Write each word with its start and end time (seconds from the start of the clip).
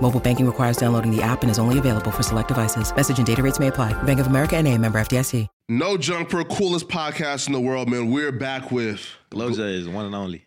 Mobile 0.00 0.20
banking 0.20 0.46
requires 0.46 0.76
downloading 0.76 1.10
the 1.10 1.22
app 1.22 1.42
and 1.42 1.50
is 1.50 1.58
only 1.58 1.80
available 1.80 2.12
for 2.12 2.22
select 2.22 2.48
devices. 2.48 2.94
Message 2.94 3.18
and 3.18 3.26
data 3.26 3.42
rates 3.42 3.58
may 3.58 3.66
apply. 3.66 4.00
Bank 4.04 4.20
of 4.20 4.28
America 4.28 4.56
and 4.56 4.68
a 4.68 4.78
member 4.78 5.00
FDIC. 5.00 5.48
No 5.68 5.96
Junk 5.96 6.30
Jumper, 6.30 6.44
coolest 6.44 6.88
podcast 6.88 7.48
in 7.48 7.52
the 7.52 7.60
world, 7.60 7.88
man. 7.88 8.12
We're 8.12 8.30
back 8.30 8.70
with 8.70 9.04
Glow 9.30 9.50
J 9.50 9.74
is 9.74 9.88
one 9.88 10.06
and 10.06 10.14
only. 10.14 10.44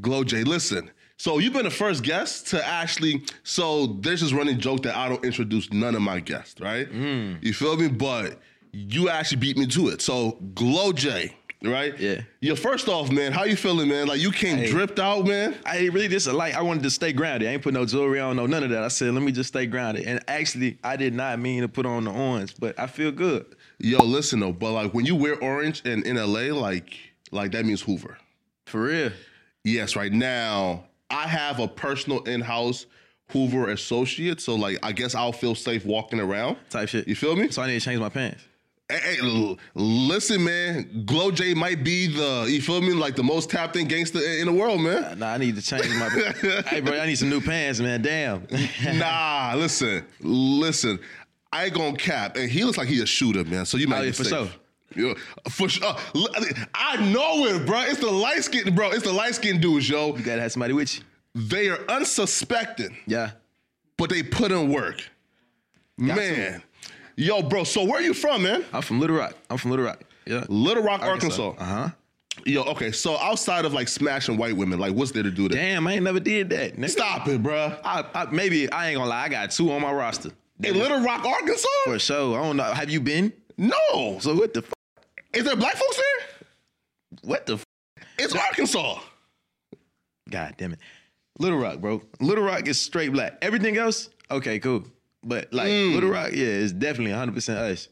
Glow 0.00 0.22
J. 0.22 0.44
Listen, 0.44 0.92
so 1.16 1.38
you've 1.38 1.52
been 1.52 1.64
the 1.64 1.70
first 1.70 2.04
guest 2.04 2.46
to 2.48 2.64
actually. 2.64 3.24
So 3.42 3.88
there's 3.88 4.20
this 4.20 4.32
running 4.32 4.60
joke 4.60 4.84
that 4.84 4.96
I 4.96 5.08
don't 5.08 5.24
introduce 5.24 5.72
none 5.72 5.96
of 5.96 6.02
my 6.02 6.20
guests, 6.20 6.60
right? 6.60 6.88
Mm. 6.88 7.42
You 7.42 7.52
feel 7.52 7.76
me? 7.76 7.88
But 7.88 8.38
you 8.72 9.08
actually 9.08 9.38
beat 9.38 9.56
me 9.58 9.66
to 9.66 9.88
it. 9.88 10.02
So 10.02 10.38
Glow 10.54 10.92
J, 10.92 11.36
right? 11.62 11.98
Yeah. 11.98 12.22
Yo, 12.40 12.54
first 12.56 12.88
off, 12.88 13.10
man, 13.10 13.32
how 13.32 13.44
you 13.44 13.56
feeling, 13.56 13.88
man? 13.88 14.06
Like 14.06 14.20
you 14.20 14.30
came 14.32 14.58
Hey. 14.58 14.70
dripped 14.70 14.98
out, 14.98 15.26
man. 15.26 15.56
I 15.66 15.86
really 15.86 16.08
just 16.08 16.26
like 16.26 16.54
I 16.54 16.62
wanted 16.62 16.82
to 16.84 16.90
stay 16.90 17.12
grounded. 17.12 17.48
I 17.48 17.52
ain't 17.52 17.62
put 17.62 17.74
no 17.74 17.84
jewelry 17.84 18.20
on, 18.20 18.36
no 18.36 18.46
none 18.46 18.62
of 18.64 18.70
that. 18.70 18.82
I 18.82 18.88
said 18.88 19.12
let 19.14 19.22
me 19.22 19.32
just 19.32 19.48
stay 19.48 19.66
grounded. 19.66 20.04
And 20.06 20.20
actually, 20.28 20.78
I 20.82 20.96
did 20.96 21.14
not 21.14 21.38
mean 21.38 21.62
to 21.62 21.68
put 21.68 21.86
on 21.86 22.04
the 22.04 22.10
orange, 22.12 22.54
but 22.58 22.78
I 22.78 22.86
feel 22.86 23.12
good. 23.12 23.46
Yo, 23.78 24.02
listen 24.02 24.40
though, 24.40 24.52
but 24.52 24.72
like 24.72 24.94
when 24.94 25.06
you 25.06 25.14
wear 25.16 25.38
orange 25.42 25.82
and 25.84 26.04
in 26.06 26.16
LA, 26.16 26.52
like 26.54 26.96
like 27.30 27.52
that 27.52 27.64
means 27.64 27.82
Hoover. 27.82 28.18
For 28.66 28.82
real. 28.82 29.10
Yes, 29.64 29.96
right 29.96 30.12
now 30.12 30.84
I 31.10 31.26
have 31.26 31.58
a 31.60 31.68
personal 31.68 32.20
in-house 32.22 32.86
Hoover 33.32 33.70
associate, 33.70 34.40
so 34.40 34.54
like 34.56 34.78
I 34.82 34.92
guess 34.92 35.14
I'll 35.14 35.32
feel 35.32 35.54
safe 35.54 35.84
walking 35.84 36.18
around. 36.20 36.56
Type 36.70 36.88
shit. 36.88 37.06
You 37.06 37.14
feel 37.14 37.36
me? 37.36 37.50
So 37.50 37.62
I 37.62 37.66
need 37.68 37.78
to 37.78 37.84
change 37.84 38.00
my 38.00 38.08
pants. 38.08 38.42
Hey, 38.90 39.56
listen, 39.74 40.44
man. 40.44 41.04
Glow 41.06 41.30
J 41.30 41.54
might 41.54 41.84
be 41.84 42.06
the 42.08 42.46
you 42.48 42.60
feel 42.60 42.80
me, 42.80 42.92
like 42.92 43.16
the 43.16 43.22
most 43.22 43.50
tapped 43.50 43.76
in 43.76 43.86
gangster 43.88 44.18
in 44.20 44.46
the 44.46 44.52
world, 44.52 44.80
man. 44.80 45.18
Nah, 45.18 45.34
I 45.34 45.38
need 45.38 45.56
to 45.56 45.62
change 45.62 45.88
my. 45.94 46.08
hey, 46.66 46.80
bro, 46.80 46.98
I 46.98 47.06
need 47.06 47.16
some 47.16 47.30
new 47.30 47.40
pants, 47.40 47.80
man. 47.80 48.02
Damn. 48.02 48.46
nah, 48.98 49.54
listen, 49.56 50.04
listen. 50.20 50.98
I 51.52 51.64
ain't 51.66 51.74
gonna 51.74 51.96
cap, 51.96 52.36
and 52.36 52.50
he 52.50 52.64
looks 52.64 52.78
like 52.78 52.88
he 52.88 53.00
a 53.02 53.06
shooter, 53.06 53.44
man. 53.44 53.66
So 53.66 53.76
you 53.76 53.88
might 53.88 53.98
Oh, 53.98 54.00
be 54.02 54.06
yeah, 54.08 54.12
for 54.12 54.24
safe. 54.24 54.30
sure. 54.32 55.06
Yeah, 55.08 55.14
for 55.48 55.68
sure. 55.68 55.84
Uh, 55.86 56.42
I 56.74 56.96
know 57.12 57.44
it, 57.46 57.64
bro. 57.66 57.80
It's 57.82 58.00
the 58.00 58.10
light 58.10 58.42
skin, 58.44 58.74
bro. 58.74 58.90
It's 58.90 59.04
the 59.04 59.12
light 59.12 59.34
skin 59.36 59.60
dudes, 59.60 59.88
yo. 59.88 60.16
You 60.16 60.22
gotta 60.24 60.42
have 60.42 60.52
somebody 60.52 60.72
with 60.74 60.96
you. 60.98 61.04
They 61.34 61.68
are 61.68 61.78
unsuspecting. 61.88 62.96
Yeah. 63.06 63.30
but 63.96 64.10
they 64.10 64.22
put 64.24 64.50
in 64.52 64.72
work. 64.72 65.08
man. 65.96 66.62
Yo, 67.20 67.42
bro, 67.42 67.64
so 67.64 67.84
where 67.84 67.96
are 67.98 68.02
you 68.02 68.14
from, 68.14 68.44
man? 68.44 68.64
I'm 68.72 68.80
from 68.80 68.98
Little 68.98 69.16
Rock. 69.16 69.34
I'm 69.50 69.58
from 69.58 69.72
Little 69.72 69.84
Rock. 69.84 70.00
Yeah. 70.24 70.42
Little 70.48 70.82
Rock, 70.82 71.02
Arkansas. 71.02 71.50
Uh 71.58 71.64
huh. 71.64 71.88
Yo, 72.46 72.62
okay, 72.62 72.90
so 72.92 73.18
outside 73.18 73.66
of 73.66 73.74
like 73.74 73.88
smashing 73.88 74.38
white 74.38 74.56
women, 74.56 74.78
like 74.78 74.94
what's 74.94 75.10
there 75.10 75.22
to 75.22 75.30
do 75.30 75.46
there? 75.46 75.60
Damn, 75.62 75.86
I 75.86 75.92
ain't 75.92 76.02
never 76.04 76.18
did 76.18 76.48
that. 76.48 76.76
nigga. 76.78 76.88
Stop 76.88 77.28
it, 77.28 77.42
bro. 77.42 77.76
I, 77.84 78.06
I, 78.14 78.24
maybe 78.30 78.72
I 78.72 78.88
ain't 78.88 78.96
gonna 78.96 79.10
lie. 79.10 79.24
I 79.24 79.28
got 79.28 79.50
two 79.50 79.70
on 79.70 79.82
my 79.82 79.92
roster. 79.92 80.30
In 80.64 80.78
Little 80.78 81.02
Rock, 81.02 81.22
Arkansas? 81.26 81.68
For 81.84 81.98
sure. 81.98 82.38
I 82.38 82.42
don't 82.42 82.56
know. 82.56 82.64
Have 82.64 82.88
you 82.88 83.02
been? 83.02 83.34
No. 83.58 84.18
So 84.20 84.34
what 84.34 84.54
the? 84.54 84.60
F- 84.60 84.72
Is 85.34 85.44
there 85.44 85.56
black 85.56 85.74
folks 85.76 85.96
there? 85.96 86.48
what 87.24 87.44
the? 87.44 87.54
F- 87.56 87.64
It's 88.18 88.34
Arkansas. 88.34 88.98
God 90.30 90.54
damn 90.56 90.72
it. 90.72 90.78
Little 91.38 91.58
Rock, 91.58 91.80
bro. 91.80 92.00
Little 92.18 92.44
Rock 92.44 92.66
is 92.66 92.80
straight 92.80 93.12
black. 93.12 93.36
Everything 93.42 93.76
else, 93.76 94.08
okay, 94.30 94.58
cool. 94.58 94.84
But 95.22 95.52
like 95.52 95.68
Mm. 95.68 95.94
Little 95.94 96.10
Rock, 96.10 96.30
yeah, 96.32 96.46
it's 96.46 96.72
definitely 96.72 97.12
100% 97.12 97.56
us. 97.56 97.88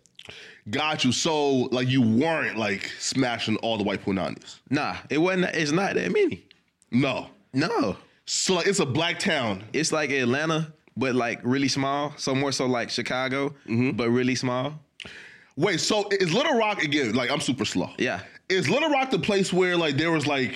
Got 0.70 1.04
you. 1.04 1.12
So 1.12 1.50
like 1.72 1.88
you 1.88 2.02
weren't 2.02 2.58
like 2.58 2.90
smashing 2.98 3.56
all 3.58 3.76
the 3.78 3.84
white 3.84 4.04
punanis. 4.04 4.58
Nah, 4.70 4.96
it 5.10 5.18
wasn't. 5.18 5.54
It's 5.54 5.72
not 5.72 5.94
that 5.94 6.12
many. 6.12 6.44
No. 6.90 7.28
No, 7.54 7.96
So 8.26 8.54
like 8.54 8.66
it's 8.66 8.78
a 8.80 8.86
black 8.86 9.18
town. 9.18 9.64
it's 9.72 9.90
like 9.90 10.10
Atlanta, 10.10 10.72
but 10.96 11.14
like 11.14 11.40
really 11.42 11.68
small. 11.68 12.12
So 12.18 12.34
more 12.34 12.52
so 12.52 12.66
like 12.66 12.90
Chicago, 12.90 13.54
Mm-hmm. 13.66 13.92
but 13.92 14.10
really 14.10 14.34
small. 14.34 14.78
Wait, 15.56 15.80
so 15.80 16.08
is 16.10 16.32
Little 16.32 16.56
Rock 16.58 16.82
again? 16.84 17.14
Like 17.14 17.30
I'm 17.30 17.40
super 17.40 17.64
slow. 17.64 17.90
Yeah, 17.98 18.20
Is 18.50 18.68
Little 18.68 18.90
Rock 18.90 19.10
the 19.10 19.18
place 19.18 19.52
where 19.52 19.76
like 19.76 19.96
there 19.96 20.10
was 20.12 20.26
like 20.26 20.54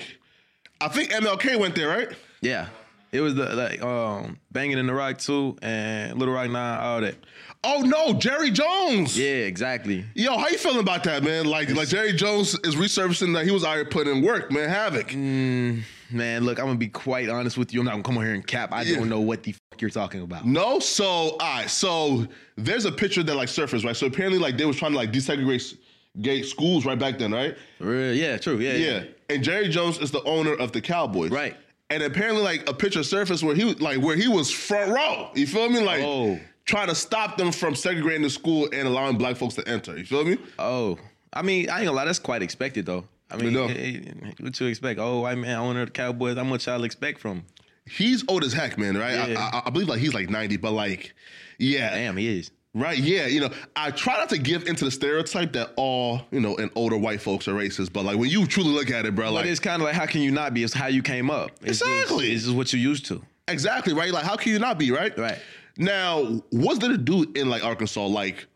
I 0.79 0.87
think 0.87 1.09
MLK 1.11 1.59
went 1.59 1.75
there, 1.75 1.87
right? 1.89 2.09
yeah. 2.41 2.67
It 3.13 3.21
was 3.21 3.35
the 3.35 3.55
like 3.55 3.81
um 3.81 4.39
banging 4.51 4.77
in 4.79 4.87
the 4.87 4.93
Rock 4.93 5.19
too, 5.19 5.55
and 5.61 6.17
Little 6.17 6.33
Rock 6.33 6.49
Nine, 6.49 6.79
all 6.79 6.99
that. 7.01 7.15
Oh 7.63 7.81
no, 7.81 8.13
Jerry 8.19 8.51
Jones. 8.51 9.17
Yeah, 9.17 9.27
exactly. 9.45 10.03
Yo, 10.15 10.35
how 10.37 10.49
you 10.49 10.57
feeling 10.57 10.79
about 10.79 11.03
that, 11.05 11.23
man? 11.23 11.45
Like, 11.45 11.69
like 11.73 11.87
Jerry 11.87 12.11
Jones 12.11 12.55
is 12.65 12.75
resurfacing 12.75 13.33
that 13.35 13.45
he 13.45 13.51
was 13.51 13.63
out 13.63 13.75
here 13.75 13.85
putting 13.85 14.17
in 14.17 14.23
work, 14.23 14.51
man. 14.51 14.67
Havoc. 14.67 15.09
Mm. 15.09 15.83
Man, 16.11 16.43
look, 16.43 16.59
I'm 16.59 16.65
gonna 16.65 16.77
be 16.77 16.89
quite 16.89 17.29
honest 17.29 17.57
with 17.57 17.73
you. 17.73 17.79
I'm 17.79 17.85
not 17.85 17.91
gonna 17.91 18.03
come 18.03 18.17
on 18.17 18.25
here 18.25 18.33
and 18.33 18.45
cap. 18.45 18.73
I 18.73 18.81
Yeah. 18.81 18.97
don't 18.97 19.09
know 19.09 19.21
what 19.21 19.43
the 19.43 19.53
fuck 19.53 19.79
you're 19.79 19.89
talking 19.89 20.21
about. 20.21 20.45
No, 20.45 20.79
so 20.79 21.05
all 21.05 21.37
right, 21.39 21.69
so 21.69 22.27
there's 22.57 22.85
a 22.85 22.91
picture 22.91 23.23
that 23.23 23.35
like 23.35 23.47
surfaced, 23.47 23.85
right? 23.85 23.95
So 23.95 24.07
apparently, 24.07 24.39
like 24.39 24.57
they 24.57 24.65
was 24.65 24.75
trying 24.75 24.91
to 24.91 24.97
like 24.97 25.11
desegregate 25.11 25.77
gay 26.21 26.41
schools 26.41 26.85
right 26.85 26.99
back 26.99 27.17
then, 27.17 27.31
right? 27.31 27.55
Real, 27.79 28.13
yeah, 28.13 28.37
true, 28.37 28.57
yeah, 28.59 28.73
Yeah. 28.73 29.03
And 29.29 29.43
Jerry 29.43 29.69
Jones 29.69 29.97
is 29.99 30.11
the 30.11 30.21
owner 30.23 30.53
of 30.53 30.71
the 30.73 30.81
Cowboys, 30.81 31.31
Right. 31.31 31.55
And 31.93 32.03
apparently, 32.03 32.41
like 32.41 32.67
a 32.69 32.73
picture 32.73 33.03
surfaced 33.03 33.43
where 33.43 33.55
he 33.55 33.65
was 33.65 33.79
like 33.81 33.99
where 33.99 34.15
he 34.15 34.27
was 34.27 34.49
front 34.51 34.91
row. 34.91 35.29
You 35.35 35.45
feel 35.47 35.69
me? 35.69 35.79
Like 35.83 36.01
Oh. 36.03 36.39
trying 36.65 36.87
to 36.87 36.95
stop 36.95 37.37
them 37.37 37.51
from 37.51 37.75
segregating 37.75 38.21
the 38.23 38.29
school 38.29 38.67
and 38.73 38.87
allowing 38.87 39.17
black 39.17 39.35
folks 39.35 39.55
to 39.55 39.67
enter. 39.67 39.97
You 39.97 40.05
feel 40.05 40.25
me? 40.25 40.37
Oh, 40.57 40.97
I 41.31 41.41
mean, 41.41 41.69
I 41.69 41.77
ain't 41.79 41.85
gonna 41.85 41.95
lie. 41.97 42.05
That's 42.05 42.19
quite 42.19 42.41
expected, 42.41 42.85
though. 42.85 43.05
I 43.29 43.37
mean, 43.37 43.53
know. 43.53 43.65
eh, 43.67 43.99
what 44.39 44.59
you 44.59 44.67
expect? 44.67 44.99
Oh, 44.99 45.21
white 45.21 45.37
man, 45.37 45.57
owner 45.57 45.81
of 45.81 45.87
the 45.87 45.91
Cowboys. 45.91 46.35
How 46.37 46.43
much 46.43 46.67
y'all 46.67 46.83
expect 46.83 47.19
from? 47.19 47.43
He's 47.89 48.23
old 48.27 48.43
as 48.43 48.53
heck, 48.53 48.77
man. 48.77 48.95
Right? 48.97 49.29
Yeah. 49.29 49.49
I, 49.53 49.57
I, 49.57 49.61
I 49.65 49.69
believe 49.69 49.89
like 49.89 49.99
he's 49.99 50.13
like 50.13 50.29
ninety, 50.29 50.57
but 50.57 50.71
like, 50.71 51.13
yeah, 51.59 51.89
Damn, 51.93 52.17
he 52.17 52.39
is. 52.39 52.51
Right, 52.75 52.97
yeah, 52.97 53.27
you 53.27 53.39
know, 53.39 53.51
I 53.75 53.91
try 53.91 54.17
not 54.17 54.29
to 54.29 54.37
give 54.39 54.67
into 54.67 54.83
the 54.85 54.89
stereotype 54.89 55.53
that 55.53 55.73
all, 55.75 56.21
you 56.31 56.39
know, 56.39 56.57
and 56.57 56.71
older 56.73 56.97
white 56.97 57.21
folks 57.21 57.47
are 57.47 57.53
racist, 57.53 57.93
but 57.93 58.03
like 58.03 58.17
when 58.17 58.31
you 58.31 58.47
truly 58.47 58.71
look 58.71 58.89
at 58.89 59.05
it, 59.05 59.13
bro, 59.13 59.25
But 59.27 59.33
like 59.33 59.45
it's 59.45 59.59
kind 59.59 59.79
of 59.79 59.85
like, 59.85 59.93
how 59.93 60.07
can 60.07 60.21
you 60.21 60.31
not 60.31 60.55
be? 60.55 60.63
It's 60.63 60.73
how 60.73 60.87
you 60.87 61.03
came 61.03 61.29
up. 61.29 61.51
It's 61.61 61.81
Exactly. 61.81 62.33
this 62.33 62.45
is 62.45 62.51
what 62.51 62.73
you 62.73 62.79
used 62.79 63.05
to. 63.07 63.21
exactly, 63.47 63.93
right? 63.93 64.11
Like 64.11 64.23
how 64.23 64.35
can 64.35 64.51
you 64.53 64.59
not 64.59 64.79
be, 64.79 64.89
right? 64.91 65.15
Right. 65.17 65.37
Now, 65.77 66.41
what's 66.49 66.79
there 66.79 66.89
to 66.89 66.97
do 66.97 67.31
in 67.35 67.47
like 67.49 67.63
Arkansas? 67.63 68.05
Like, 68.07 68.47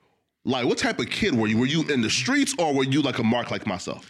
like 0.46 0.66
what 0.66 0.80
type 0.80 1.00
of 1.00 1.10
kid 1.12 1.36
were 1.36 1.46
you? 1.48 1.58
Were 1.60 1.66
you 1.68 1.84
in 1.88 2.02
the 2.02 2.10
streets 2.10 2.56
or 2.58 2.74
were 2.74 2.86
you 2.86 3.02
like 3.04 3.20
a 3.20 3.24
mark 3.24 3.52
like 3.52 3.68
myself? 3.68 4.10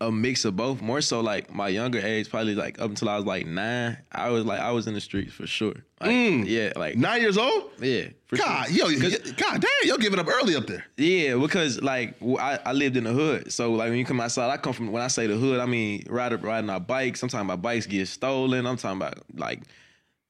A 0.00 0.10
mix 0.10 0.44
of 0.44 0.56
both. 0.56 0.80
More 0.80 1.00
so, 1.00 1.20
like 1.20 1.52
my 1.54 1.68
younger 1.68 1.98
age, 1.98 2.30
probably 2.30 2.54
like 2.54 2.80
up 2.80 2.90
until 2.90 3.08
I 3.08 3.16
was 3.16 3.24
like 3.24 3.46
nine. 3.46 3.98
I 4.12 4.30
was 4.30 4.44
like, 4.44 4.60
I 4.60 4.70
was 4.70 4.86
in 4.86 4.94
the 4.94 5.00
streets 5.00 5.32
for 5.32 5.46
sure. 5.46 5.74
Like, 6.00 6.10
Yeah, 6.46 6.72
like 6.76 6.96
Nine 6.96 7.20
years 7.22 7.38
old? 7.38 7.70
yeah. 7.80 8.08
Mm. 8.30 8.38
God, 8.38 8.68
sure. 8.68 8.90
yo, 8.90 9.10
God 9.36 9.60
damn, 9.60 9.70
you're 9.84 9.98
giving 9.98 10.18
up 10.18 10.28
early 10.28 10.56
up 10.56 10.66
there. 10.66 10.84
Yeah, 10.96 11.36
because 11.36 11.80
like 11.80 12.16
I, 12.22 12.58
I, 12.64 12.72
lived 12.72 12.96
in 12.96 13.04
the 13.04 13.12
hood, 13.12 13.52
so 13.52 13.72
like 13.72 13.90
when 13.90 13.98
you 13.98 14.04
come 14.04 14.20
outside, 14.20 14.50
I 14.50 14.56
come 14.56 14.72
from. 14.72 14.90
When 14.92 15.02
I 15.02 15.08
say 15.08 15.26
the 15.26 15.36
hood, 15.36 15.60
I 15.60 15.66
mean 15.66 16.04
riding 16.08 16.40
riding 16.40 16.68
our 16.70 16.80
bikes. 16.80 17.22
I'm 17.22 17.28
talking 17.28 17.46
about 17.46 17.62
bikes 17.62 17.86
get 17.86 18.08
stolen. 18.08 18.66
I'm 18.66 18.76
talking 18.76 18.96
about 19.00 19.18
like, 19.34 19.62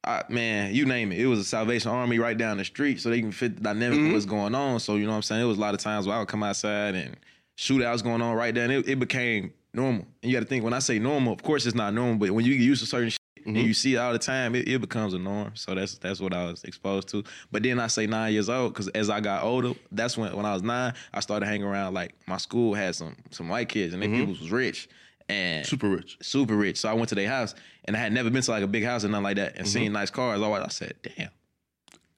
I, 0.04 0.22
man, 0.28 0.74
you 0.74 0.84
name 0.86 1.10
it. 1.10 1.18
It 1.20 1.26
was 1.26 1.40
a 1.40 1.44
Salvation 1.44 1.90
Army 1.90 2.18
right 2.18 2.36
down 2.36 2.58
the 2.58 2.64
street, 2.64 3.00
so 3.00 3.10
they 3.10 3.20
can 3.20 3.32
fit 3.32 3.56
the 3.56 3.62
dynamic 3.62 3.98
of 4.06 4.12
what's 4.12 4.26
going 4.26 4.54
on. 4.54 4.78
So 4.80 4.96
you 4.96 5.04
know 5.04 5.10
what 5.10 5.16
I'm 5.16 5.22
saying. 5.22 5.42
It 5.42 5.46
was 5.46 5.58
a 5.58 5.60
lot 5.60 5.74
of 5.74 5.80
times 5.80 6.06
where 6.06 6.16
I 6.16 6.18
would 6.20 6.28
come 6.28 6.42
outside 6.42 6.94
and 6.94 7.16
shootouts 7.56 8.02
going 8.02 8.22
on 8.22 8.36
right 8.36 8.54
then. 8.54 8.70
it, 8.70 8.88
it 8.88 8.98
became 8.98 9.52
normal. 9.72 10.06
And 10.22 10.30
you 10.30 10.36
got 10.36 10.40
to 10.40 10.46
think 10.46 10.64
when 10.64 10.72
I 10.72 10.80
say 10.80 10.98
normal, 10.98 11.32
of 11.32 11.42
course 11.42 11.66
it's 11.66 11.76
not 11.76 11.94
normal, 11.94 12.16
but 12.16 12.30
when 12.30 12.44
you 12.44 12.56
get 12.56 12.64
used 12.64 12.82
to 12.82 12.86
certain 12.88 13.10
shit, 13.10 13.18
and 13.44 13.56
mm-hmm. 13.56 13.66
you 13.66 13.74
see 13.74 13.94
it 13.94 13.98
all 13.98 14.12
the 14.12 14.18
time, 14.18 14.56
it, 14.56 14.68
it 14.68 14.80
becomes 14.80 15.14
a 15.14 15.18
norm. 15.18 15.52
So 15.54 15.74
that's 15.74 15.98
that's 15.98 16.20
what 16.20 16.34
I 16.34 16.46
was 16.46 16.64
exposed 16.64 17.08
to. 17.08 17.22
But 17.52 17.62
then 17.62 17.78
I 17.78 17.86
say 17.86 18.06
nine 18.06 18.32
years 18.32 18.48
old 18.48 18.72
because 18.72 18.88
as 18.88 19.08
I 19.08 19.20
got 19.20 19.44
older, 19.44 19.72
that's 19.92 20.18
when 20.18 20.34
when 20.34 20.44
I 20.44 20.52
was 20.52 20.62
nine, 20.62 20.94
I 21.14 21.20
started 21.20 21.46
hanging 21.46 21.66
around. 21.66 21.94
Like 21.94 22.14
my 22.26 22.38
school 22.38 22.74
had 22.74 22.96
some 22.96 23.14
some 23.30 23.48
white 23.48 23.68
kids, 23.68 23.94
and 23.94 24.02
they 24.02 24.08
mm-hmm. 24.08 24.26
people 24.26 24.34
was 24.40 24.50
rich 24.50 24.88
and 25.28 25.64
Super 25.64 25.88
rich. 25.88 26.18
super 26.22 26.56
rich. 26.56 26.78
So 26.78 26.88
I 26.88 26.94
went 26.94 27.08
to 27.10 27.14
their 27.14 27.28
house, 27.28 27.54
and 27.84 27.96
I 27.96 28.00
had 28.00 28.12
never 28.12 28.30
been 28.30 28.42
to 28.42 28.50
like 28.50 28.64
a 28.64 28.68
big 28.68 28.84
house 28.84 29.04
or 29.04 29.08
nothing 29.08 29.24
like 29.24 29.36
that, 29.36 29.50
and 29.50 29.64
mm-hmm. 29.64 29.66
seeing 29.66 29.92
nice 29.92 30.10
cars. 30.10 30.40
Always, 30.40 30.62
I 30.62 30.68
said, 30.68 30.94
"Damn." 31.02 31.30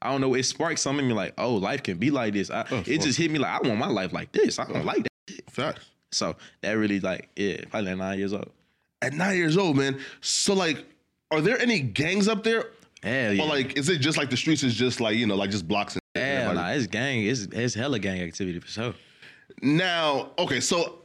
I 0.00 0.12
don't 0.12 0.20
know. 0.20 0.34
It 0.34 0.44
sparked 0.44 0.78
something 0.78 1.04
in 1.04 1.08
me 1.08 1.14
like, 1.14 1.34
oh, 1.38 1.56
life 1.56 1.82
can 1.82 1.98
be 1.98 2.12
like 2.12 2.32
this. 2.32 2.52
I, 2.52 2.64
oh, 2.70 2.84
it 2.86 3.00
just 3.00 3.18
hit 3.18 3.32
me 3.32 3.40
like, 3.40 3.50
I 3.50 3.66
want 3.66 3.80
my 3.80 3.88
life 3.88 4.12
like 4.12 4.30
this. 4.30 4.60
I 4.60 4.62
oh. 4.62 4.72
don't 4.72 4.84
like 4.84 5.02
that. 5.02 5.07
Facts. 5.50 5.86
So 6.10 6.36
that 6.62 6.72
really 6.72 7.00
like, 7.00 7.28
yeah, 7.36 7.58
probably 7.70 7.90
like 7.90 7.98
nine 7.98 8.18
years 8.18 8.32
old. 8.32 8.50
At 9.02 9.12
nine 9.12 9.36
years 9.36 9.56
old, 9.56 9.76
man. 9.76 10.00
So 10.20 10.54
like, 10.54 10.84
are 11.30 11.40
there 11.40 11.60
any 11.60 11.80
gangs 11.80 12.28
up 12.28 12.42
there? 12.42 12.70
Hell 13.02 13.32
yeah. 13.32 13.42
Or 13.42 13.46
like, 13.46 13.76
is 13.76 13.88
it 13.88 13.98
just 13.98 14.18
like 14.18 14.30
the 14.30 14.36
streets 14.36 14.62
is 14.62 14.74
just 14.74 15.00
like 15.00 15.16
you 15.16 15.26
know, 15.26 15.36
like 15.36 15.50
just 15.50 15.68
blocks 15.68 15.94
and 15.94 16.02
Hell 16.14 16.54
nah, 16.54 16.70
it's 16.70 16.86
gang. 16.86 17.24
It's 17.24 17.42
it's 17.52 17.74
hella 17.74 17.98
gang 17.98 18.20
activity 18.20 18.58
for 18.58 18.68
sure. 18.68 18.94
Now, 19.62 20.30
okay, 20.38 20.60
so 20.60 20.98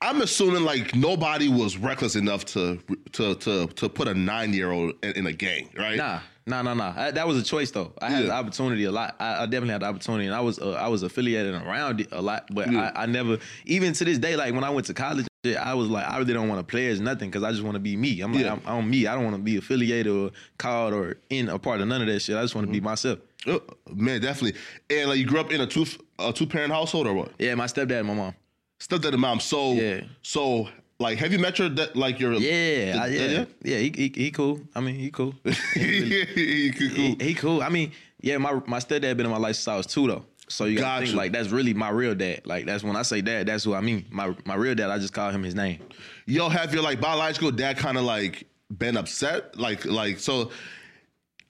I'm 0.00 0.22
assuming 0.22 0.62
like 0.64 0.94
nobody 0.94 1.48
was 1.48 1.76
reckless 1.76 2.14
enough 2.14 2.44
to 2.46 2.78
to 3.12 3.34
to 3.36 3.66
to 3.66 3.88
put 3.88 4.06
a 4.08 4.14
nine 4.14 4.52
year 4.52 4.70
old 4.70 4.94
in, 5.02 5.10
in 5.12 5.26
a 5.26 5.32
gang, 5.32 5.70
right? 5.76 5.96
Nah, 5.96 6.20
nah, 6.46 6.62
nah, 6.62 6.74
nah. 6.74 6.94
I- 6.96 7.10
that 7.10 7.26
was 7.26 7.36
a 7.36 7.42
choice 7.42 7.72
though. 7.72 7.92
I 8.00 8.08
had 8.10 8.20
Yeah. 8.20 8.26
the 8.28 8.32
opportunity 8.34 8.84
a 8.84 8.92
lot. 8.92 9.16
I, 9.18 9.42
I 9.42 9.46
definitely 9.46 9.70
had 9.72 9.82
the 9.82 9.86
opportunity, 9.86 10.26
and 10.26 10.34
I 10.36 10.40
was 10.40 10.60
uh, 10.60 10.72
I 10.72 10.86
was 10.86 11.02
affiliated 11.02 11.54
around 11.54 12.00
it 12.02 12.08
a 12.12 12.22
lot. 12.22 12.48
But 12.54 12.70
Yeah. 12.70 12.92
I, 12.94 13.02
I 13.02 13.06
never, 13.06 13.38
even 13.66 13.92
to 13.94 14.04
this 14.04 14.18
day, 14.18 14.36
like 14.36 14.54
when 14.54 14.62
I 14.62 14.70
went 14.70 14.86
to 14.86 14.94
college, 14.94 15.26
I 15.60 15.74
was 15.74 15.88
like, 15.88 16.08
I 16.08 16.16
really 16.18 16.32
don't 16.32 16.48
want 16.48 16.60
to 16.60 16.64
play 16.70 16.86
as 16.86 17.00
nothing 17.00 17.28
because 17.28 17.42
I 17.42 17.50
just 17.50 17.64
want 17.64 17.74
to 17.74 17.80
be 17.80 17.96
me. 17.96 18.20
I'm 18.20 18.32
like, 18.32 18.44
Yeah. 18.44 18.52
I'm, 18.52 18.62
I'm 18.66 18.88
me. 18.88 19.08
I 19.08 19.14
don't 19.16 19.24
want 19.24 19.34
to 19.36 19.42
be 19.42 19.56
affiliated 19.56 20.12
or 20.12 20.30
called 20.58 20.94
or 20.94 21.16
in 21.28 21.48
a 21.48 21.58
part 21.58 21.80
of 21.80 21.88
none 21.88 22.02
of 22.02 22.06
that 22.06 22.20
shit. 22.20 22.36
I 22.36 22.42
just 22.42 22.54
want 22.54 22.68
to 22.68 22.72
be 22.72 22.80
myself. 22.80 23.18
Oh, 23.48 23.62
man, 23.92 24.20
definitely. 24.20 24.60
And 24.90 25.08
like, 25.08 25.18
you 25.18 25.26
grew 25.26 25.40
up 25.40 25.50
in 25.52 25.60
a 25.60 25.66
two 25.66 25.86
a 26.20 26.32
two 26.32 26.46
parent 26.46 26.72
household 26.72 27.08
or 27.08 27.14
what? 27.14 27.32
Yeah, 27.40 27.56
my 27.56 27.66
stepdad 27.66 27.98
and 28.00 28.06
my 28.08 28.14
mom. 28.14 28.34
Stepdad 28.80 29.12
and 29.12 29.20
mom. 29.20 29.40
So 29.40 29.72
Yeah. 29.74 30.02
so 30.22 30.68
like, 31.00 31.18
have 31.18 31.32
you 31.32 31.38
met 31.38 31.58
your 31.58 31.68
that 31.70 31.96
like 31.96 32.18
your 32.20 32.32
Yeah, 32.34 32.92
the- 32.92 32.98
I- 33.02 33.06
yeah, 33.08 33.44
yeah. 33.62 33.78
He, 33.78 33.92
he 33.96 34.12
he 34.14 34.30
cool. 34.30 34.60
I 34.74 34.80
mean, 34.80 34.94
he 34.96 35.10
cool. 35.10 35.34
He 35.74 36.70
cool. 36.72 36.88
he, 36.88 37.16
he 37.20 37.34
cool. 37.34 37.62
I 37.62 37.68
mean, 37.68 37.92
yeah, 38.20 38.38
my 38.38 38.60
my 38.66 38.78
stepdad 38.78 39.16
been 39.16 39.26
in 39.26 39.30
my 39.30 39.38
life 39.38 39.56
since 39.56 39.68
I 39.68 39.76
was 39.76 39.86
two 39.86 40.06
though. 40.06 40.24
So 40.50 40.64
you 40.64 40.78
gotta 40.78 41.00
Gotcha. 41.00 41.06
think 41.08 41.16
like 41.18 41.32
that's 41.32 41.50
really 41.50 41.74
my 41.74 41.90
real 41.90 42.14
dad. 42.14 42.42
Like 42.46 42.64
that's 42.66 42.82
when 42.82 42.96
I 42.96 43.02
say 43.02 43.20
dad, 43.20 43.46
that's 43.48 43.64
who 43.64 43.74
I 43.74 43.80
mean. 43.80 44.06
My 44.10 44.34
my 44.44 44.54
real 44.54 44.74
dad, 44.74 44.90
I 44.90 44.98
just 44.98 45.12
call 45.12 45.30
him 45.30 45.42
his 45.42 45.54
name. 45.54 45.80
Yo, 46.26 46.48
have 46.48 46.72
your 46.72 46.82
like 46.82 47.00
biological 47.00 47.50
dad 47.50 47.76
kind 47.76 47.98
of 47.98 48.04
like 48.04 48.46
been 48.76 48.96
upset? 48.96 49.56
Like 49.58 49.84
like 49.84 50.18
so, 50.18 50.50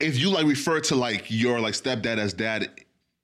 if 0.01 0.19
you 0.19 0.31
like 0.31 0.47
refer 0.47 0.81
to 0.81 0.95
like 0.97 1.27
your 1.31 1.61
like 1.61 1.75
stepdad 1.75 2.19
as 2.19 2.33
dad 2.33 2.69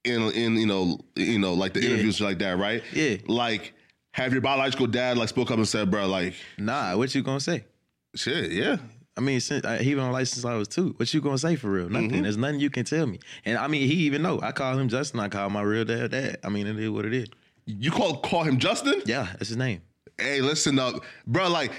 in 0.05 0.21
in 0.31 0.55
you 0.55 0.65
know 0.65 0.97
you 1.15 1.39
know 1.39 1.53
like 1.53 1.73
the 1.73 1.81
Yeah. 1.81 1.89
interviews 1.89 2.21
like 2.21 2.39
that, 2.39 2.57
right? 2.57 2.81
Yeah. 2.93 3.17
Like, 3.27 3.73
have 4.15 4.31
your 4.31 4.41
biological 4.41 4.87
dad 4.87 5.17
like 5.17 5.27
spoke 5.27 5.51
up 5.51 5.57
and 5.57 5.67
said, 5.67 5.91
bro, 5.91 6.07
like 6.07 6.33
Nah, 6.57 6.95
what 6.95 7.13
you 7.13 7.21
gonna 7.21 7.39
say? 7.39 7.65
shit, 8.15 8.51
yeah. 8.51 8.77
I 9.17 9.21
mean, 9.21 9.39
since 9.41 9.65
I, 9.65 9.77
he 9.83 9.93
been 9.93 10.03
on 10.03 10.11
life 10.13 10.29
since 10.29 10.45
I 10.45 10.55
was 10.55 10.69
two. 10.69 10.93
What 10.97 11.13
you 11.13 11.19
gonna 11.21 11.37
say 11.37 11.55
for 11.57 11.69
real? 11.69 11.89
Nothing. 11.89 12.11
Mm-hmm. 12.11 12.21
There's 12.23 12.37
nothing 12.37 12.59
you 12.61 12.69
can 12.69 12.85
tell 12.85 13.05
me. 13.05 13.19
And 13.43 13.57
I 13.57 13.67
mean, 13.67 13.87
he 13.87 13.93
even 14.05 14.21
know. 14.21 14.39
I 14.41 14.51
call 14.53 14.77
him 14.77 14.87
Justin. 14.87 15.19
I 15.19 15.27
call 15.27 15.49
my 15.49 15.61
real 15.61 15.83
dad 15.85 16.11
dad. 16.11 16.37
I 16.43 16.49
mean, 16.49 16.65
it 16.65 16.79
is 16.79 16.89
what 16.89 17.05
it 17.05 17.13
is. 17.13 17.27
You 17.65 17.91
call 17.91 18.17
call 18.17 18.43
him 18.43 18.57
Justin? 18.57 19.01
Yeah, 19.05 19.27
that's 19.33 19.49
his 19.49 19.57
name. 19.57 19.81
Hey, 20.17 20.39
listen 20.39 20.79
up, 20.79 21.03
bro. 21.27 21.49
Like, 21.49 21.71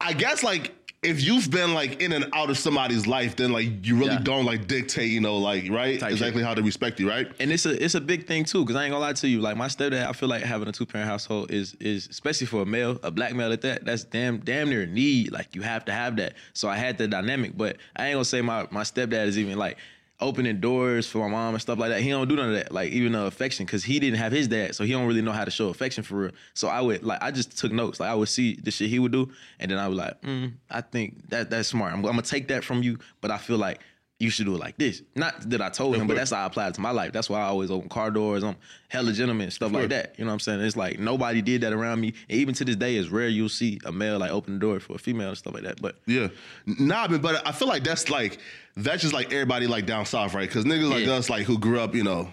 I 0.00 0.12
guess 0.12 0.42
like 0.44 0.72
if 1.02 1.20
you've 1.20 1.50
been 1.50 1.74
like 1.74 2.00
in 2.00 2.12
and 2.12 2.26
out 2.32 2.48
of 2.48 2.56
somebody's 2.56 3.08
life, 3.08 3.34
then 3.34 3.52
like 3.52 3.84
you 3.84 3.96
really 3.96 4.12
Yeah. 4.12 4.20
don't 4.20 4.44
like 4.44 4.68
dictate, 4.68 5.10
you 5.10 5.20
know, 5.20 5.36
like 5.36 5.68
right 5.68 5.98
Type 5.98 6.12
exactly 6.12 6.40
shit. 6.42 6.46
how 6.46 6.54
to 6.54 6.62
respect 6.62 7.00
you, 7.00 7.08
right? 7.08 7.26
And 7.40 7.50
it's 7.50 7.66
a 7.66 7.82
it's 7.84 7.96
a 7.96 8.00
big 8.00 8.26
thing 8.28 8.44
too, 8.44 8.62
because 8.64 8.76
I 8.76 8.84
ain't 8.84 8.92
gonna 8.92 9.04
lie 9.04 9.12
to 9.14 9.26
you. 9.28 9.40
Like 9.40 9.56
my 9.56 9.66
stepdad, 9.66 10.06
I 10.08 10.12
feel 10.12 10.28
like 10.28 10.42
having 10.44 10.68
a 10.68 10.72
two 10.72 10.86
parent 10.86 11.10
household 11.10 11.50
is 11.50 11.74
is 11.80 12.06
especially 12.08 12.46
for 12.46 12.62
a 12.62 12.66
male, 12.66 13.00
a 13.02 13.10
black 13.10 13.34
male 13.34 13.52
at 13.52 13.62
that. 13.62 13.84
That's 13.84 14.04
damn 14.04 14.38
damn 14.38 14.70
near 14.70 14.82
a 14.82 14.86
need. 14.86 15.32
Like 15.32 15.54
you 15.56 15.62
have 15.62 15.84
to 15.86 15.92
have 15.92 16.16
that. 16.16 16.34
So 16.52 16.68
I 16.68 16.76
had 16.76 16.98
the 16.98 17.08
dynamic, 17.08 17.56
but 17.56 17.78
I 17.96 18.06
ain't 18.06 18.14
gonna 18.14 18.24
say 18.24 18.40
my 18.40 18.68
my 18.70 18.82
stepdad 18.82 19.26
is 19.26 19.38
even 19.38 19.58
like 19.58 19.78
opening 20.22 20.60
doors 20.60 21.06
for 21.06 21.18
my 21.18 21.28
mom 21.28 21.54
and 21.54 21.60
stuff 21.60 21.78
like 21.78 21.90
that. 21.90 22.00
He 22.00 22.10
don't 22.10 22.28
do 22.28 22.36
none 22.36 22.48
of 22.48 22.54
that. 22.54 22.72
Like 22.72 22.92
even 22.92 23.12
the 23.12 23.24
affection, 23.24 23.66
because 23.66 23.84
he 23.84 23.98
didn't 24.00 24.18
have 24.18 24.32
his 24.32 24.48
dad, 24.48 24.74
so 24.74 24.84
he 24.84 24.92
don't 24.92 25.06
really 25.06 25.22
know 25.22 25.32
how 25.32 25.44
to 25.44 25.50
show 25.50 25.68
affection 25.68 26.02
for 26.02 26.14
real. 26.14 26.30
So 26.54 26.68
I 26.68 26.80
would 26.80 27.02
like 27.02 27.22
I 27.22 27.30
just 27.30 27.58
took 27.58 27.72
notes. 27.72 28.00
Like 28.00 28.10
I 28.10 28.14
would 28.14 28.28
see 28.28 28.54
the 28.54 28.70
shit 28.70 28.88
he 28.88 28.98
would 28.98 29.12
do, 29.12 29.30
and 29.58 29.70
then 29.70 29.78
I 29.78 29.88
would 29.88 29.96
like, 29.96 30.20
mm, 30.22 30.52
I 30.70 30.80
think 30.80 31.28
that 31.30 31.50
that's 31.50 31.68
smart. 31.68 31.92
I'm, 31.92 31.98
I'm 31.98 32.12
gonna 32.12 32.22
take 32.22 32.48
that 32.48 32.64
from 32.64 32.82
you, 32.82 32.98
but 33.20 33.30
I 33.30 33.38
feel 33.38 33.58
like 33.58 33.80
you 34.22 34.30
should 34.30 34.46
do 34.46 34.54
it 34.54 34.58
like 34.60 34.78
this. 34.78 35.02
Not 35.16 35.50
that 35.50 35.60
I 35.60 35.68
told 35.68 35.96
him, 35.96 36.06
but 36.06 36.16
that's 36.16 36.30
how 36.30 36.42
I 36.44 36.46
applied 36.46 36.68
it 36.68 36.74
to 36.74 36.80
my 36.80 36.92
life. 36.92 37.12
That's 37.12 37.28
why 37.28 37.40
I 37.40 37.44
always 37.46 37.70
open 37.72 37.88
car 37.88 38.10
doors. 38.10 38.44
I'm 38.44 38.54
hella 38.88 39.12
gentleman, 39.12 39.50
stuff 39.50 39.72
like 39.72 39.88
that. 39.88 40.14
You 40.16 40.24
know 40.24 40.28
what 40.30 40.34
I'm 40.34 40.40
saying? 40.40 40.60
It's 40.60 40.76
like 40.76 40.98
nobody 41.00 41.42
did 41.42 41.62
that 41.62 41.72
around 41.72 42.00
me. 42.00 42.14
And 42.30 42.38
even 42.38 42.54
to 42.54 42.64
this 42.64 42.76
day, 42.76 42.94
it's 42.96 43.08
rare 43.08 43.26
you'll 43.28 43.48
see 43.48 43.80
a 43.84 43.90
male 43.90 44.18
like 44.18 44.30
open 44.30 44.54
the 44.54 44.60
door 44.60 44.78
for 44.78 44.94
a 44.94 44.98
female 44.98 45.28
and 45.30 45.36
stuff 45.38 45.54
like 45.54 45.64
that. 45.64 45.82
But 45.82 45.96
Yeah, 46.06 46.28
nah, 46.66 47.08
man, 47.08 47.20
but 47.20 47.46
I 47.46 47.50
feel 47.52 47.66
like 47.68 47.82
that's 47.82 48.08
like 48.10 48.38
that's 48.76 49.02
just 49.02 49.12
like 49.12 49.32
everybody 49.32 49.66
like 49.66 49.86
down 49.86 50.06
south, 50.06 50.34
right? 50.34 50.48
Because 50.48 50.64
niggas 50.64 50.88
like 50.88 51.04
Yeah. 51.04 51.14
us, 51.14 51.28
like 51.28 51.44
who 51.44 51.58
grew 51.58 51.80
up, 51.80 51.94
you 51.94 52.04
know, 52.04 52.28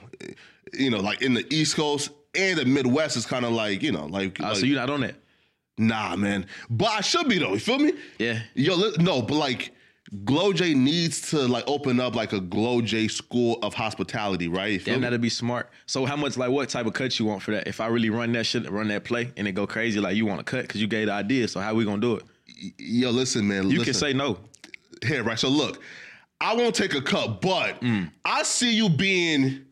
you 0.74 0.92
know, 0.92 1.00
like 1.00 1.24
in 1.24 1.34
the 1.34 1.46
East 1.54 1.76
Coast 1.76 2.12
and 2.36 2.60
the 2.60 2.66
Midwest 2.66 3.18
is 3.18 3.26
kind 3.26 3.46
of 3.46 3.52
like 3.52 3.82
you 3.82 3.92
know, 3.92 4.06
like, 4.06 4.40
uh, 4.40 4.50
like 4.50 4.58
so 4.58 4.66
you're 4.68 4.80
not 4.80 4.92
on 4.92 5.02
that. 5.02 5.16
nah, 5.80 6.16
man. 6.16 6.46
But 6.70 6.90
I 6.90 7.02
should 7.02 7.28
be 7.28 7.40
though. 7.40 7.54
You 7.54 7.60
feel 7.60 7.80
me? 7.80 7.94
Yeah. 8.20 8.42
Yo, 8.54 8.92
no, 9.00 9.24
but 9.24 9.34
like. 9.36 9.72
Glow 10.26 10.54
J 10.54 10.74
needs 10.74 11.30
to 11.30 11.38
like 11.48 11.64
open 11.68 12.00
up 12.00 12.16
like 12.16 12.34
a 12.34 12.40
Glow 12.40 12.82
J 12.82 13.08
school 13.08 13.60
of 13.62 13.76
hospitality, 13.76 14.48
right? 14.48 14.84
Damn, 14.84 15.02
that'd 15.02 15.22
be 15.22 15.30
smart. 15.30 15.70
So 15.86 16.06
how 16.06 16.16
much 16.16 16.36
like 16.36 16.50
what 16.50 16.68
type 16.70 16.88
of 16.88 16.94
cut 16.94 17.20
you 17.20 17.26
want 17.26 17.44
for 17.44 17.52
that? 17.52 17.68
If 17.68 17.80
I 17.80 17.88
really 17.88 18.10
run 18.10 18.32
that 18.32 18.46
shit, 18.46 18.68
run 18.72 18.88
that 18.88 19.04
play, 19.04 19.32
and 19.38 19.48
it 19.48 19.52
go 19.52 19.68
crazy, 19.68 20.00
like 20.00 20.16
you 20.16 20.26
want 20.26 20.40
to 20.40 20.44
cut 20.44 20.64
because 20.64 20.82
you 20.82 20.88
gave 20.88 21.08
the 21.08 21.14
idea. 21.14 21.48
So 21.48 21.60
how 21.60 21.76
we 21.76 21.86
gonna 21.86 22.02
do 22.02 22.16
it? 22.16 22.24
Yo, 22.80 23.12
listen, 23.12 23.48
man. 23.48 23.64
You 23.70 23.80
listen. 23.80 23.86
can 23.86 23.94
say 23.94 24.14
no. 24.14 24.40
here, 25.06 25.24
right? 25.24 25.38
So 25.38 25.48
look, 25.48 25.82
I 26.42 26.56
won't 26.56 26.74
take 26.74 26.96
a 26.96 27.02
cut, 27.02 27.40
but 27.42 27.80
Mm. 27.82 28.12
I 28.26 28.42
see 28.44 28.74
you 28.74 28.90
being 28.90 29.66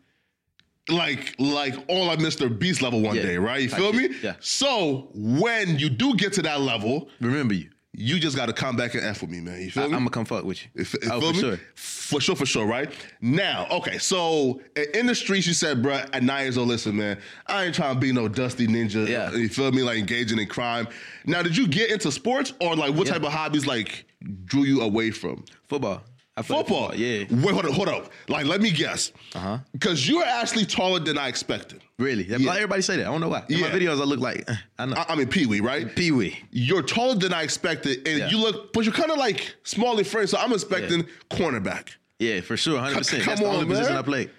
like 0.88 1.34
like 1.38 1.74
on 1.88 2.06
like 2.06 2.18
Mr. 2.20 2.48
Beast 2.56 2.80
level 2.80 3.00
one 3.02 3.16
Yeah. 3.16 3.22
day, 3.22 3.36
right? 3.38 3.60
You 3.60 3.68
feel 3.68 3.92
me? 3.92 4.08
yeah. 4.22 4.36
So 4.40 5.10
when 5.14 5.78
you 5.78 5.90
do 5.90 6.14
get 6.14 6.32
to 6.34 6.42
that 6.42 6.60
level, 6.60 7.08
Remember 7.20 7.54
you. 7.54 7.70
You 8.00 8.20
just 8.20 8.36
gotta 8.36 8.52
come 8.52 8.76
back 8.76 8.94
and 8.94 9.04
F 9.04 9.22
with 9.22 9.30
me, 9.30 9.40
man. 9.40 9.60
You 9.60 9.70
feel 9.72 9.82
I, 9.82 9.86
me? 9.88 9.94
am 9.94 9.98
gonna 10.00 10.10
come 10.10 10.24
fuck 10.24 10.44
with 10.44 10.62
you. 10.62 10.70
You 10.74 10.82
f- 10.82 10.94
you 11.02 11.10
oh, 11.12 11.20
for 11.20 11.32
me? 11.32 11.40
sure. 11.40 11.60
For 11.74 12.20
sure, 12.20 12.36
for 12.36 12.46
sure, 12.46 12.64
right? 12.64 12.90
Now, 13.20 13.66
okay, 13.70 13.98
so 13.98 14.60
in 14.94 15.06
the 15.06 15.14
streets, 15.14 15.46
you 15.48 15.52
said, 15.52 15.82
bruh, 15.82 16.08
at 16.14 16.22
nine 16.22 16.44
years 16.44 16.56
old, 16.56 16.68
listen, 16.68 16.96
man, 16.96 17.18
I 17.48 17.64
ain't 17.64 17.74
trying 17.74 17.94
to 17.94 18.00
be 18.00 18.12
no 18.12 18.28
dusty 18.28 18.66
ninja. 18.68 19.06
Yeah. 19.08 19.32
You 19.32 19.48
feel 19.48 19.72
me? 19.72 19.82
Like 19.82 19.98
engaging 19.98 20.38
in 20.38 20.46
crime. 20.46 20.86
Now, 21.26 21.42
did 21.42 21.56
you 21.56 21.66
get 21.66 21.90
into 21.90 22.12
sports 22.12 22.52
or 22.60 22.76
like 22.76 22.94
what 22.94 23.06
Yeah. 23.08 23.14
type 23.14 23.24
of 23.24 23.32
hobbies 23.32 23.66
like 23.66 24.06
drew 24.44 24.62
you 24.62 24.80
away 24.82 25.10
from? 25.10 25.44
Football. 25.68 26.02
Play 26.42 26.56
Football. 26.58 26.94
Yeah. 26.94 27.24
Wait, 27.30 27.52
hold 27.52 27.64
up, 27.66 27.72
hold 27.72 27.88
up. 27.88 28.10
Like, 28.28 28.46
let 28.46 28.60
me 28.60 28.70
guess. 28.70 29.12
Uh 29.34 29.38
huh. 29.38 29.58
Because 29.72 30.08
you're 30.08 30.24
actually 30.24 30.64
taller 30.66 31.00
than 31.00 31.18
I 31.18 31.28
expected. 31.28 31.82
Really? 31.98 32.24
Yeah. 32.24 32.36
Yeah. 32.38 32.48
Like 32.48 32.56
everybody 32.56 32.82
say 32.82 32.96
that. 32.96 33.06
I 33.06 33.10
don't 33.10 33.20
know 33.20 33.28
why. 33.28 33.44
In 33.48 33.60
my 33.60 33.68
videos, 33.70 34.00
I 34.00 34.04
look 34.04 34.20
like 34.20 34.48
I 34.78 34.86
know. 34.86 34.94
I, 34.96 35.06
I 35.12 35.14
mean, 35.16 35.28
Pee 35.28 35.46
Wee, 35.46 35.60
right? 35.60 35.94
Pee 35.94 36.12
Wee. 36.12 36.38
You're 36.50 36.82
taller 36.82 37.16
than 37.16 37.32
I 37.32 37.42
expected, 37.42 38.06
and 38.06 38.18
Yeah. 38.18 38.28
you 38.30 38.38
look, 38.38 38.72
but 38.72 38.84
you're 38.84 38.94
kind 38.94 39.10
of 39.10 39.18
like 39.18 39.54
small 39.64 39.98
in 39.98 40.04
frame. 40.04 40.26
So 40.26 40.38
I'm 40.38 40.52
expecting 40.52 41.06
cornerback. 41.30 41.90
Yeah, 42.18 42.40
for 42.40 42.56
sure, 42.56 42.78
hundred 42.78 42.98
percent. 42.98 43.22
Come 43.22 43.30
That's 43.32 43.40
the 43.40 43.46
on, 43.48 43.54
only 43.54 43.66
position 43.66 43.92
man. 43.92 43.98
I 43.98 44.02
played. 44.02 44.30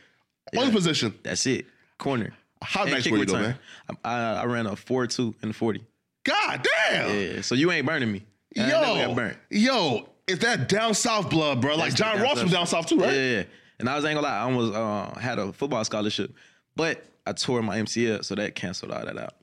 Only 0.58 0.72
position. 0.72 1.13
That's 1.24 1.46
it. 1.46 1.65
Corner. 1.98 2.34
How 2.62 2.84
And 2.84 2.91
nice 2.91 3.03
kick 3.03 3.12
were 3.13 3.20
you, 3.20 3.25
though, 3.25 3.38
return. 3.38 3.56
I, 4.03 4.18
I, 4.36 4.46
ran 4.46 4.65
a 4.65 4.75
four 4.75 5.08
two 5.08 5.34
and 5.41 5.56
forty. 5.56 5.84
God 6.25 6.68
damn. 6.89 7.15
Yeah. 7.36 7.41
So 7.41 7.56
you 7.56 7.72
ain't 7.72 7.86
burning 7.86 8.12
me. 8.12 8.25
I 8.58 8.62
never 8.68 8.72
got 8.72 9.15
Yo, 9.51 9.96
yo, 9.96 10.09
is 10.29 10.39
that 10.39 10.69
down 10.69 10.93
south 10.93 11.29
blood, 11.29 11.62
bro? 11.62 11.75
Like 11.75 11.91
That's 11.91 11.95
John 11.95 12.21
Ross 12.21 12.39
from 12.39 12.50
down 12.50 12.67
south 12.67 12.86
too, 12.88 12.98
right? 12.98 13.13
Yeah, 13.13 13.31
yeah. 13.38 13.43
And 13.79 13.89
I 13.89 13.95
was 13.95 14.05
ain't 14.05 14.15
gonna 14.15 14.27
lie, 14.27 14.38
I 14.38 14.41
almost 14.41 14.74
uh, 14.74 15.19
had 15.19 15.39
a 15.39 15.53
football 15.53 15.83
scholarship, 15.86 16.33
but 16.75 17.03
I 17.25 17.33
tore 17.33 17.62
my 17.62 17.77
MCL, 17.79 18.25
so 18.25 18.36
that 18.36 18.55
canceled 18.55 18.91
all 18.91 19.05
that 19.05 19.17
out. 19.17 19.33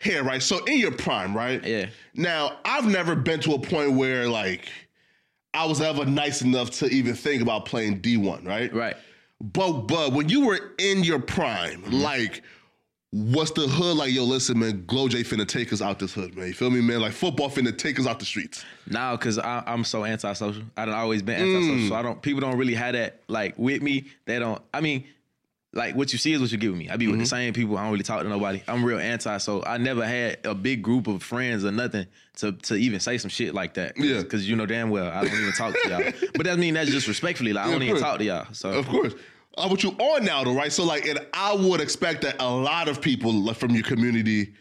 Here, 0.00 0.22
right? 0.22 0.42
So 0.42 0.62
in 0.64 0.78
your 0.78 0.92
prime, 0.92 1.34
right? 1.36 1.64
Yeah. 1.64 1.86
Now, 2.14 2.58
I've 2.64 2.86
never 2.86 3.14
been 3.14 3.40
to 3.40 3.54
a 3.54 3.58
point 3.58 3.92
where 3.92 4.28
like 4.28 4.68
I 5.54 5.64
was 5.66 5.80
ever 5.80 6.04
nice 6.04 6.42
enough 6.42 6.70
to 6.78 6.86
even 6.88 7.14
think 7.14 7.40
about 7.42 7.64
playing 7.64 8.02
D1, 8.02 8.46
right? 8.46 8.72
Right. 8.74 8.96
But 9.40 9.82
but 9.82 10.12
when 10.12 10.28
you 10.28 10.46
were 10.46 10.72
in 10.78 11.02
your 11.04 11.18
prime, 11.18 11.82
Mm-hmm. 11.82 11.92
like 11.94 12.42
what's 13.12 13.50
the 13.52 13.62
hood 13.68 13.96
like? 13.96 14.12
Yo, 14.12 14.24
listen, 14.24 14.58
man, 14.58 14.84
Glow 14.86 15.08
J 15.08 15.22
finna 15.22 15.46
take 15.46 15.72
us 15.72 15.80
out 15.80 15.98
this 15.98 16.12
hood, 16.12 16.36
man. 16.36 16.48
You 16.48 16.54
feel 16.54 16.70
me, 16.70 16.80
man? 16.80 17.00
Like 17.00 17.12
football 17.12 17.48
finna 17.50 17.76
take 17.76 17.98
us 17.98 18.06
out 18.06 18.18
the 18.18 18.26
streets. 18.26 18.64
Now, 18.88 19.16
cause 19.16 19.38
I, 19.38 19.62
I'm 19.66 19.84
so 19.84 20.04
antisocial. 20.04 20.62
I 20.76 20.84
done 20.86 20.94
always 20.94 21.22
been 21.22 21.40
antisocial. 21.40 21.88
So 21.88 21.94
I 21.94 22.02
don't. 22.02 22.20
People 22.20 22.40
don't 22.40 22.58
really 22.58 22.74
have 22.74 22.94
that 22.94 23.22
like 23.28 23.54
with 23.58 23.82
me. 23.82 24.06
They 24.26 24.38
don't. 24.38 24.60
I 24.74 24.80
mean, 24.80 25.04
like 25.72 25.94
what 25.94 26.12
you 26.12 26.18
see 26.18 26.32
is 26.32 26.40
what 26.40 26.50
you 26.52 26.58
give 26.58 26.74
me. 26.74 26.88
I 26.88 26.96
be 26.96 27.04
Mm-hmm. 27.04 27.12
with 27.12 27.20
the 27.20 27.26
same 27.26 27.52
people. 27.52 27.76
I 27.78 27.82
don't 27.84 27.92
really 27.92 28.02
talk 28.04 28.22
to 28.22 28.28
nobody. 28.28 28.62
I'm 28.66 28.84
real 28.84 28.98
anti, 28.98 29.36
so 29.38 29.62
I 29.64 29.76
never 29.78 30.06
had 30.06 30.38
a 30.44 30.54
big 30.54 30.82
group 30.82 31.06
of 31.06 31.22
friends 31.22 31.64
or 31.64 31.70
nothing 31.72 32.06
to 32.38 32.52
to 32.52 32.74
even 32.76 33.00
say 33.00 33.18
some 33.18 33.28
shit 33.30 33.54
like 33.54 33.74
that. 33.74 33.96
Yeah. 33.96 34.22
because 34.22 34.48
you 34.48 34.56
know 34.56 34.66
damn 34.66 34.90
well 34.90 35.10
I 35.10 35.22
don't 35.24 35.32
even 35.38 35.52
talk 35.52 35.74
to 35.82 35.88
y'all. 35.88 36.12
But 36.34 36.44
that 36.46 36.58
mean 36.58 36.74
that's 36.74 36.90
just 36.90 37.08
respectfully. 37.08 37.52
Like 37.52 37.66
I 37.66 37.70
don't 37.70 37.82
even 37.82 38.00
talk 38.00 38.18
to 38.18 38.24
y'all. 38.24 38.46
So 38.52 38.70
Of 38.70 38.86
course. 38.88 39.14
Uh, 39.56 39.68
but 39.68 39.82
you 39.82 39.90
on 39.92 40.24
now 40.24 40.44
though, 40.44 40.54
right? 40.54 40.72
So 40.72 40.84
like, 40.84 41.06
and 41.06 41.18
I 41.32 41.54
would 41.54 41.80
expect 41.80 42.22
that 42.22 42.36
a 42.40 42.50
lot 42.50 42.88
of 42.88 43.00
people 43.00 43.32
like, 43.32 43.56
from 43.56 43.70
your 43.70 43.84
community 43.84 44.52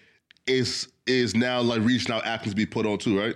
is 0.48 0.88
is 1.08 1.36
now 1.36 1.62
like 1.62 1.82
reaching 1.82 2.14
out, 2.14 2.26
asking 2.26 2.52
to 2.52 2.56
be 2.56 2.66
put 2.66 2.86
on 2.86 2.98
too, 2.98 3.20
right? 3.20 3.36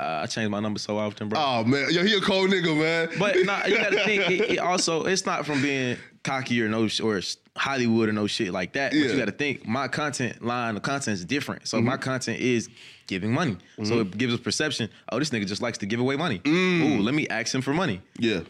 uh, 0.00 0.20
I 0.22 0.26
change 0.26 0.48
my 0.48 0.60
number 0.60 0.78
so 0.78 0.96
often, 0.96 1.28
bro. 1.28 1.40
Oh 1.40 1.64
man, 1.64 1.88
yo, 1.90 2.04
he 2.04 2.14
a 2.14 2.20
cold 2.20 2.50
nigga, 2.50 2.76
man. 2.78 3.18
But 3.18 3.36
nah, 3.44 3.66
you 3.66 3.76
gotta 3.76 3.98
think. 4.04 4.30
It, 4.30 4.50
it 4.52 4.58
also, 4.58 5.04
it's 5.06 5.26
not 5.26 5.44
from 5.44 5.60
being 5.60 5.96
cocky 6.22 6.62
or 6.62 6.68
no 6.68 6.88
or 7.02 7.20
Hollywood 7.56 8.08
or 8.08 8.12
no 8.12 8.26
shit 8.28 8.52
like 8.52 8.74
that. 8.74 8.92
But 8.92 8.96
Yeah. 8.98 9.04
Mm-hmm. 9.06 9.12
you 9.14 9.18
gotta 9.18 9.32
think. 9.32 9.66
My 9.66 9.88
content 9.88 10.44
line, 10.44 10.74
the 10.76 10.80
content 10.80 11.14
is 11.14 11.24
different. 11.24 11.66
So 11.66 11.80
my 11.80 11.96
content 11.96 12.38
is 12.38 12.68
giving 13.08 13.32
money. 13.32 13.56
So 13.82 14.00
it 14.00 14.16
gives 14.16 14.32
a 14.34 14.38
perception. 14.38 14.88
Oh, 15.10 15.18
this 15.18 15.30
nigga 15.30 15.46
just 15.46 15.62
likes 15.62 15.78
to 15.78 15.86
give 15.86 15.98
away 15.98 16.14
money. 16.14 16.38
Mm. 16.40 16.98
Ooh, 16.98 17.02
let 17.02 17.14
me 17.14 17.26
ask 17.28 17.52
him 17.52 17.62
for 17.62 17.72
money. 17.74 18.00
yeah, 18.20 18.40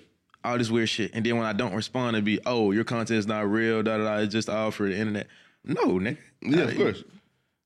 All 0.48 0.58
this 0.58 0.70
weird 0.70 0.88
shit. 0.88 1.10
And 1.14 1.24
then 1.26 1.36
when 1.36 1.46
I 1.46 1.52
don't 1.52 1.74
respond, 1.74 2.16
it'd 2.16 2.24
be, 2.24 2.38
oh, 2.46 2.70
your 2.72 2.84
content 2.84 3.18
is 3.18 3.26
not 3.26 3.50
real. 3.50 3.82
Da 3.82 3.98
da 3.98 4.04
da. 4.04 4.16
It's 4.22 4.32
just 4.32 4.48
all 4.48 4.70
for 4.70 4.88
the 4.88 4.96
internet. 4.96 5.26
No, 5.64 5.84
nigga. 5.98 6.16
yeah, 6.42 6.60
of 6.62 6.76
course. 6.76 7.04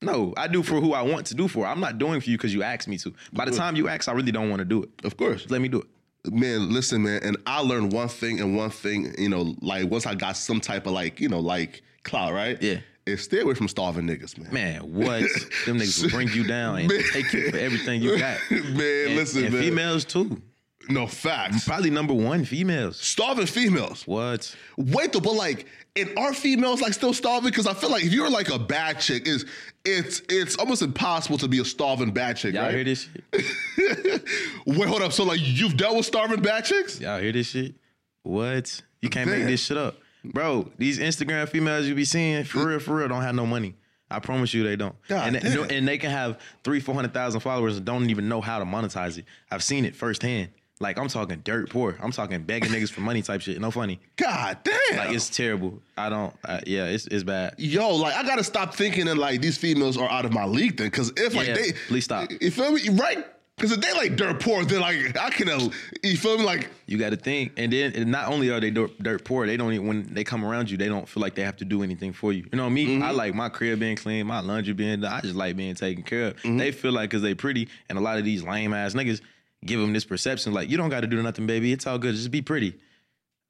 No, 0.01 0.35
I 0.37 0.49
do 0.49 0.65
for 0.65 0.81
who 0.81 0.95
I 0.95 1.03
want 1.03 1.27
to 1.29 1.35
do 1.35 1.47
for. 1.47 1.65
I'm 1.65 1.79
not 1.79 1.99
doing 1.99 2.21
for 2.21 2.29
you 2.29 2.37
because 2.37 2.53
you 2.53 2.63
asked 2.65 2.89
me 2.89 2.99
to. 2.99 3.15
By 3.33 3.45
the 3.45 3.53
time 3.53 3.77
you 3.77 3.89
ask, 3.89 4.09
I 4.09 4.13
really 4.13 4.33
don't 4.33 4.51
want 4.51 4.59
to 4.59 4.65
do 4.65 4.83
it. 4.83 4.91
Of 5.05 5.17
course. 5.17 5.49
Let 5.49 5.61
me 5.61 5.69
do 5.69 5.79
it. 5.81 6.33
Man, 6.33 6.73
listen, 6.73 7.03
man, 7.03 7.21
and 7.23 7.37
I 7.47 7.61
learned 7.61 7.93
one 7.93 8.09
thing 8.09 8.41
and 8.41 8.57
one 8.57 8.71
thing, 8.71 9.13
you 9.19 9.29
know, 9.29 9.55
like 9.61 9.91
once 9.91 10.07
I 10.07 10.15
got 10.15 10.37
some 10.37 10.61
type 10.61 10.87
of 10.87 10.93
like, 10.93 11.21
you 11.21 11.29
know, 11.29 11.41
like 11.41 11.83
clout, 12.05 12.33
right? 12.33 12.61
Yeah. 12.63 12.79
Is 13.07 13.25
stay 13.25 13.41
away 13.41 13.55
from 13.55 13.67
starving 13.67 14.07
niggas, 14.07 14.39
man. 14.39 14.53
Man, 14.53 14.81
what? 14.95 15.23
Them 15.67 15.79
niggas 15.79 16.03
will 16.03 16.11
bring 16.11 16.29
you 16.29 16.45
down 16.47 16.79
and 16.79 16.89
Man. 16.89 17.03
take 17.13 17.33
you 17.33 17.51
for 17.51 17.57
everything 17.59 18.03
you 18.03 18.17
got. 18.19 18.39
Man, 18.51 18.61
And- 18.61 19.17
listen, 19.17 19.45
and 19.47 19.55
man. 19.55 19.63
females 19.63 20.05
too. 20.05 20.41
No 20.89 21.07
facts. 21.07 21.67
Probably 21.67 21.91
number 21.91 22.13
one, 22.15 22.45
females. 22.45 22.97
Starving 22.99 23.47
females. 23.47 24.07
What? 24.07 24.55
Wait 24.77 25.13
though, 25.13 25.21
but 25.21 25.35
like, 25.35 25.67
and 25.97 26.11
are 26.19 26.33
females 26.35 26.81
like 26.81 26.93
still 26.93 27.13
starving? 27.13 27.51
Because 27.51 27.67
I 27.67 27.75
feel 27.75 27.91
like 27.91 28.05
if 28.05 28.13
you're 28.13 28.31
like 28.31 28.51
a 28.51 28.59
bad 28.59 29.01
chick, 29.01 29.27
is 29.29 29.45
it's 29.85 30.23
it's 30.29 30.57
almost 30.57 30.83
impossible 30.83 31.39
to 31.39 31.49
be 31.49 31.61
a 31.61 31.65
starving 31.65 32.13
bad 32.13 32.37
chick, 32.37 32.55
Y'all 32.55 32.65
right? 32.65 32.75
hear 32.75 32.85
this 32.85 33.09
shit? 33.33 34.25
Wait, 34.67 34.89
hold 34.89 35.03
up. 35.03 35.13
So 35.13 35.25
like, 35.25 35.41
you've 35.43 35.77
dealt 35.77 35.97
with 35.97 36.07
starving 36.07 36.41
bad 36.43 36.65
chicks? 36.65 37.01
Y'all 37.01 37.21
hear 37.21 37.33
this 37.33 37.49
shit? 37.49 37.75
What? 38.23 38.83
You 39.01 39.09
can't 39.09 39.29
Man. 39.29 39.41
make 39.41 39.49
this 39.49 39.65
shit 39.65 39.77
up. 39.77 39.97
Bro, 40.25 40.71
these 40.79 40.99
Instagram 40.99 41.49
females 41.49 41.87
you 41.87 41.95
be 41.95 42.05
seeing, 42.05 42.45
for 42.45 42.67
real, 42.69 42.79
for 42.79 42.97
real, 42.97 43.09
don't 43.09 43.23
have 43.23 43.35
no 43.35 43.45
money. 43.47 43.75
I 44.09 44.21
promise 44.21 44.53
you 44.55 44.63
they 44.63 44.77
don't. 44.77 44.95
God 45.09 45.35
and, 45.35 45.43
damn. 45.43 45.71
and 45.71 45.89
they 45.89 45.99
can 45.99 46.11
have 46.11 46.39
three, 46.65 46.81
400,000 46.81 47.41
followers 47.41 47.79
and 47.79 47.87
don't 47.87 48.11
even 48.11 48.29
know 48.29 48.41
how 48.41 48.59
to 48.59 48.65
monetize 48.65 49.19
it. 49.19 49.25
I've 49.51 49.63
seen 49.63 49.85
it 49.85 49.97
firsthand. 49.97 50.51
Like, 50.83 50.99
I'm 50.99 51.09
talking 51.09 51.41
dirt 51.45 51.71
poor. 51.71 51.97
I'm 52.03 52.11
talking 52.11 52.43
begging 52.43 52.71
niggas 52.71 52.91
for 52.91 53.01
money 53.03 53.23
type 53.23 53.41
shit. 53.41 53.61
No 53.61 53.71
funny. 53.71 54.01
God 54.17 54.59
damn. 54.65 54.97
Like, 54.99 55.15
it's 55.15 55.31
terrible. 55.31 55.81
I 55.97 56.09
don't, 56.09 56.35
uh, 56.45 56.61
yeah, 56.67 56.87
it's, 56.87 57.07
it's 57.07 57.23
bad. 57.23 57.55
Yo, 57.57 57.95
like 57.95 58.15
I 58.15 58.25
gotta 58.25 58.43
stop 58.45 58.75
thinking 58.75 59.07
that 59.07 59.17
like 59.17 59.41
these 59.41 59.57
females 59.57 59.97
are 59.97 60.11
out 60.11 60.25
of 60.25 60.33
my 60.33 60.45
league 60.45 60.77
then, 60.77 60.89
because 60.89 61.13
if 61.17 61.35
like 61.35 61.47
Yeah, 61.47 61.55
they, 61.55 61.73
please 61.89 62.05
stop. 62.05 62.31
You 62.41 62.51
feel 62.51 62.73
me, 62.73 62.89
right? 62.91 63.25
Because 63.57 63.73
if 63.73 63.81
they 63.83 63.93
like 63.93 64.17
dirt 64.17 64.41
poor, 64.41 64.65
then 64.65 64.81
like 64.81 65.17
I 65.17 65.31
can, 65.31 65.49
uh, 65.49 65.69
you 66.03 66.17
feel 66.17 66.39
me, 66.39 66.45
like 66.45 66.69
You 66.87 66.99
got 66.99 67.11
to 67.11 67.17
think, 67.17 67.53
and 67.59 67.73
then 67.73 67.93
and 67.95 68.11
not 68.11 68.29
only 68.33 68.51
are 68.51 68.59
they 68.59 68.71
dirt, 68.71 68.99
dirt 69.01 69.25
poor, 69.25 69.47
they 69.47 69.57
don't 69.57 69.73
even 69.73 69.87
when 69.87 70.13
they 70.13 70.25
come 70.25 70.45
around 70.45 70.71
you, 70.71 70.77
they 70.79 70.89
don't 70.89 71.07
feel 71.09 71.21
like 71.21 71.35
they 71.35 71.45
have 71.45 71.59
to 71.59 71.65
do 71.65 71.83
anything 71.83 72.13
for 72.13 72.33
you. 72.33 72.49
You 72.51 72.57
know 72.57 72.69
me, 72.69 72.87
Mm-hmm. 72.87 73.03
I 73.05 73.11
like 73.13 73.35
my 73.35 73.49
crib 73.51 73.79
being 73.79 73.97
clean, 73.97 74.27
my 74.27 74.41
laundry 74.41 74.73
being. 74.73 75.05
I 75.05 75.21
just 75.21 75.37
like 75.37 75.55
being 75.57 75.75
taken 75.77 76.03
care 76.03 76.29
of. 76.29 76.37
Mm-hmm. 76.39 76.57
They 76.57 76.73
feel 76.73 76.93
like 76.93 77.11
because 77.11 77.23
they 77.23 77.35
pretty, 77.35 77.69
and 77.89 77.99
a 77.99 78.01
lot 78.01 78.19
of 78.19 78.25
these 78.25 78.43
lame 78.43 78.73
ass 78.75 78.95
niggas 78.95 79.21
give 79.65 79.81
them 79.81 79.93
this 79.93 80.05
perception 80.05 80.53
like 80.53 80.69
you 80.71 80.77
don't 80.77 80.91
got 80.91 81.01
to 81.01 81.07
do 81.07 81.23
nothing, 81.23 81.47
baby. 81.47 81.73
It's 81.73 81.87
all 81.87 81.99
good. 81.99 82.15
Just 82.15 82.31
be 82.31 82.43
pretty. 82.43 82.75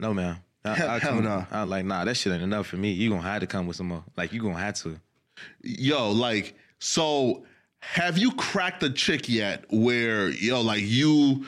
No, 0.01 0.13
man. 0.15 0.39
I, 0.65 0.97
I 0.97 1.01
come- 1.01 1.25
no. 1.25 1.47
I 1.51 1.63
like 1.65 1.85
nah. 1.85 2.05
That 2.05 2.15
shit 2.17 2.33
ain't 2.33 2.43
enough 2.43 2.67
for 2.67 2.77
me. 2.77 2.93
You 2.93 3.11
gonna 3.11 3.23
have 3.23 3.41
to 3.41 3.47
come 3.47 3.67
with 3.67 3.77
some 3.77 3.89
more. 3.89 4.05
Like 4.17 4.33
you 4.33 4.41
gonna 4.43 4.59
have 4.59 4.75
to. 4.83 4.99
yo, 5.63 6.11
like 6.11 6.55
so. 6.79 7.45
Have 7.81 8.17
you 8.17 8.31
cracked 8.33 8.83
a 8.85 8.91
chick 8.91 9.29
yet 9.29 9.65
where 9.69 10.29
yo, 10.31 10.61
like 10.61 10.83
you 10.85 11.47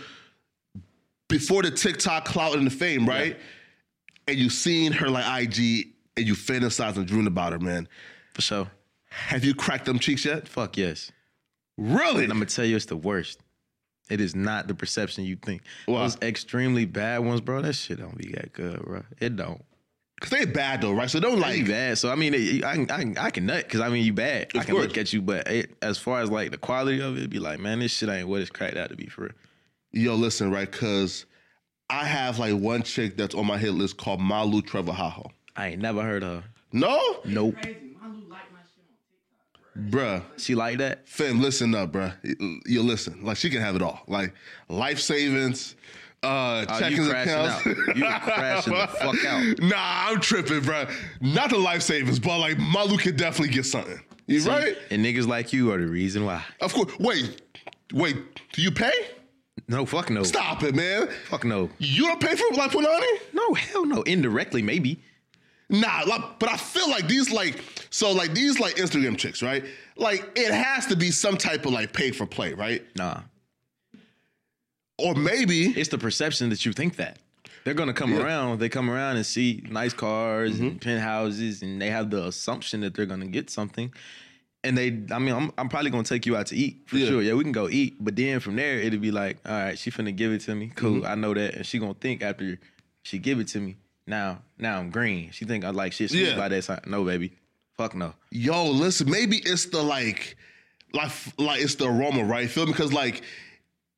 before 1.28 1.62
the 1.62 1.70
TikTok 1.70 2.24
clout 2.24 2.56
and 2.56 2.66
the 2.66 2.70
fame, 2.70 3.08
right? 3.08 3.38
And 4.26 4.36
you 4.36 4.50
seen 4.50 4.90
her 4.92 5.08
like 5.08 5.24
IG 5.44 5.88
and 6.16 6.26
you 6.26 6.34
fantasized 6.34 6.96
and 6.96 7.06
dreamed 7.06 7.26
about 7.28 7.52
her, 7.52 7.58
man. 7.60 7.88
For 8.34 8.42
sure. 8.42 8.70
Have 9.10 9.44
you 9.44 9.54
cracked 9.54 9.84
them 9.84 9.98
cheeks 10.00 10.24
yet? 10.24 10.48
Fuck 10.48 10.76
yes. 10.76 11.12
Really? 11.76 12.24
And 12.24 12.32
I'm 12.32 12.38
gonna 12.38 12.46
tell 12.46 12.64
you, 12.64 12.74
it's 12.74 12.86
the 12.86 12.96
worst. 12.96 13.38
It 14.10 14.20
is 14.20 14.34
not 14.34 14.68
the 14.68 14.74
perception 14.74 15.24
you 15.24 15.36
think. 15.36 15.62
Why? 15.86 16.02
Those 16.02 16.18
extremely 16.20 16.84
bad 16.84 17.18
ones, 17.18 17.40
bro. 17.40 17.62
That 17.62 17.72
shit 17.74 17.98
don't 17.98 18.16
be 18.18 18.32
that 18.32 18.52
good, 18.52 18.82
bro. 18.82 19.02
It 19.20 19.36
don't. 19.36 19.64
Cause 20.20 20.30
they 20.30 20.44
bad 20.44 20.80
though, 20.80 20.92
right? 20.92 21.10
So 21.10 21.20
don't 21.20 21.40
Like, 21.40 21.58
like 21.60 21.68
bad. 21.68 21.98
So 21.98 22.10
I 22.10 22.14
mean, 22.14 22.34
it, 22.34 22.64
I, 22.64 22.74
can- 22.76 22.90
I, 22.90 22.98
can- 23.00 23.18
I 23.18 23.30
can 23.30 23.46
nut 23.46 23.64
because 23.64 23.80
I 23.80 23.88
mean 23.88 24.04
you 24.04 24.12
bad. 24.12 24.48
I 24.54 24.62
can 24.64 24.74
course. 24.74 24.86
look 24.88 24.96
at 24.98 25.12
you, 25.12 25.20
but 25.22 25.46
it, 25.48 25.74
as 25.82 25.98
far 25.98 26.20
as 26.20 26.30
like 26.30 26.50
the 26.50 26.56
quality 26.58 27.00
of 27.00 27.18
it, 27.18 27.28
be 27.30 27.38
like, 27.38 27.58
man, 27.58 27.80
this 27.80 27.92
shit 27.92 28.08
ain't 28.08 28.28
what 28.28 28.40
it's 28.40 28.50
cracked 28.50 28.76
out 28.76 28.90
to 28.90 28.96
be 28.96 29.06
for 29.06 29.22
real. 29.22 29.32
Yo, 29.92 30.14
listen, 30.14 30.50
right? 30.50 30.70
Cause 30.70 31.26
I 31.90 32.04
have 32.04 32.38
like 32.38 32.54
one 32.54 32.82
chick 32.82 33.16
that's 33.16 33.34
on 33.34 33.46
my 33.46 33.58
hit 33.58 33.72
list 33.72 33.96
called 33.96 34.20
Malu 34.20 34.62
Trevejo. 34.62 35.30
I 35.56 35.68
ain't 35.68 35.82
never 35.82 36.02
heard 36.02 36.22
of 36.22 36.42
her. 36.42 36.48
No? 36.72 36.98
Nope. 37.24 37.56
Bruh. 39.76 40.22
She 40.36 40.54
like 40.54 40.78
that? 40.78 41.08
Fam, 41.08 41.40
listen 41.40 41.74
up, 41.74 41.92
bruh. 41.92 42.14
You 42.66 42.82
listen. 42.82 43.24
Like 43.24 43.36
she 43.36 43.50
can 43.50 43.60
have 43.60 43.74
it 43.76 43.82
all. 43.82 44.00
Like 44.06 44.32
life 44.68 45.00
savings, 45.00 45.74
uh 46.22 46.64
Oh, 46.68 46.78
checking 46.78 47.08
accounts. 47.10 47.66
out. 47.66 47.96
You 47.96 48.04
crashing 48.22 48.72
the 48.72 48.86
fuck 48.86 49.24
out. 49.24 49.58
Nah, 49.60 50.08
I'm 50.08 50.20
tripping, 50.20 50.60
bruh. 50.60 50.90
Not 51.20 51.50
the 51.50 51.58
life 51.58 51.82
savings, 51.82 52.18
but 52.18 52.38
like 52.38 52.58
Malu 52.58 52.96
could 52.98 53.16
definitely 53.16 53.52
get 53.54 53.66
something. 53.66 54.00
You 54.26 54.40
See? 54.40 54.48
right? 54.48 54.76
And 54.90 55.04
niggas 55.04 55.26
like 55.26 55.52
you 55.52 55.72
are 55.72 55.78
the 55.78 55.86
reason 55.86 56.24
why. 56.24 56.42
Of 56.60 56.72
course. 56.72 56.96
Wait, 56.98 57.42
wait. 57.92 58.16
Do 58.52 58.62
you 58.62 58.70
pay? 58.70 58.92
No, 59.68 59.84
fuck 59.86 60.08
no. 60.10 60.22
Stop 60.22 60.62
it, 60.62 60.74
man. 60.74 61.08
Fuck 61.28 61.44
no. 61.44 61.68
You 61.78 62.06
don't 62.06 62.20
pay 62.20 62.34
for 62.36 62.54
like 62.54 62.70
Punani? 62.70 63.06
No, 63.32 63.54
hell 63.54 63.84
no. 63.84 64.02
Indirectly, 64.02 64.62
maybe. 64.62 65.00
Nah, 65.70 66.02
like, 66.06 66.38
but 66.38 66.48
I 66.50 66.56
feel 66.56 66.88
like 66.90 67.08
these 67.08 67.30
like 67.32 67.62
so 67.90 68.12
like 68.12 68.34
these 68.34 68.60
like 68.60 68.76
Instagram 68.76 69.16
chicks, 69.16 69.42
right? 69.42 69.64
Like 69.96 70.30
it 70.36 70.52
has 70.52 70.86
to 70.86 70.96
be 70.96 71.10
some 71.10 71.36
type 71.36 71.64
of 71.66 71.72
like 71.72 71.92
pay 71.92 72.10
for 72.10 72.26
play, 72.26 72.52
right? 72.54 72.84
Nah. 72.96 73.20
Or 74.98 75.14
maybe 75.14 75.66
It's 75.68 75.88
the 75.88 75.98
perception 75.98 76.50
that 76.50 76.64
you 76.64 76.72
think 76.72 76.96
that. 76.96 77.18
They're 77.64 77.74
gonna 77.74 77.94
come 77.94 78.12
around, 78.16 78.60
they 78.60 78.68
come 78.68 78.90
around 78.90 79.16
and 79.16 79.24
see 79.26 79.62
nice 79.70 79.94
cars 79.94 80.56
Mm-hmm. 80.56 80.64
and 80.66 80.80
penthouses, 80.80 81.62
and 81.62 81.80
they 81.80 81.88
have 81.90 82.10
the 82.10 82.26
assumption 82.26 82.82
that 82.82 82.94
they're 82.94 83.06
gonna 83.06 83.26
get 83.26 83.48
something. 83.50 83.92
And 84.62 84.76
they, 84.78 84.88
I 85.10 85.18
mean, 85.18 85.34
I'm, 85.34 85.50
I'm 85.58 85.68
probably 85.68 85.90
gonna 85.90 86.04
take 86.04 86.26
you 86.26 86.36
out 86.36 86.46
to 86.48 86.56
eat 86.56 86.82
for 86.86 86.96
Yeah. 86.98 87.06
sure. 87.08 87.22
Yeah, 87.22 87.34
we 87.34 87.42
can 87.42 87.52
go 87.52 87.68
eat. 87.70 87.96
But 88.00 88.16
then 88.16 88.38
from 88.40 88.56
there, 88.56 88.78
it'll 88.78 89.00
be 89.00 89.10
like, 89.10 89.38
all 89.46 89.52
right, 89.52 89.78
she 89.78 89.90
finna 89.90 90.14
give 90.14 90.30
it 90.32 90.42
to 90.42 90.54
me. 90.54 90.72
Cool, 90.74 90.96
Mm-hmm. 91.00 91.06
I 91.06 91.14
know 91.14 91.32
that. 91.34 91.54
And 91.54 91.66
she 91.66 91.78
gonna 91.78 91.94
think 91.94 92.22
after 92.22 92.58
she 93.02 93.18
give 93.18 93.40
it 93.40 93.48
to 93.48 93.60
me, 93.60 93.76
now, 94.06 94.42
now 94.58 94.78
I'm 94.78 94.90
green. 94.90 95.30
She 95.32 95.44
think 95.44 95.64
I 95.64 95.70
like 95.70 95.92
shit 95.92 96.12
Yeah. 96.12 96.36
by 96.36 96.48
that 96.48 96.62
time. 96.64 96.80
No, 96.86 97.04
baby. 97.04 97.32
Fuck 97.76 97.94
no. 97.96 98.14
yo, 98.30 98.66
listen, 98.70 99.10
maybe 99.10 99.38
it's 99.38 99.66
the 99.66 99.82
like, 99.82 100.36
like, 100.92 101.10
like 101.38 101.60
it's 101.60 101.74
the 101.74 101.86
aroma, 101.86 102.22
right? 102.24 102.48
Feel 102.48 102.66
me? 102.66 102.72
Because 102.72 102.92
like, 102.92 103.22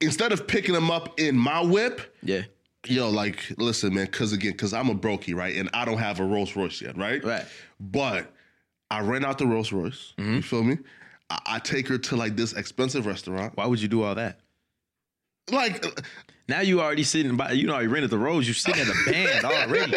instead 0.00 0.32
of 0.32 0.46
picking 0.46 0.72
them 0.74 0.90
up 0.90 1.20
in 1.20 1.36
my 1.36 1.60
whip, 1.62 2.14
Yeah. 2.22 2.42
yo, 2.86 3.10
like, 3.10 3.44
listen, 3.58 3.92
man, 3.94 4.06
because 4.06 4.32
again, 4.32 4.52
because 4.52 4.72
I'm 4.72 4.88
a 4.88 4.94
brokey, 4.94 5.34
right, 5.34 5.54
and 5.56 5.68
I 5.74 5.84
don't 5.84 5.98
have 5.98 6.20
a 6.20 6.24
Rolls 6.24 6.56
Royce 6.56 6.80
yet, 6.80 6.96
right? 6.96 7.22
Right. 7.22 7.44
But 7.78 8.32
I 8.90 9.00
rent 9.00 9.24
out 9.26 9.36
the 9.36 9.46
Rolls 9.46 9.72
Royce. 9.72 10.14
Mm-hmm. 10.16 10.34
You 10.36 10.42
feel 10.42 10.62
me? 10.64 10.78
I, 11.28 11.38
I 11.46 11.58
take 11.58 11.86
her 11.88 11.98
to 11.98 12.16
like 12.16 12.34
this 12.36 12.54
expensive 12.54 13.04
restaurant. 13.04 13.56
Why 13.56 13.66
would 13.66 13.82
you 13.82 13.88
do 13.88 14.02
all 14.04 14.14
that? 14.14 14.38
Like, 15.50 15.84
Now 16.48 16.60
you 16.60 16.80
already 16.80 17.02
sitting 17.02 17.36
by 17.36 17.52
you 17.52 17.66
know 17.66 17.78
you 17.78 17.88
rented 17.88 18.10
the 18.10 18.18
Rolls. 18.18 18.46
You 18.46 18.54
sitting 18.54 18.80
at 18.80 18.88
a 18.88 19.10
band 19.10 19.44
already. 19.44 19.94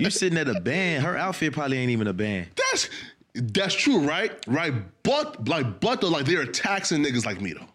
You 0.00 0.10
sitting 0.10 0.38
at 0.38 0.48
a 0.48 0.60
band. 0.60 1.04
Her 1.04 1.16
outfit 1.16 1.52
probably 1.52 1.78
ain't 1.78 1.90
even 1.90 2.06
a 2.06 2.12
band. 2.12 2.48
that's 2.56 2.90
that's 3.34 3.74
true, 3.74 4.00
right? 4.00 4.32
Right. 4.46 4.72
But 5.02 5.48
like, 5.48 5.80
but 5.80 6.00
though, 6.00 6.08
like 6.08 6.26
they're 6.26 6.46
taxing 6.46 7.04
niggas 7.04 7.26
like 7.26 7.40
me 7.40 7.52
though. 7.52 7.68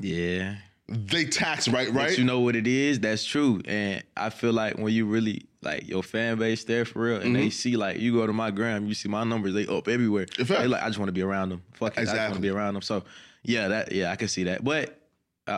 Yeah. 0.00 0.56
They 0.88 1.24
tax, 1.24 1.68
right? 1.68 1.88
Right. 1.88 2.10
But 2.10 2.18
you 2.18 2.24
know 2.24 2.40
what 2.40 2.56
it 2.56 2.66
is? 2.66 3.00
That's 3.00 3.24
true. 3.24 3.62
And 3.64 4.02
I 4.16 4.30
feel 4.30 4.52
like 4.52 4.76
when 4.76 4.92
you 4.92 5.06
really 5.06 5.46
like 5.62 5.88
your 5.88 6.02
fan 6.02 6.38
base 6.38 6.64
there 6.64 6.84
for 6.84 7.02
real, 7.02 7.20
and 7.20 7.34
they 7.34 7.42
mm-hmm. 7.42 7.50
see 7.50 7.76
like 7.76 7.98
you 7.98 8.12
go 8.12 8.26
to 8.26 8.32
my 8.32 8.50
gram, 8.50 8.86
you 8.86 8.94
see 8.94 9.08
my 9.08 9.24
numbers, 9.24 9.54
they 9.54 9.66
up 9.66 9.88
everywhere. 9.88 10.26
In 10.38 10.44
fact. 10.44 10.60
They 10.60 10.68
like 10.68 10.82
I 10.82 10.86
just 10.86 10.98
want 10.98 11.08
to 11.08 11.12
be 11.12 11.22
around 11.22 11.50
them. 11.50 11.62
Fuck 11.72 11.96
it, 11.96 12.00
I 12.00 12.04
just 12.04 12.16
want 12.16 12.34
to 12.34 12.40
be 12.40 12.50
around 12.50 12.74
them. 12.74 12.82
So 12.82 13.04
yeah, 13.42 13.68
that 13.68 13.92
yeah, 13.92 14.10
I 14.10 14.16
can 14.16 14.28
see 14.28 14.44
that. 14.44 14.62
But 14.62 15.01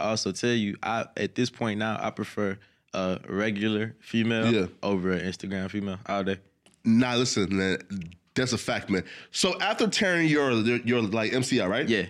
I 0.01 0.09
also 0.11 0.33
tell 0.33 0.53
you, 0.53 0.77
I 0.83 1.07
at 1.17 1.35
this 1.35 1.51
point 1.51 1.79
now 1.79 1.99
I 2.01 2.11
prefer 2.11 2.59
a 2.93 3.19
regular 3.29 3.95
female 4.01 4.53
Yeah. 4.53 4.67
over 4.83 5.13
an 5.13 5.21
Instagram 5.21 5.71
female 5.71 5.99
all 6.07 6.23
day. 6.25 6.39
Nah, 6.85 7.15
listen, 7.17 7.57
man. 7.57 7.79
That's 8.35 8.53
a 8.53 8.59
fact, 8.59 8.91
man. 8.91 9.05
So 9.31 9.59
after 9.61 9.87
tearing 9.89 10.29
your 10.29 10.53
your, 10.53 11.03
like 11.03 11.33
MCL, 11.33 11.69
right? 11.69 11.89
Yeah. 11.89 12.07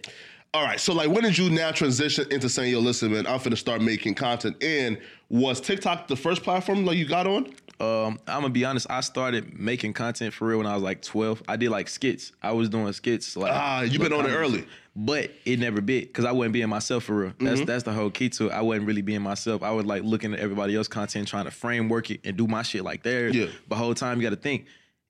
All 0.55 0.63
right. 0.65 0.79
So 0.81 0.93
like, 0.95 1.09
when 1.11 1.23
did 1.23 1.37
you 1.37 1.51
now 1.51 1.71
transition 1.73 2.27
into 2.31 2.49
saying, 2.49 2.71
"Yo, 2.73 2.81
listen, 2.81 3.13
man, 3.13 3.27
I'm 3.27 3.39
finna 3.41 3.59
start 3.59 3.83
making 3.83 4.15
content"? 4.15 4.63
And 4.63 4.99
was 5.43 5.61
TikTok 5.61 6.07
the 6.07 6.17
first 6.17 6.43
platform 6.43 6.85
that 6.85 6.95
you 6.97 7.05
got 7.07 7.27
on? 7.27 7.47
Um, 7.81 8.21
I'm 8.29 8.43
gonna 8.43 8.51
be 8.51 8.65
honest. 8.65 8.87
I 8.89 9.01
started 9.01 9.59
making 9.59 9.95
content 9.95 10.33
for 10.33 10.47
real 10.47 10.59
when 10.59 10.67
I 10.67 10.75
was 10.75 10.83
like 10.83 11.03
12. 11.03 11.43
I 11.49 11.57
did 11.57 11.71
like 11.71 11.89
skits. 11.89 12.31
I 12.41 12.53
was 12.53 12.69
doing 12.69 12.93
skits. 12.93 13.37
Like 13.37 13.51
Ah, 13.53 13.83
you 13.83 13.99
been 13.99 14.13
on 14.13 14.27
it 14.27 14.33
early. 14.33 14.65
but 14.95 15.33
it 15.45 15.59
never 15.59 15.81
bit 15.81 16.07
because 16.07 16.25
I 16.25 16.31
wasn't 16.31 16.53
being 16.53 16.69
myself 16.69 17.03
for 17.05 17.17
real. 17.17 17.33
That's 17.41 17.57
Mm-hmm. 17.59 17.65
that's 17.67 17.83
the 17.83 17.93
whole 17.93 18.11
key 18.11 18.29
to 18.31 18.47
it. 18.47 18.53
I 18.53 18.61
wasn't 18.63 18.87
really 18.87 19.03
being 19.03 19.23
myself. 19.23 19.65
I 19.65 19.73
was 19.73 19.87
like 19.87 20.05
looking 20.05 20.33
at 20.35 20.39
everybody 20.39 20.77
else 20.77 20.87
content, 20.87 21.27
trying 21.27 21.47
to 21.47 21.51
framework 21.51 22.13
it 22.13 22.21
and 22.23 22.37
do 22.37 22.47
my 22.47 22.63
shit 22.63 22.85
like 22.85 23.03
theirs. 23.03 23.35
Yeah. 23.35 23.47
But 23.69 23.77
whole 23.77 23.95
time 23.95 24.21
you 24.21 24.23
got 24.23 24.37
to 24.37 24.41
think. 24.41 24.67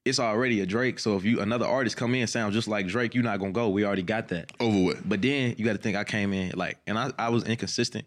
It's 0.07 0.19
already 0.19 0.61
a 0.61 0.66
Drake, 0.66 0.99
so 0.99 1.16
if 1.16 1.25
you 1.25 1.40
another 1.40 1.64
artist 1.66 1.97
come 1.97 2.14
in 2.14 2.26
sound 2.26 2.52
just 2.52 2.69
like 2.69 2.87
Drake, 2.87 3.14
you're 3.14 3.25
not 3.25 3.40
gonna 3.40 3.52
go. 3.52 3.69
We 3.71 3.85
already 3.87 4.02
got 4.02 4.28
that. 4.28 4.52
Over 4.61 4.85
with. 4.85 5.09
But 5.09 5.21
then 5.23 5.54
you 5.59 5.64
got 5.64 5.73
to 5.73 5.78
think 5.78 5.97
I 5.97 6.04
came 6.04 6.33
in 6.35 6.52
like, 6.57 6.76
and 6.87 6.99
I, 6.99 7.11
I 7.19 7.28
was 7.31 7.45
inconsistent 7.45 8.04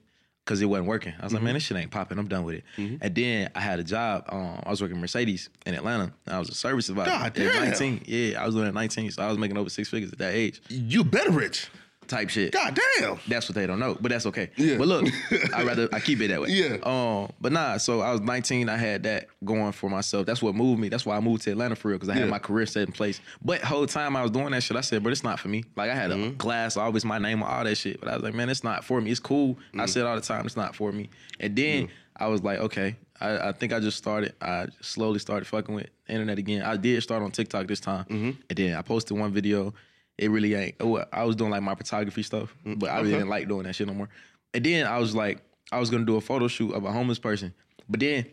because 0.48 0.62
it 0.62 0.66
wasn't 0.66 0.88
working. 0.88 1.14
I 1.20 1.26
was 1.26 1.34
like, 1.34 1.44
man, 1.44 1.56
this 1.56 1.64
shit 1.64 1.76
ain't 1.76 1.92
popping. 1.92 2.18
I'm 2.18 2.30
done 2.30 2.46
with 2.46 2.56
it. 2.56 2.64
And 2.78 3.14
then 3.14 3.50
I 3.54 3.60
had 3.60 3.80
a 3.80 3.84
job. 3.84 4.24
Um, 4.30 4.62
I 4.64 4.70
was 4.70 4.82
working 4.82 5.00
Mercedes 5.00 5.50
in 5.66 5.74
Atlanta. 5.74 6.14
I 6.26 6.40
was 6.40 6.48
a 6.48 6.54
service 6.54 6.88
advisor. 6.88 7.12
God 7.12 7.26
at 7.26 7.34
damn. 7.36 7.66
19. 7.66 8.04
Yeah, 8.06 8.42
I 8.42 8.46
was 8.46 8.56
doing 8.56 8.66
it 8.66 8.70
at 8.70 8.74
19, 8.74 9.12
so 9.12 9.24
I 9.24 9.28
was 9.28 9.38
making 9.38 9.58
over 9.58 9.70
six 9.70 9.90
figures 9.90 10.14
at 10.14 10.20
that 10.20 10.34
age. 10.34 10.62
You 10.70 11.04
better 11.04 11.32
rich. 11.32 11.68
Type 12.08 12.30
shit. 12.30 12.54
God 12.54 12.80
damn. 13.00 13.18
That's 13.28 13.50
what 13.50 13.56
they 13.56 13.68
don't 13.68 13.80
know, 13.80 13.98
but 14.00 14.10
that's 14.10 14.26
okay. 14.28 14.50
Yeah. 14.56 14.78
But 14.78 14.88
look, 14.88 15.06
I 15.54 15.64
rather 15.64 15.90
I 15.92 16.00
keep 16.00 16.22
it 16.22 16.30
that 16.30 16.40
way. 16.42 16.50
Yeah. 16.50 16.78
Um. 16.84 17.32
But 17.42 17.52
nah. 17.52 17.78
So 17.78 18.02
I 18.02 18.12
was 18.12 18.22
19. 18.22 18.70
I 18.70 18.78
had 18.78 19.04
that 19.04 19.28
going 19.44 19.72
for 19.74 19.90
myself. 19.90 20.26
That's 20.26 20.42
what 20.42 20.56
moved 20.56 20.80
me. 20.80 20.90
That's 20.90 21.06
why 21.06 21.18
I 21.18 21.20
moved 21.20 21.44
to 21.44 21.52
Atlanta 21.52 21.76
for 21.76 21.90
real 21.90 21.98
because 21.98 22.10
I 22.10 22.14
Yeah. 22.14 22.22
had 22.22 22.30
my 22.30 22.40
career 22.40 22.66
set 22.66 22.88
in 22.88 22.94
place. 22.94 23.20
But 23.44 23.62
whole 23.62 23.86
time 23.88 24.16
I 24.16 24.22
was 24.22 24.32
doing 24.32 24.52
that 24.52 24.64
shit, 24.64 24.78
I 24.78 24.82
said, 24.82 25.04
"But 25.04 25.12
it's 25.12 25.24
not 25.24 25.40
for 25.40 25.50
me." 25.50 25.64
Like 25.76 25.90
I 25.92 25.96
had 25.96 26.12
a 26.12 26.16
Mm-hmm. 26.16 26.38
class, 26.38 26.78
always 26.78 27.04
my 27.04 27.18
name 27.20 27.44
on 27.44 27.50
all 27.52 27.64
that 27.64 27.76
shit. 27.76 28.00
But 28.00 28.10
I 28.10 28.14
was 28.16 28.24
like, 28.24 28.34
"Man, 28.34 28.50
it's 28.50 28.64
not 28.64 28.86
for 28.86 29.02
me. 29.02 29.12
It's 29.12 29.20
cool." 29.20 29.58
I 29.74 29.78
Mm. 29.84 29.90
said 29.90 30.06
all 30.06 30.16
the 30.16 30.22
time, 30.22 30.46
"It's 30.46 30.58
not 30.58 30.76
for 30.76 30.92
me." 30.92 31.10
And 31.40 31.56
then 31.56 31.90
I 32.16 32.28
was 32.28 32.42
like, 32.42 32.60
"Okay." 32.60 32.96
I, 33.20 33.50
I 33.50 33.52
think 33.52 33.74
I 33.74 33.80
just 33.80 33.98
started. 33.98 34.36
I 34.40 34.68
slowly 34.82 35.18
started 35.18 35.46
fucking 35.48 35.74
with 35.74 35.88
internet 36.08 36.38
again. 36.38 36.62
I 36.62 36.78
did 36.78 37.02
start 37.02 37.24
on 37.24 37.32
TikTok 37.32 37.66
this 37.68 37.80
time, 37.80 38.06
Mm-hmm. 38.06 38.30
and 38.50 38.58
then 38.58 38.76
I 38.76 38.82
posted 38.84 39.18
one 39.18 39.32
video. 39.34 39.74
It 40.18 40.32
really 40.32 40.54
ain't. 40.56 40.76
Oh, 40.80 41.04
I 41.14 41.24
was 41.26 41.36
doing 41.36 41.52
like 41.52 41.62
my 41.62 41.76
photography 41.76 42.24
stuff, 42.24 42.54
but 42.66 42.90
I 42.90 42.98
really 42.98 43.10
Okay. 43.10 43.18
didn't 43.20 43.30
like 43.30 43.48
doing 43.48 43.64
that 43.64 43.74
shit 43.76 43.88
no 43.88 43.94
more. 43.94 44.10
And 44.54 44.64
then 44.66 44.88
I 44.88 44.98
was 44.98 45.14
like, 45.16 45.42
I 45.72 45.80
was 45.80 45.90
gonna 45.90 46.06
do 46.06 46.16
a 46.16 46.22
photo 46.22 46.48
shoot 46.48 46.74
of 46.74 46.86
a 46.86 46.92
homeless 46.92 47.20
person, 47.20 47.54
but 47.90 48.00
then 48.00 48.26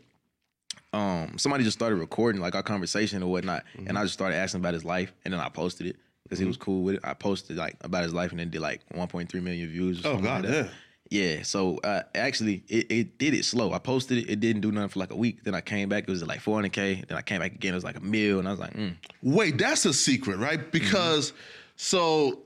um 0.93 1.37
somebody 1.39 1.65
just 1.65 1.77
started 1.77 1.97
recording 1.97 2.41
like 2.41 2.55
our 2.55 2.63
conversation 2.63 3.23
or 3.23 3.31
whatnot, 3.31 3.65
Mm-hmm. 3.77 3.89
and 3.89 3.99
I 3.99 4.03
just 4.03 4.15
started 4.15 4.37
asking 4.37 4.61
about 4.61 4.75
his 4.75 4.85
life, 4.85 5.13
and 5.25 5.35
then 5.35 5.41
I 5.41 5.49
posted 5.49 5.87
it 5.89 5.97
because 6.23 6.39
he 6.39 6.45
was 6.45 6.57
cool 6.57 6.83
with 6.83 6.95
it. 6.97 7.01
I 7.05 7.15
posted 7.15 7.57
like 7.57 7.77
about 7.83 8.05
his 8.05 8.15
life, 8.15 8.31
and 8.31 8.41
then 8.41 8.51
did 8.51 8.61
like 8.61 8.81
1.3 8.95 9.43
million 9.43 9.69
views. 9.69 9.99
Or 10.05 10.09
Oh, 10.09 10.13
something 10.13 10.25
God 10.25 10.45
like 10.45 10.53
that. 10.53 10.63
damn. 10.67 10.73
Yeah, 11.11 11.43
so 11.43 11.79
uh, 11.85 12.03
actually, 12.15 12.65
it, 12.67 12.91
it 12.91 13.19
did 13.19 13.35
it 13.35 13.45
slow. 13.45 13.73
I 13.75 13.79
posted 13.79 14.19
it, 14.19 14.31
it 14.31 14.41
didn't 14.41 14.63
do 14.63 14.73
nothing 14.73 14.89
for 14.89 14.99
like 15.01 15.13
a 15.13 15.17
week. 15.17 15.45
Then 15.45 15.55
I 15.55 15.61
came 15.61 15.89
back, 15.91 16.05
it 16.05 16.09
was 16.11 16.27
like 16.27 16.41
400k. 16.41 17.07
Then 17.07 17.19
I 17.19 17.21
came 17.21 17.41
back 17.41 17.53
again, 17.55 17.73
it 17.73 17.77
was 17.77 17.85
like 17.85 17.99
a 17.99 18.01
mil, 18.01 18.39
and 18.39 18.49
I 18.49 18.53
was 18.53 18.59
like, 18.59 18.73
mm. 18.73 18.95
Wait, 19.23 19.59
that's 19.59 19.85
a 19.85 19.93
secret, 19.93 20.39
right? 20.39 20.73
Because 20.73 21.35
so 21.77 22.41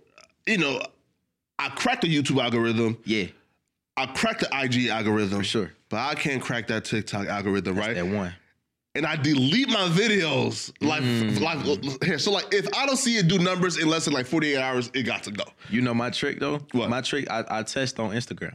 you 0.47 0.59
know, 0.59 0.81
I 1.59 1.69
cracked 1.71 2.03
the 2.03 2.09
YouTube 2.15 2.43
algorithm. 2.43 2.99
yeah, 3.05 3.27
I 3.97 4.07
cracked 4.07 4.41
the 4.41 4.49
IG 4.53 4.89
algorithm. 4.89 5.39
For 5.39 5.45
sure. 5.45 5.73
But 5.91 5.99
I 6.01 6.15
can't 6.15 6.43
crack 6.43 6.67
that 6.69 6.85
TikTok 6.85 7.27
algorithm, 7.29 7.77
right? 7.77 7.95
that 7.95 8.07
one. 8.07 8.35
and 8.95 9.07
I 9.07 9.17
delete 9.17 9.69
my 9.69 9.89
videos. 9.89 10.73
Like, 10.81 11.03
Mm. 11.03 11.41
like 11.41 12.03
here. 12.05 12.19
So 12.19 12.31
like, 12.33 12.53
if 12.53 12.67
I 12.75 12.85
don't 12.87 12.97
see 12.97 13.17
it 13.17 13.29
do 13.29 13.39
numbers 13.39 13.79
in 13.79 13.89
less 13.89 14.05
than 14.07 14.13
like 14.15 14.27
48 14.27 14.59
hours, 14.59 14.91
it 14.93 15.05
got 15.05 15.23
to 15.25 15.31
go. 15.31 15.45
You 15.71 15.81
know 15.83 15.95
my 15.95 16.11
trick 16.11 16.41
though. 16.41 16.59
What? 16.73 16.91
My 16.91 17.01
trick, 17.01 17.31
I, 17.31 17.45
I 17.49 17.63
test 17.63 17.99
on 18.01 18.11
Instagram. 18.11 18.55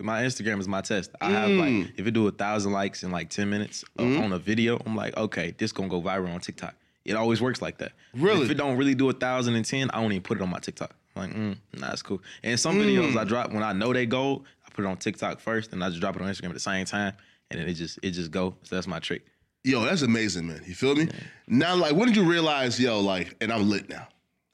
My 0.00 0.22
Instagram 0.22 0.60
is 0.60 0.68
my 0.68 0.80
test. 0.80 1.10
I 1.20 1.30
have 1.30 1.50
like 1.50 1.92
if 1.96 2.06
it 2.06 2.12
do 2.12 2.26
a 2.28 2.30
thousand 2.30 2.72
likes 2.72 3.02
in 3.02 3.10
like 3.10 3.30
ten 3.30 3.50
minutes 3.50 3.84
uh, 3.98 4.02
on 4.02 4.32
a 4.32 4.38
video, 4.38 4.80
I'm 4.86 4.96
like, 4.96 5.16
okay, 5.16 5.54
this 5.58 5.72
gonna 5.72 5.88
go 5.88 6.00
viral 6.00 6.32
on 6.34 6.40
TikTok. 6.40 6.74
It 7.04 7.16
always 7.16 7.40
works 7.40 7.62
like 7.62 7.78
that. 7.78 7.92
Really? 8.14 8.44
If 8.44 8.50
it 8.50 8.56
don't 8.56 8.76
really 8.76 8.94
do 8.94 9.08
a 9.08 9.12
thousand 9.12 9.54
and 9.54 9.64
ten, 9.64 9.90
I 9.90 10.00
don't 10.00 10.12
even 10.12 10.22
put 10.22 10.38
it 10.38 10.42
on 10.42 10.50
my 10.50 10.58
TikTok. 10.58 10.94
I'm 11.16 11.22
like, 11.22 11.34
mm, 11.34 11.56
nah, 11.80 11.92
it's 11.92 12.02
cool. 12.02 12.20
And 12.42 12.58
some 12.60 12.76
videos 12.76 13.16
I 13.16 13.24
drop 13.24 13.52
when 13.52 13.62
I 13.62 13.72
know 13.72 13.92
they 13.92 14.06
go, 14.06 14.44
I 14.66 14.70
put 14.70 14.84
it 14.84 14.88
on 14.88 14.96
TikTok 14.98 15.40
first, 15.40 15.72
and 15.72 15.82
I 15.82 15.88
just 15.88 16.00
drop 16.00 16.16
it 16.16 16.22
on 16.22 16.28
Instagram 16.28 16.48
at 16.48 16.54
the 16.54 16.60
same 16.60 16.84
time, 16.84 17.14
and 17.50 17.60
then 17.60 17.68
it 17.68 17.74
just 17.74 17.98
it 18.02 18.10
just 18.12 18.30
go. 18.30 18.54
So 18.62 18.74
that's 18.74 18.86
my 18.86 18.98
trick. 18.98 19.24
Yo, 19.64 19.82
that's 19.84 20.02
amazing, 20.02 20.46
man. 20.46 20.62
You 20.66 20.74
feel 20.74 20.94
me? 20.94 21.08
Now, 21.48 21.74
like, 21.74 21.94
when 21.94 22.06
did 22.06 22.16
you 22.16 22.24
realize, 22.24 22.78
yo, 22.80 23.00
like, 23.00 23.36
and 23.40 23.52
I'm 23.52 23.68
lit 23.68 23.88
now? 23.88 24.06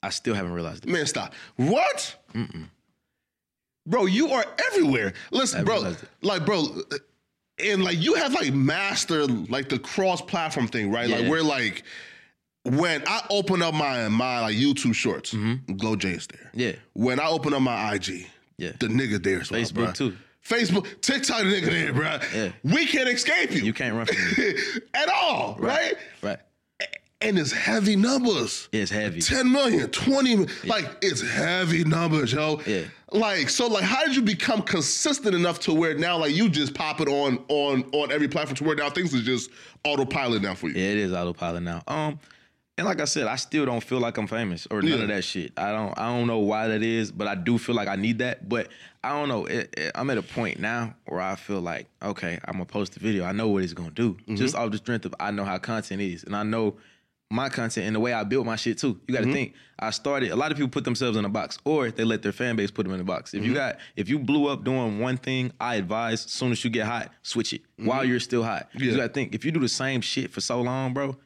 I 0.02 0.10
still 0.10 0.34
haven't 0.34 0.52
realized 0.52 0.84
it. 0.84 0.90
Man, 0.90 1.06
stop. 1.06 1.34
What? 1.56 2.16
Bro, 3.86 4.06
you 4.06 4.30
are 4.30 4.44
everywhere. 4.70 5.12
Listen, 5.30 5.60
I 5.60 5.64
bro, 5.64 5.94
like, 6.22 6.46
bro, 6.46 6.66
and 7.62 7.84
like 7.84 7.98
you 8.00 8.14
have 8.14 8.32
like 8.32 8.52
mastered 8.52 9.50
like 9.50 9.68
the 9.68 9.78
cross-platform 9.78 10.68
thing, 10.68 10.90
right? 10.90 11.08
Like, 11.08 11.22
Yeah. 11.22 11.28
where 11.28 11.42
like 11.42 11.82
when 12.64 13.02
I 13.06 13.20
open 13.30 13.60
up 13.62 13.74
my 13.74 14.08
my 14.08 14.40
like 14.40 14.56
YouTube 14.56 14.94
Shorts, 14.94 15.34
Glow 15.76 15.96
J 15.96 16.10
is 16.12 16.26
there. 16.26 16.46
Mm-hmm. 16.48 16.60
Yeah. 16.60 16.72
When 16.94 17.20
I 17.20 17.28
open 17.28 17.52
up 17.52 17.60
my 17.62 17.94
IG, 17.94 18.26
Yeah. 18.56 18.72
the 18.80 18.86
nigga 18.86 19.22
there 19.22 19.40
as 19.40 19.50
well, 19.50 19.60
Facebook, 19.60 19.94
too. 19.94 20.16
Facebook, 20.42 21.00
TikTok, 21.02 21.38
the 21.42 21.44
nigga 21.44 21.66
there, 21.70 21.92
bro. 21.92 22.18
Yeah. 22.34 22.52
We 22.62 22.86
can't 22.86 23.08
escape 23.08 23.50
you. 23.50 23.62
You 23.62 23.72
can't 23.74 23.94
run 23.94 24.06
from 24.06 24.16
me. 24.44 24.54
at 24.94 25.08
all, 25.10 25.56
right? 25.58 25.94
Right. 26.22 26.38
And 27.20 27.38
it's 27.38 27.52
heavy 27.52 27.96
numbers. 27.96 28.68
It's 28.70 28.90
heavy. 28.90 29.22
10 29.22 29.50
million, 29.50 29.88
20 29.90 30.36
million. 30.36 30.50
Like, 30.66 30.84
it's 31.00 31.22
heavy 31.22 31.82
numbers, 31.84 32.32
yo. 32.34 32.60
Yeah. 32.66 32.82
Like, 33.14 33.48
so 33.48 33.68
like 33.68 33.84
how 33.84 34.04
did 34.04 34.16
you 34.16 34.22
become 34.22 34.60
consistent 34.62 35.34
enough 35.36 35.60
to 35.60 35.72
where 35.72 35.94
now 35.96 36.18
like 36.18 36.34
you 36.34 36.48
just 36.48 36.74
pop 36.74 37.00
it 37.00 37.06
on 37.08 37.38
on 37.48 37.84
on 37.92 38.10
every 38.10 38.26
platform 38.26 38.56
to 38.56 38.64
where 38.64 38.74
now 38.74 38.90
things 38.90 39.14
is 39.14 39.22
just 39.22 39.50
autopilot 39.84 40.42
now 40.42 40.54
for 40.54 40.68
you? 40.68 40.74
Yeah, 40.74 40.90
it 40.90 40.98
is 40.98 41.12
autopilot 41.12 41.62
now. 41.62 41.82
Um, 41.86 42.18
and 42.76 42.88
like 42.88 43.00
I 43.00 43.04
said, 43.04 43.28
I 43.28 43.36
still 43.36 43.64
don't 43.66 43.84
feel 43.84 44.00
like 44.00 44.16
I'm 44.18 44.26
famous 44.26 44.66
or 44.68 44.82
none 44.82 44.90
Yeah. 44.90 45.02
of 45.02 45.08
that 45.08 45.22
shit. 45.22 45.52
I 45.56 45.70
don't. 45.70 45.96
I 45.96 46.06
don't 46.08 46.26
know 46.26 46.40
why 46.40 46.66
that 46.66 46.82
is, 46.82 47.12
but 47.12 47.28
I 47.28 47.36
do 47.36 47.56
feel 47.56 47.76
like 47.76 47.86
I 47.86 47.94
need 47.94 48.18
that. 48.18 48.48
But 48.48 48.66
I 49.04 49.10
don't 49.10 49.28
know. 49.28 49.46
It, 49.46 49.72
it- 49.78 49.92
I'm 49.94 50.10
at 50.10 50.18
a 50.18 50.22
point 50.22 50.58
now 50.58 50.96
where 51.06 51.20
I 51.20 51.36
feel 51.36 51.60
like, 51.60 51.86
okay, 52.02 52.40
I'm 52.46 52.54
gonna 52.54 52.64
post 52.64 52.96
a 52.96 52.98
video. 53.00 53.24
I 53.24 53.30
know 53.30 53.46
what 53.46 53.62
it's 53.62 53.74
gonna 53.74 53.92
do, 53.92 54.14
Mm-hmm. 54.14 54.34
just 54.34 54.56
off 54.56 54.72
the 54.72 54.78
strength 54.78 55.04
of 55.04 55.14
I 55.20 55.30
know 55.30 55.44
how 55.44 55.56
content 55.58 56.00
is, 56.00 56.24
and 56.24 56.34
I 56.34 56.42
know 56.42 56.74
my 57.34 57.48
content 57.48 57.86
and 57.86 57.96
the 57.96 58.00
way 58.00 58.12
I 58.12 58.22
built 58.24 58.46
my 58.46 58.56
shit 58.56 58.78
too. 58.78 59.00
You 59.06 59.14
got 59.14 59.20
to 59.20 59.26
Mm-hmm. 59.26 59.32
think. 59.34 59.54
I 59.78 59.90
started. 59.90 60.30
A 60.30 60.36
lot 60.36 60.52
of 60.52 60.56
people 60.56 60.70
put 60.70 60.84
themselves 60.84 61.16
in 61.18 61.24
a 61.24 61.28
box, 61.28 61.58
or 61.64 61.90
they 61.90 62.04
let 62.04 62.22
their 62.22 62.32
fan 62.32 62.54
base 62.56 62.70
put 62.70 62.84
them 62.84 62.94
in 62.94 63.00
a 63.00 63.04
box. 63.04 63.34
If 63.34 63.40
Mm-hmm. 63.40 63.48
you 63.48 63.54
got, 63.54 63.76
if 63.96 64.08
you 64.08 64.18
blew 64.18 64.46
up 64.46 64.62
doing 64.64 65.00
one 65.00 65.16
thing, 65.16 65.52
I 65.60 65.74
advise 65.74 66.24
as 66.24 66.30
soon 66.30 66.52
as 66.52 66.62
you 66.64 66.70
get 66.70 66.86
hot, 66.86 67.10
switch 67.22 67.52
it 67.52 67.62
while 67.76 68.04
you're 68.04 68.20
still 68.20 68.44
hot. 68.44 68.68
Mm-hmm. 68.70 68.84
Yeah. 68.84 68.90
You 68.92 68.96
got 68.98 69.06
to 69.08 69.12
think. 69.12 69.34
If 69.34 69.44
you 69.44 69.50
do 69.50 69.60
the 69.60 69.68
same 69.68 70.00
shit 70.00 70.30
for 70.30 70.40
so 70.40 70.60
long, 70.62 70.94
bro, 70.94 71.16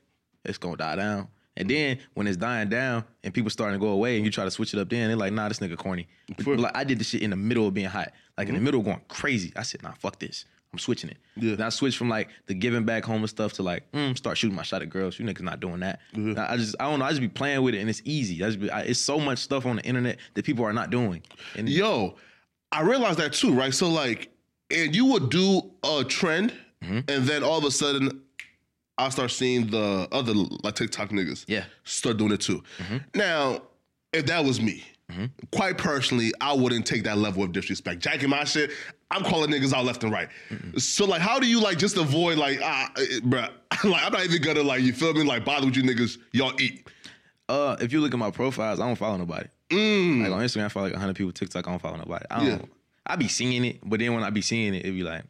it's 0.44 0.59
gonna 0.59 0.77
die 0.77 0.97
down. 0.97 1.29
And 1.59 1.68
then 1.68 1.99
when 2.14 2.27
it's 2.29 2.37
dying 2.37 2.68
down 2.68 3.05
and 3.25 3.35
people 3.35 3.51
starting 3.51 3.79
to 3.79 3.85
go 3.85 3.90
away 3.92 4.14
and 4.16 4.25
you 4.25 4.31
try 4.31 4.44
to 4.44 4.51
switch 4.51 4.73
it 4.73 4.79
up, 4.81 4.88
then 4.88 5.09
they're 5.09 5.16
like, 5.16 5.33
nah, 5.33 5.49
this 5.49 5.59
nigga 5.59 5.77
corny. 5.77 6.07
But, 6.44 6.61
like 6.61 6.77
I 6.77 6.85
did 6.85 7.01
the 7.01 7.05
shit 7.05 7.21
in 7.21 7.31
the 7.31 7.37
middle 7.37 7.66
of 7.66 7.75
being 7.75 7.88
hot, 7.88 8.12
like 8.38 8.49
in 8.49 8.55
the 8.55 8.61
middle 8.61 8.79
of 8.81 8.87
going 8.87 9.01
crazy. 9.09 9.53
I 9.57 9.62
said, 9.62 9.83
nah, 9.83 9.92
fuck 9.99 10.21
this. 10.21 10.44
I'm 10.73 10.79
switching 10.79 11.09
it. 11.11 11.17
Yeah. 11.37 11.55
Then 11.55 11.67
I 11.67 11.71
switched 11.71 11.97
from 11.97 12.09
like 12.11 12.29
the 12.47 12.55
giving 12.55 12.85
back 12.85 13.05
homeless 13.05 13.31
stuff 13.31 13.55
to 13.55 13.63
like, 13.63 13.91
mm, 13.93 14.17
start 14.17 14.37
shooting 14.37 14.55
my 14.55 14.63
shot 14.63 14.83
at 14.83 14.91
girls. 14.91 15.19
You 15.19 15.25
niggas 15.25 15.41
not 15.41 15.61
doing 15.61 15.81
that. 15.81 16.01
Now, 16.15 16.47
I 16.49 16.57
just, 16.59 16.77
I 16.79 16.85
don't 16.91 16.99
know. 16.99 17.07
I 17.07 17.09
just 17.11 17.23
be 17.23 17.29
playing 17.29 17.63
with 17.63 17.75
it 17.75 17.79
and 17.81 17.89
it's 17.89 18.03
easy. 18.05 18.43
I 18.45 18.49
just 18.49 18.61
be, 18.61 18.71
I, 18.71 18.81
it's 18.83 19.01
so 19.01 19.19
much 19.19 19.39
stuff 19.39 19.65
on 19.65 19.77
the 19.77 19.83
internet 19.85 20.19
that 20.35 20.45
people 20.45 20.65
are 20.67 20.73
not 20.75 20.91
doing. 20.91 21.23
And 21.57 21.69
Yo, 21.69 22.17
I 22.71 22.83
realized 22.83 23.19
that 23.19 23.33
too, 23.33 23.55
right? 23.55 23.73
So 23.73 23.89
like, 23.89 24.31
and 24.71 24.95
you 24.95 25.07
would 25.07 25.31
do 25.31 25.71
a 25.85 26.05
trend, 26.05 26.53
Mm-hmm. 26.85 27.11
and 27.11 27.25
then 27.27 27.43
all 27.43 27.59
of 27.59 27.65
a 27.65 27.73
sudden, 27.73 28.21
I 28.99 29.09
start 29.09 29.33
seeing 29.33 29.67
the 29.69 30.07
other 30.13 30.33
like 30.63 30.77
TikTok 30.77 31.11
niggas, 31.11 31.45
Yeah. 31.49 31.65
start 31.83 32.19
doing 32.19 32.31
it 32.31 32.41
too. 32.41 32.63
Mm-hmm. 32.79 32.97
Now, 33.17 33.63
if 34.13 34.27
that 34.27 34.45
was 34.45 34.61
me, 34.61 34.85
Mm-hmm. 35.11 35.25
quite 35.51 35.79
personally, 35.79 36.33
I 36.41 36.53
wouldn't 36.53 36.85
take 36.87 37.03
that 37.05 37.17
level 37.19 37.43
of 37.43 37.51
disrespect. 37.53 38.01
Jacking 38.01 38.29
my 38.29 38.45
shit, 38.45 38.71
I'm 39.11 39.23
calling 39.25 39.51
niggas 39.51 39.73
out 39.73 39.85
left 39.85 40.03
and 40.05 40.12
right. 40.12 40.29
So 40.77 41.07
like, 41.07 41.21
how 41.23 41.38
do 41.38 41.47
you 41.47 41.61
like 41.61 41.79
just 41.79 41.97
avoid 41.97 42.37
like, 42.38 42.61
ah, 42.62 42.90
bruh, 42.97 43.51
like 43.85 44.05
I'm 44.05 44.12
not 44.12 44.25
even 44.25 44.42
gonna 44.42 44.62
like, 44.62 44.83
you 44.83 44.92
feel 44.92 45.14
me, 45.14 45.23
like 45.25 45.44
bother 45.44 45.66
with 45.66 45.77
you 45.77 45.83
niggas, 45.83 46.18
y'all 46.33 46.53
eat. 46.61 46.87
Uh, 47.49 47.77
if 47.81 47.92
you 47.92 48.01
look 48.01 48.12
at 48.12 48.18
my 48.18 48.31
profiles, 48.31 48.79
I 48.81 48.87
don't 48.87 48.97
follow 48.97 49.16
nobody. 49.16 49.49
Like 49.71 49.79
on 50.33 50.40
Instagram, 50.42 50.64
I 50.66 50.68
follow 50.68 50.87
like 50.87 50.92
100 50.94 51.14
people. 51.16 51.33
TikTok, 51.33 51.66
I 51.66 51.71
don't 51.71 51.81
follow 51.81 51.97
nobody. 51.97 52.25
I 52.31 52.38
don't. 52.38 52.47
Yeah. 52.61 52.66
I 53.07 53.16
be 53.16 53.29
seeing 53.29 53.64
it, 53.64 53.79
but 53.83 54.01
then 54.01 54.12
when 54.12 54.23
I 54.23 54.29
be 54.31 54.42
seeing 54.42 54.75
it, 54.75 54.85
it 54.85 54.92
be 54.92 55.03
like, 55.03 55.25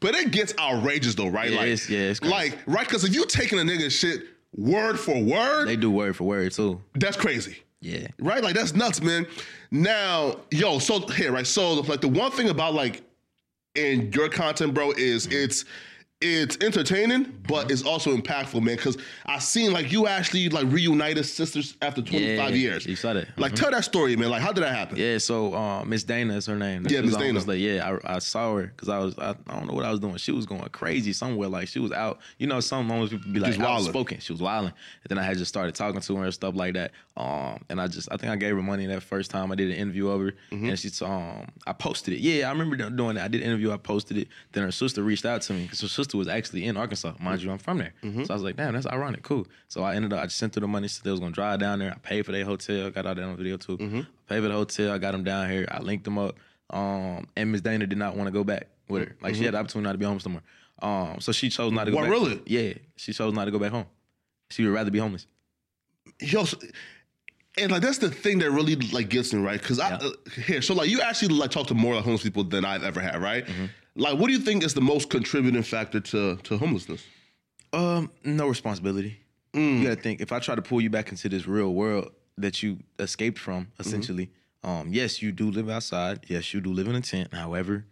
But 0.00 0.14
it 0.14 0.30
gets 0.30 0.54
outrageous 0.58 1.14
though, 1.16 1.28
right? 1.28 1.50
Yeah, 1.50 1.56
like, 1.58 1.66
it's- 1.66 1.90
yeah, 1.90 1.98
it's 2.00 2.20
crazy. 2.20 2.32
like, 2.34 2.58
right? 2.66 2.86
Because 2.86 3.04
if 3.04 3.12
you 3.14 3.26
taking 3.26 3.58
a 3.58 3.62
nigga 3.62 3.90
shit 3.90 4.22
word 4.56 4.98
for 4.98 5.20
word, 5.20 5.66
they 5.66 5.76
do 5.76 5.90
word 5.90 6.16
for 6.16 6.24
word 6.24 6.52
too. 6.52 6.80
that's 6.94 7.16
crazy. 7.16 7.58
Yeah. 7.80 8.06
Right? 8.18 8.42
Like 8.42 8.54
that's 8.54 8.74
nuts, 8.74 9.00
man. 9.00 9.26
Now, 9.70 10.36
yo, 10.50 10.78
so 10.78 11.00
here, 11.08 11.32
right? 11.32 11.46
So 11.46 11.74
like 11.80 12.00
the 12.00 12.08
one 12.08 12.30
thing 12.32 12.48
about 12.48 12.74
like 12.74 13.02
in 13.74 14.12
your 14.12 14.28
content, 14.28 14.74
bro, 14.74 14.92
is 14.92 15.26
it's 15.26 15.64
it's 16.22 16.58
entertaining, 16.60 17.32
but 17.48 17.70
it's 17.70 17.82
also 17.82 18.14
impactful, 18.14 18.62
man. 18.62 18.76
Cause 18.76 18.98
I 19.24 19.38
seen 19.38 19.72
like 19.72 19.90
you 19.90 20.06
actually 20.06 20.50
like 20.50 20.66
reunited 20.70 21.24
sisters 21.24 21.78
after 21.80 22.02
25 22.02 22.20
Yeah, 22.50 22.54
years. 22.54 22.84
you 22.84 22.94
saw 22.94 23.14
that. 23.14 23.28
Like 23.38 23.52
Mhm. 23.52 23.56
tell 23.56 23.70
that 23.70 23.84
story, 23.84 24.16
man. 24.16 24.28
Like 24.28 24.42
how 24.42 24.52
did 24.52 24.62
that 24.62 24.74
happen? 24.76 24.98
Yeah, 24.98 25.16
so 25.16 25.54
uh, 25.54 25.82
Miss 25.86 26.04
Dana 26.04 26.34
is 26.36 26.44
her 26.44 26.56
name. 26.56 26.86
Yeah, 26.90 27.00
Miss 27.00 27.16
Dana. 27.16 27.40
like, 27.46 27.58
yeah, 27.58 27.96
I, 28.04 28.16
I 28.16 28.18
saw 28.18 28.54
her 28.56 28.64
because 28.66 28.90
I 28.90 28.98
was 28.98 29.18
I, 29.18 29.30
I 29.30 29.54
don't 29.54 29.66
know 29.66 29.72
what 29.72 29.86
I 29.86 29.90
was 29.90 29.98
doing. 30.00 30.16
She 30.18 30.32
was 30.32 30.44
going 30.44 30.60
crazy 30.72 31.14
somewhere. 31.14 31.48
Like 31.48 31.68
she 31.68 31.78
was 31.78 31.90
out. 31.92 32.18
You 32.36 32.48
know, 32.48 32.60
some 32.60 32.86
moments 32.86 33.14
people 33.14 33.32
be 33.32 33.40
like 33.40 33.58
outspoken. 33.58 34.20
She 34.20 34.34
was 34.34 34.42
wilding. 34.42 34.72
And 35.04 35.08
then 35.08 35.16
I 35.16 35.22
had 35.22 35.38
just 35.38 35.48
started 35.48 35.74
talking 35.74 36.02
to 36.02 36.16
her 36.16 36.24
and 36.24 36.34
stuff 36.34 36.54
like 36.54 36.74
that. 36.74 36.90
Um, 37.20 37.60
and 37.68 37.80
I 37.80 37.86
just 37.86 38.08
I 38.10 38.16
think 38.16 38.32
I 38.32 38.36
gave 38.36 38.54
her 38.56 38.62
money 38.62 38.86
that 38.86 39.02
first 39.02 39.30
time 39.30 39.52
I 39.52 39.54
did 39.54 39.70
an 39.70 39.76
interview 39.76 40.08
of 40.08 40.20
her, 40.22 40.32
Mm-hmm. 40.52 40.68
and 40.70 40.78
she 40.78 40.90
um 41.04 41.48
I 41.66 41.74
posted 41.74 42.14
it. 42.14 42.20
Yeah, 42.20 42.48
I 42.48 42.52
remember 42.52 42.76
doing 42.76 43.16
that. 43.16 43.24
I 43.24 43.28
did 43.28 43.42
an 43.42 43.46
interview. 43.48 43.72
I 43.72 43.76
posted 43.76 44.16
it. 44.16 44.28
Then 44.52 44.62
her 44.64 44.72
sister 44.72 45.02
reached 45.02 45.26
out 45.26 45.42
to 45.42 45.52
me 45.52 45.64
because 45.64 45.82
her 45.82 45.88
sister 45.88 46.16
was 46.16 46.28
actually 46.28 46.64
in 46.64 46.76
Arkansas. 46.78 47.12
Mind 47.20 47.42
you, 47.42 47.50
I'm 47.50 47.58
from 47.58 47.76
there. 47.78 47.92
Mm-hmm. 48.02 48.24
So 48.24 48.32
I 48.32 48.36
was 48.36 48.42
like, 48.42 48.56
damn, 48.56 48.72
that's 48.72 48.86
ironic. 48.86 49.22
Cool. 49.22 49.46
So 49.68 49.82
I 49.82 49.96
ended 49.96 50.12
up 50.14 50.20
I 50.20 50.24
just 50.24 50.38
sent 50.38 50.54
her 50.54 50.62
the 50.62 50.66
money. 50.68 50.88
Said 50.88 51.04
they 51.04 51.10
was 51.10 51.20
gonna 51.20 51.32
drive 51.32 51.60
down 51.60 51.78
there. 51.80 51.92
I 51.92 51.98
paid 51.98 52.24
for 52.24 52.32
their 52.32 52.44
hotel. 52.46 52.88
Got 52.90 53.04
all 53.04 53.14
that 53.14 53.22
on 53.22 53.36
video 53.36 53.58
too. 53.58 53.76
Mm-hmm. 53.76 54.00
Paid 54.28 54.40
for 54.42 54.48
the 54.48 54.54
hotel. 54.54 54.92
I 54.92 54.98
got 54.98 55.12
them 55.12 55.22
down 55.24 55.50
here. 55.50 55.66
I 55.70 55.80
linked 55.80 56.04
them 56.04 56.16
up. 56.18 56.36
Um, 56.70 57.26
and 57.36 57.52
Miss 57.52 57.60
Dana 57.60 57.86
did 57.86 57.98
not 57.98 58.16
want 58.16 58.28
to 58.28 58.32
go 58.32 58.44
back 58.44 58.68
with 58.88 59.02
her. 59.08 59.16
Like 59.20 59.34
she 59.34 59.44
had 59.44 59.52
the 59.54 59.58
opportunity 59.58 59.84
not 59.88 59.92
to 59.92 59.98
be 59.98 60.06
home 60.06 60.20
somewhere. 60.20 60.42
Um, 60.80 61.20
so 61.20 61.32
she 61.32 61.50
chose 61.50 61.70
not 61.72 61.84
to 61.84 61.90
go 61.90 61.96
What, 61.98 62.04
back. 62.04 62.10
really? 62.12 62.40
Yeah, 62.46 62.72
she 62.96 63.12
chose 63.12 63.34
not 63.34 63.44
to 63.44 63.50
go 63.50 63.58
back 63.58 63.72
home. 63.72 63.84
She 64.48 64.64
would 64.64 64.72
rather 64.72 64.90
be 64.90 64.98
homeless. 65.00 65.26
Yo, 66.20 66.44
so- 66.44 66.56
and 67.60 67.70
like 67.72 67.82
that's 67.82 67.98
the 67.98 68.10
thing 68.10 68.38
that 68.40 68.50
really 68.50 68.76
like 68.76 69.08
gets 69.08 69.32
me 69.32 69.40
right 69.40 69.60
because 69.60 69.78
I 69.78 69.92
uh, 69.94 70.10
here 70.46 70.62
so 70.62 70.74
like 70.74 70.88
you 70.88 71.00
actually 71.00 71.34
like 71.34 71.50
talk 71.50 71.66
to 71.68 71.74
more 71.74 71.94
like 71.94 72.04
homeless 72.04 72.22
people 72.22 72.44
than 72.44 72.64
I've 72.64 72.82
ever 72.84 73.00
had, 73.00 73.20
right? 73.22 73.44
Mm-hmm. 73.46 73.66
Like, 73.96 74.18
what 74.18 74.28
do 74.28 74.32
you 74.32 74.38
think 74.38 74.62
is 74.64 74.72
the 74.74 74.80
most 74.80 75.10
contributing 75.10 75.62
factor 75.62 76.00
to 76.00 76.36
to 76.36 76.56
homelessness? 76.58 77.04
Um, 77.72 78.10
no 78.24 78.46
responsibility. 78.48 79.18
Mm. 79.52 79.78
You 79.78 79.88
gotta 79.88 80.00
think. 80.00 80.20
If 80.20 80.32
I 80.32 80.38
try 80.38 80.54
to 80.54 80.62
pull 80.62 80.80
you 80.80 80.90
back 80.90 81.10
into 81.10 81.28
this 81.28 81.46
real 81.46 81.74
world 81.74 82.10
that 82.38 82.62
you 82.62 82.78
escaped 82.98 83.38
from, 83.38 83.64
Mm-hmm. 83.64 83.80
essentially, 83.82 84.30
um, 84.62 84.92
yes, 84.92 85.20
you 85.22 85.32
do 85.32 85.50
live 85.50 85.68
outside. 85.68 86.24
Yes, 86.28 86.54
you 86.54 86.60
do 86.60 86.72
live 86.72 86.86
in 86.88 86.94
a 86.94 87.00
tent. 87.00 87.34
However, 87.34 87.84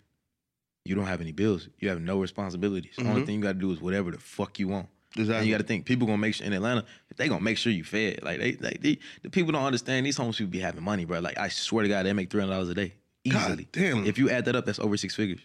you 0.84 0.94
don't 0.94 1.06
have 1.06 1.20
any 1.20 1.32
bills. 1.32 1.68
You 1.78 1.88
have 1.90 2.00
no 2.00 2.20
responsibilities. 2.20 2.94
The 2.96 3.08
only 3.08 3.26
thing 3.26 3.34
you 3.36 3.42
gotta 3.42 3.58
do 3.58 3.70
is 3.72 3.80
whatever 3.80 4.10
the 4.10 4.18
fuck 4.18 4.58
you 4.58 4.68
want. 4.68 4.88
And 5.16 5.26
Mm-hmm. 5.26 5.44
You 5.44 5.50
gotta 5.52 5.64
think 5.64 5.84
people 5.84 6.06
gonna 6.06 6.18
make 6.18 6.34
sure 6.34 6.46
in 6.46 6.52
Atlanta, 6.52 6.84
they 7.16 7.28
gonna 7.28 7.40
make 7.40 7.56
sure 7.58 7.72
you 7.72 7.82
fed. 7.84 8.20
Like 8.22 8.38
they, 8.38 8.52
like 8.60 8.80
they, 8.82 8.98
the 9.22 9.30
people 9.30 9.52
don't 9.52 9.64
understand. 9.64 10.04
These 10.06 10.16
homeless 10.16 10.36
people 10.38 10.50
be 10.52 10.60
having 10.60 10.82
money, 10.82 11.04
bro. 11.06 11.18
Like 11.20 11.38
I 11.38 11.48
swear 11.48 11.82
to 11.82 11.88
God, 11.88 12.04
they 12.06 12.12
make 12.12 12.30
three 12.30 12.40
hundred 12.40 12.52
dollars 12.54 12.68
a 12.68 12.74
day 12.74 12.92
God 13.30 13.42
easily. 13.50 13.68
damn. 13.72 14.06
If 14.06 14.18
you 14.18 14.30
add 14.30 14.44
that 14.44 14.54
up, 14.54 14.66
that's 14.66 14.78
over 14.78 14.96
six 14.96 15.14
figures. 15.16 15.40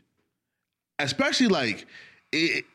Especially 0.99 1.47
like 1.47 1.87
it, 2.31 2.65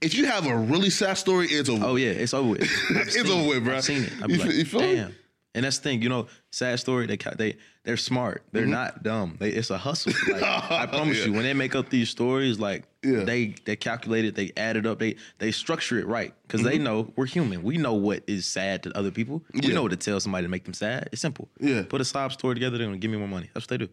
if 0.00 0.14
you 0.14 0.26
have 0.26 0.46
a 0.46 0.56
really 0.56 0.90
sad 0.90 1.14
story, 1.14 1.46
it's 1.48 1.68
over. 1.68 1.84
Oh 1.84 1.96
yeah, 1.96 2.10
it's 2.10 2.34
over 2.34 2.50
with. 2.50 2.60
It's 2.90 3.14
seen 3.14 3.26
over 3.26 3.48
with, 3.48 3.64
bro. 3.64 3.76
I've 3.76 3.84
seen 3.84 4.04
it. 4.04 4.12
I 4.22 4.26
be 4.26 4.34
You 4.34 4.38
like, 4.40 4.52
you 4.54 4.64
feel 4.64 4.80
me? 4.80 4.94
damn. 4.96 5.14
And 5.56 5.64
that's 5.64 5.78
the 5.78 5.84
thing, 5.84 6.02
you 6.02 6.08
know, 6.08 6.26
sad 6.50 6.80
story. 6.80 7.06
They 7.06 7.16
they 7.36 7.56
they're 7.84 7.96
smart. 7.96 8.42
They're 8.50 8.62
Mm-hmm. 8.62 8.70
not 8.72 9.02
dumb. 9.04 9.36
They, 9.38 9.50
it's 9.50 9.70
a 9.70 9.78
hustle. 9.78 10.12
Like, 10.28 10.42
I 10.42 10.86
promise 10.86 11.18
Yeah. 11.20 11.26
you, 11.26 11.32
when 11.34 11.44
they 11.44 11.54
make 11.54 11.74
up 11.76 11.90
these 11.90 12.10
stories, 12.10 12.58
like 12.58 12.84
Yeah. 13.04 13.22
they 13.24 13.54
they 13.64 13.76
calculate 13.76 14.24
it, 14.24 14.34
they 14.34 14.50
add 14.56 14.76
it 14.76 14.84
up, 14.84 14.98
they 14.98 15.14
they 15.38 15.52
structure 15.52 15.98
it 15.98 16.06
right 16.08 16.34
because 16.46 16.62
they 16.64 16.76
know 16.78 17.12
we're 17.14 17.26
human. 17.26 17.62
We 17.62 17.76
know 17.76 17.94
what 17.94 18.24
is 18.26 18.46
sad 18.46 18.82
to 18.82 18.98
other 18.98 19.10
people. 19.12 19.44
We 19.52 19.60
Mm-hmm. 19.60 19.74
Know 19.74 19.82
what 19.82 19.90
to 19.92 19.96
tell 19.96 20.18
somebody 20.18 20.44
to 20.44 20.50
make 20.50 20.64
them 20.64 20.74
sad. 20.74 21.08
It's 21.12 21.22
simple. 21.22 21.48
Yeah. 21.60 21.82
Put 21.88 22.00
a 22.00 22.04
sob 22.04 22.32
story 22.32 22.54
together. 22.56 22.76
They're 22.78 22.86
gonna 22.88 22.98
give 22.98 23.10
me 23.12 23.18
more 23.18 23.28
money. 23.28 23.48
That's 23.54 23.64
what 23.64 23.78
they 23.78 23.84
do. 23.86 23.92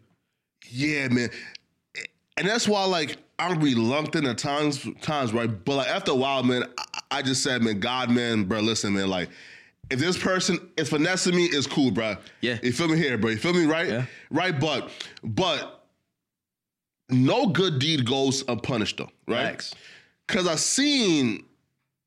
Yeah, 0.68 1.08
man. 1.08 1.30
And 2.38 2.48
that's 2.48 2.66
why, 2.66 2.84
like, 2.86 3.18
I'm 3.38 3.60
reluctant 3.60 4.26
at 4.26 4.38
times, 4.38 4.86
times, 5.02 5.32
right? 5.34 5.48
But 5.64 5.76
like 5.76 5.88
after 5.88 6.12
a 6.12 6.14
while, 6.14 6.42
man, 6.42 6.64
I, 6.78 7.18
I 7.18 7.22
just 7.22 7.42
said, 7.42 7.62
man, 7.62 7.78
God, 7.78 8.10
man, 8.10 8.44
bro, 8.44 8.60
listen, 8.60 8.94
man, 8.94 9.08
like, 9.10 9.28
if 9.92 9.98
this 10.00 10.16
person 10.16 10.58
is 10.76 10.88
finessing 10.88 11.36
me, 11.36 11.44
it's 11.44 11.66
cool, 11.66 11.90
bro. 11.90 12.16
Yeah. 12.40 12.58
You 12.62 12.72
feel 12.72 12.88
me 12.88 12.96
here, 12.96 13.18
bro? 13.18 13.30
You 13.30 13.36
feel 13.36 13.52
me, 13.52 13.66
right? 13.66 13.88
Yeah. 13.88 14.06
Right, 14.30 14.58
but, 14.58 14.90
but, 15.22 15.84
no 17.10 17.46
good 17.46 17.78
deed 17.78 18.06
goes 18.06 18.42
unpunished, 18.48 18.96
though, 18.96 19.10
right? 19.28 19.44
Facts. 19.50 19.74
Cause 20.28 20.48
I 20.48 20.54
seen, 20.54 21.44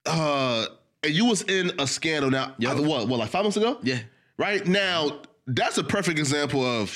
uh, 0.08 0.66
and 1.04 1.14
you 1.14 1.26
was 1.26 1.44
in 1.44 1.72
a 1.80 1.86
scandal 1.86 2.32
now. 2.32 2.56
Uh, 2.66 2.82
What? 2.82 3.08
What? 3.08 3.20
Like 3.20 3.30
five 3.30 3.44
months 3.44 3.58
ago? 3.58 3.78
Yeah. 3.84 4.00
Right 4.38 4.66
now, 4.66 5.20
that's 5.46 5.78
a 5.78 5.84
perfect 5.84 6.18
example 6.18 6.64
of 6.66 6.92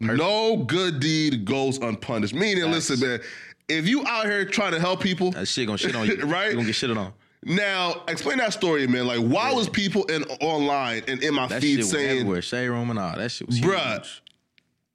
no 0.00 0.56
good 0.56 1.00
deed 1.00 1.44
goes 1.44 1.76
unpunished. 1.78 2.32
Meaning, 2.32 2.70
listen, 2.70 2.98
man, 3.06 3.20
if 3.68 3.86
you 3.86 4.06
out 4.06 4.24
here 4.24 4.46
trying 4.46 4.72
to 4.72 4.80
help 4.80 5.02
people, 5.02 5.32
That 5.32 5.46
shit 5.46 5.66
gonna 5.66 5.76
shit 5.76 5.94
on 5.94 6.06
you. 6.06 6.16
Right? 6.24 6.48
You 6.50 6.54
gonna 6.54 6.66
get 6.66 6.74
shitted 6.76 6.96
on. 6.96 7.12
Now 7.44 8.02
explain 8.08 8.38
that 8.38 8.52
story, 8.52 8.86
man. 8.86 9.06
Like, 9.06 9.20
why 9.20 9.52
was 9.52 9.68
people 9.68 10.04
in 10.04 10.24
online 10.40 11.02
and 11.08 11.22
in 11.22 11.34
my 11.34 11.46
That 11.46 11.62
feed 11.62 11.84
saying, 11.84 12.10
everywhere. 12.20 12.42
Shade 12.42 12.68
room 12.68 12.90
and 12.90 12.98
all. 12.98 13.16
That 13.16 13.30
shit 13.30 13.46
was 13.46 13.60
Bruh, 13.60 13.94
huge. 13.94 14.22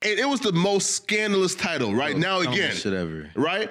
and 0.04 0.20
it 0.20 0.28
was 0.30 0.40
the 0.42 0.52
most 0.52 0.92
scandalous 0.92 1.56
title, 1.56 1.94
right? 1.94 2.16
now 2.18 2.40
again, 2.42 2.74
shit 2.76 2.94
ever. 2.94 3.30
right? 3.36 3.70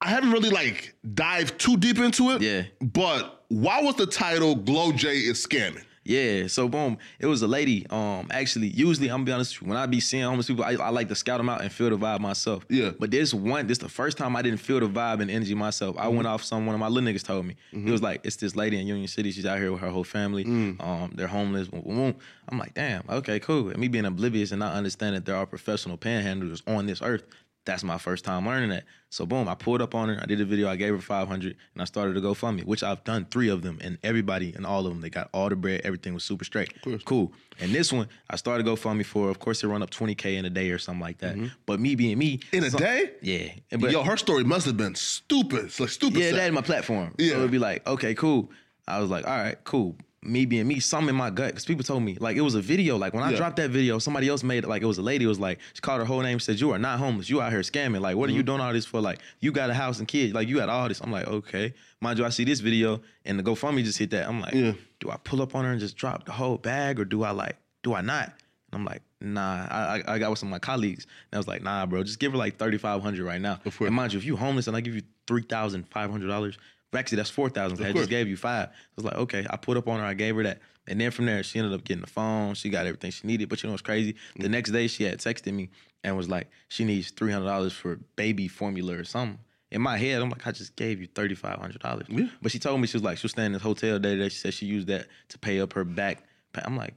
I 0.00 0.08
haven't 0.08 0.32
really 0.32 0.50
like 0.50 0.94
dived 1.14 1.58
too 1.58 1.76
deep 1.78 1.98
into 1.98 2.30
it. 2.32 2.42
Yeah. 2.42 2.62
But 2.80 3.44
why 3.48 3.80
was 3.82 3.94
the 3.96 4.06
title 4.06 4.54
Glow 4.54 4.92
J 4.92 5.16
is 5.18 5.44
scamming? 5.46 5.84
Yeah, 6.04 6.46
so 6.48 6.68
boom, 6.68 6.98
it 7.18 7.26
was 7.26 7.42
a 7.42 7.46
lady. 7.48 7.86
Um, 7.90 8.28
actually, 8.30 8.68
usually 8.68 9.08
I'm 9.08 9.18
gonna 9.18 9.24
be 9.24 9.32
honest, 9.32 9.58
with 9.60 9.66
you, 9.66 9.68
when 9.70 9.78
I 9.78 9.86
be 9.86 10.00
seeing 10.00 10.22
homeless 10.24 10.46
people, 10.46 10.64
I, 10.64 10.72
I 10.74 10.90
like 10.90 11.08
to 11.08 11.14
scout 11.14 11.38
them 11.38 11.48
out 11.48 11.62
and 11.62 11.72
feel 11.72 11.90
the 11.90 11.96
vibe 11.96 12.20
myself. 12.20 12.64
Yeah. 12.68 12.90
But 12.98 13.10
this 13.10 13.32
one, 13.32 13.66
this 13.66 13.78
the 13.78 13.88
first 13.88 14.18
time 14.18 14.36
I 14.36 14.42
didn't 14.42 14.60
feel 14.60 14.80
the 14.80 14.88
vibe 14.88 15.20
and 15.22 15.30
energy 15.30 15.54
myself. 15.54 15.96
I 15.98 16.04
Mm-hmm. 16.06 16.16
went 16.16 16.28
off 16.28 16.44
some 16.44 16.66
one 16.66 16.74
of 16.74 16.80
my 16.80 16.88
little 16.88 17.08
niggas 17.10 17.24
told 17.24 17.46
me. 17.46 17.56
It 17.72 17.90
was 17.90 18.02
like 18.02 18.20
it's 18.24 18.36
this 18.36 18.54
lady 18.54 18.78
in 18.78 18.86
Union 18.86 19.08
City. 19.08 19.30
She's 19.32 19.46
out 19.46 19.58
here 19.58 19.72
with 19.72 19.80
her 19.80 19.88
whole 19.90 20.04
family. 20.04 20.44
Mm. 20.44 20.80
Um, 20.84 21.12
they're 21.14 21.26
homeless. 21.26 21.68
I'm 21.72 22.58
like, 22.58 22.74
damn, 22.74 23.02
okay, 23.08 23.40
cool. 23.40 23.70
And 23.70 23.78
me 23.78 23.88
being 23.88 24.04
oblivious 24.04 24.52
and 24.52 24.60
not 24.60 24.74
understanding 24.74 25.14
that 25.20 25.24
there 25.24 25.36
are 25.36 25.46
professional 25.46 25.96
panhandlers 25.96 26.62
on 26.66 26.86
this 26.86 27.00
earth. 27.02 27.22
That's 27.66 27.82
my 27.82 27.96
first 27.96 28.24
time 28.26 28.46
learning 28.46 28.68
that. 28.70 28.84
So 29.08 29.24
boom, 29.24 29.48
I 29.48 29.54
pulled 29.54 29.80
up 29.80 29.94
on 29.94 30.08
her. 30.10 30.18
I 30.20 30.26
did 30.26 30.40
a 30.40 30.44
video. 30.44 30.68
I 30.68 30.76
gave 30.76 30.92
her 30.92 31.00
500, 31.00 31.56
and 31.72 31.80
I 31.82 31.84
started 31.86 32.14
to 32.14 32.20
GoFundMe, 32.20 32.64
which 32.64 32.82
I've 32.82 33.02
done 33.04 33.26
three 33.30 33.48
of 33.48 33.62
them, 33.62 33.78
and 33.80 33.96
everybody 34.02 34.52
and 34.54 34.66
all 34.66 34.80
of 34.80 34.92
them, 34.92 35.00
they 35.00 35.08
got 35.08 35.30
all 35.32 35.48
the 35.48 35.56
bread. 35.56 35.80
Everything 35.84 36.12
was 36.12 36.24
super 36.24 36.44
straight. 36.44 36.72
Cool. 37.06 37.32
And 37.60 37.72
this 37.72 37.90
one, 37.92 38.08
I 38.28 38.36
started 38.36 38.66
GoFundMe 38.66 39.06
for. 39.06 39.30
Of 39.30 39.38
course, 39.38 39.62
it 39.64 39.68
run 39.68 39.82
up 39.82 39.90
20k 39.90 40.36
in 40.36 40.44
a 40.44 40.50
day 40.50 40.70
or 40.70 40.78
something 40.78 41.00
like 41.00 41.18
that. 41.18 41.36
But 41.64 41.80
me 41.80 41.94
being 41.94 42.18
me, 42.18 42.38
Mm-hmm. 42.38 42.56
In 42.56 42.64
a 42.64 42.70
some- 42.70 42.80
day? 42.80 43.12
yeah. 43.22 43.48
But 43.78 43.90
Yo, 43.92 44.02
her 44.02 44.16
story 44.18 44.44
must 44.44 44.66
have 44.66 44.76
been 44.76 44.94
stupid. 44.94 45.66
It's 45.66 45.80
like 45.80 45.88
stupid. 45.90 46.18
yeah, 46.20 46.32
that 46.32 46.46
is 46.48 46.52
my 46.52 46.60
platform. 46.60 47.14
Yeah. 47.18 47.32
So 47.32 47.38
it'd 47.38 47.50
be 47.50 47.58
like, 47.58 47.86
okay, 47.86 48.14
cool. 48.14 48.50
I 48.86 49.00
was 49.00 49.08
like, 49.08 49.26
all 49.26 49.36
right, 49.38 49.56
cool 49.64 49.96
me 50.24 50.46
being 50.46 50.66
me, 50.66 50.80
something 50.80 51.10
in 51.10 51.14
my 51.14 51.30
gut. 51.30 51.48
Because 51.48 51.64
people 51.64 51.84
told 51.84 52.02
me, 52.02 52.16
like, 52.20 52.36
it 52.36 52.40
was 52.40 52.54
a 52.54 52.60
video. 52.60 52.96
Like, 52.96 53.14
when 53.14 53.22
I 53.22 53.34
dropped 53.34 53.56
that 53.56 53.70
video, 53.70 53.98
somebody 53.98 54.28
else 54.28 54.42
made 54.42 54.64
it. 54.64 54.68
Like, 54.68 54.82
it 54.82 54.86
was 54.86 54.98
a 54.98 55.02
lady. 55.02 55.26
Was 55.26 55.40
like, 55.40 55.58
she 55.72 55.80
called 55.80 56.00
her 56.00 56.04
whole 56.04 56.20
name, 56.20 56.40
said, 56.40 56.60
You 56.60 56.72
are 56.72 56.78
not 56.78 56.98
homeless. 56.98 57.28
You 57.30 57.40
out 57.40 57.52
here 57.52 57.60
scamming. 57.60 58.00
Like, 58.00 58.16
what 58.16 58.28
mm-hmm. 58.28 58.34
are 58.34 58.36
you 58.36 58.42
mm-hmm. 58.42 58.46
doing 58.46 58.60
all 58.60 58.72
this 58.72 58.86
for? 58.86 59.00
Like, 59.00 59.20
you 59.40 59.52
got 59.52 59.70
a 59.70 59.74
house 59.74 59.98
and 59.98 60.08
kids. 60.08 60.34
Like, 60.34 60.48
you 60.48 60.56
got 60.56 60.68
all 60.68 60.88
this. 60.88 61.00
I'm 61.00 61.12
like, 61.12 61.26
Okay. 61.26 61.74
Mind 62.00 62.18
you, 62.18 62.26
I 62.26 62.28
see 62.28 62.44
this 62.44 62.60
video 62.60 63.00
and 63.24 63.38
the 63.38 63.42
GoFundMe 63.42 63.82
just 63.82 63.98
hit 63.98 64.10
that. 64.10 64.28
I'm 64.28 64.40
like, 64.40 64.52
yeah. 64.52 64.72
Do 65.00 65.10
I 65.10 65.16
pull 65.16 65.40
up 65.40 65.54
on 65.54 65.64
her 65.64 65.70
and 65.70 65.80
just 65.80 65.96
drop 65.96 66.26
the 66.26 66.32
whole 66.32 66.58
bag 66.58 67.00
or 67.00 67.06
do 67.06 67.22
I, 67.24 67.30
like, 67.30 67.56
do 67.82 67.94
I 67.94 68.02
not? 68.02 68.26
And 68.26 68.74
I'm 68.74 68.84
like, 68.84 69.02
Nah. 69.20 69.66
I, 69.70 70.02
I, 70.06 70.14
I 70.14 70.18
got 70.18 70.30
with 70.30 70.38
some 70.38 70.48
of 70.48 70.50
my 70.50 70.58
colleagues 70.58 71.06
and 71.32 71.36
I 71.36 71.38
was 71.38 71.48
like, 71.48 71.62
Nah, 71.62 71.86
bro, 71.86 72.02
just 72.02 72.18
give 72.18 72.32
her 72.32 72.38
like 72.38 72.58
3500 72.58 73.24
right 73.24 73.40
now. 73.40 73.58
And 73.86 73.94
mind 73.94 74.12
you, 74.12 74.18
if 74.18 74.24
you 74.24 74.36
homeless 74.36 74.66
and 74.66 74.76
I 74.76 74.80
give 74.80 74.94
you 74.94 75.02
$3,500, 75.26 76.56
actually 76.96 77.16
that's 77.16 77.30
four 77.30 77.48
thousand. 77.48 77.84
I 77.84 77.92
just 77.92 78.10
gave 78.10 78.28
you 78.28 78.36
five. 78.36 78.68
I 78.68 78.72
was 78.96 79.04
like, 79.04 79.16
okay, 79.16 79.46
I 79.48 79.56
put 79.56 79.76
up 79.76 79.88
on 79.88 80.00
her, 80.00 80.06
I 80.06 80.14
gave 80.14 80.36
her 80.36 80.42
that, 80.44 80.60
and 80.86 81.00
then 81.00 81.10
from 81.10 81.26
there 81.26 81.42
she 81.42 81.58
ended 81.58 81.74
up 81.74 81.84
getting 81.84 82.02
the 82.02 82.10
phone. 82.10 82.54
She 82.54 82.68
got 82.68 82.86
everything 82.86 83.10
she 83.10 83.26
needed. 83.26 83.48
But 83.48 83.62
you 83.62 83.68
know 83.68 83.72
what's 83.72 83.82
crazy? 83.82 84.16
The 84.36 84.48
next 84.48 84.70
day 84.70 84.86
she 84.86 85.04
had 85.04 85.18
texted 85.18 85.52
me 85.52 85.70
and 86.02 86.16
was 86.16 86.28
like, 86.28 86.50
she 86.68 86.84
needs 86.84 87.10
three 87.10 87.32
hundred 87.32 87.46
dollars 87.46 87.72
for 87.72 87.98
baby 88.16 88.48
formula 88.48 88.94
or 88.94 89.04
something. 89.04 89.38
In 89.70 89.82
my 89.82 89.96
head, 89.96 90.22
I'm 90.22 90.30
like, 90.30 90.46
I 90.46 90.52
just 90.52 90.76
gave 90.76 91.00
you 91.00 91.08
thirty 91.08 91.34
five 91.34 91.58
hundred 91.58 91.80
dollars. 91.80 92.06
Yeah. 92.08 92.28
But 92.40 92.52
she 92.52 92.58
told 92.58 92.80
me 92.80 92.86
she 92.86 92.96
was 92.96 93.02
like, 93.02 93.18
she 93.18 93.24
was 93.24 93.32
staying 93.32 93.46
in 93.46 93.52
this 93.54 93.62
hotel 93.62 93.98
day. 93.98 94.16
That 94.16 94.30
she 94.30 94.38
said 94.38 94.54
she 94.54 94.66
used 94.66 94.86
that 94.86 95.06
to 95.30 95.38
pay 95.38 95.60
up 95.60 95.72
her 95.72 95.84
back. 95.84 96.22
I'm 96.54 96.76
like, 96.76 96.94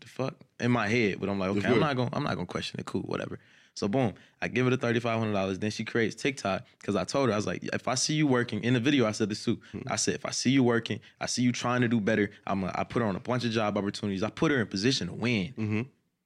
the 0.00 0.08
fuck 0.08 0.34
in 0.58 0.72
my 0.72 0.88
head, 0.88 1.20
but 1.20 1.28
I'm 1.28 1.38
like, 1.38 1.50
okay, 1.50 1.68
I'm 1.68 1.80
not 1.80 1.96
gonna 1.96 2.10
I'm 2.12 2.24
not 2.24 2.34
gonna 2.34 2.46
question 2.46 2.80
it. 2.80 2.86
Cool, 2.86 3.02
whatever. 3.02 3.38
So 3.76 3.86
boom, 3.88 4.14
I 4.42 4.48
give 4.48 4.64
her 4.64 4.70
the 4.70 4.76
thirty 4.78 4.98
five 5.00 5.18
hundred 5.18 5.34
dollars. 5.34 5.58
Then 5.58 5.70
she 5.70 5.84
creates 5.84 6.14
TikTok 6.14 6.64
because 6.80 6.96
I 6.96 7.04
told 7.04 7.28
her 7.28 7.34
I 7.34 7.36
was 7.36 7.46
like, 7.46 7.62
if 7.72 7.86
I 7.86 7.94
see 7.94 8.14
you 8.14 8.26
working 8.26 8.64
in 8.64 8.72
the 8.74 8.80
video, 8.80 9.06
I 9.06 9.12
said 9.12 9.28
this 9.28 9.44
too. 9.44 9.60
Hmm. 9.72 9.80
I 9.88 9.96
said 9.96 10.14
if 10.14 10.24
I 10.26 10.30
see 10.30 10.50
you 10.50 10.62
working, 10.64 10.98
I 11.20 11.26
see 11.26 11.42
you 11.42 11.52
trying 11.52 11.82
to 11.82 11.88
do 11.88 12.00
better. 12.00 12.30
I'm 12.46 12.64
a, 12.64 12.72
I 12.74 12.84
put 12.84 13.02
her 13.02 13.06
on 13.08 13.16
a 13.16 13.20
bunch 13.20 13.44
of 13.44 13.50
job 13.52 13.76
opportunities. 13.76 14.22
I 14.22 14.30
put 14.30 14.50
her 14.50 14.60
in 14.60 14.66
position 14.66 15.08
to 15.08 15.12
win. 15.12 15.48
Mm-hmm. 15.58 15.82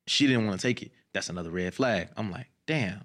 She 0.07 0.27
didn't 0.29 0.47
want 0.47 0.61
to 0.61 0.67
take 0.67 0.81
it. 0.83 0.93
That's 1.13 1.29
another 1.29 1.51
red 1.51 1.75
flag. 1.75 2.09
I'm 2.17 2.31
like, 2.31 2.47
damn. 2.67 3.03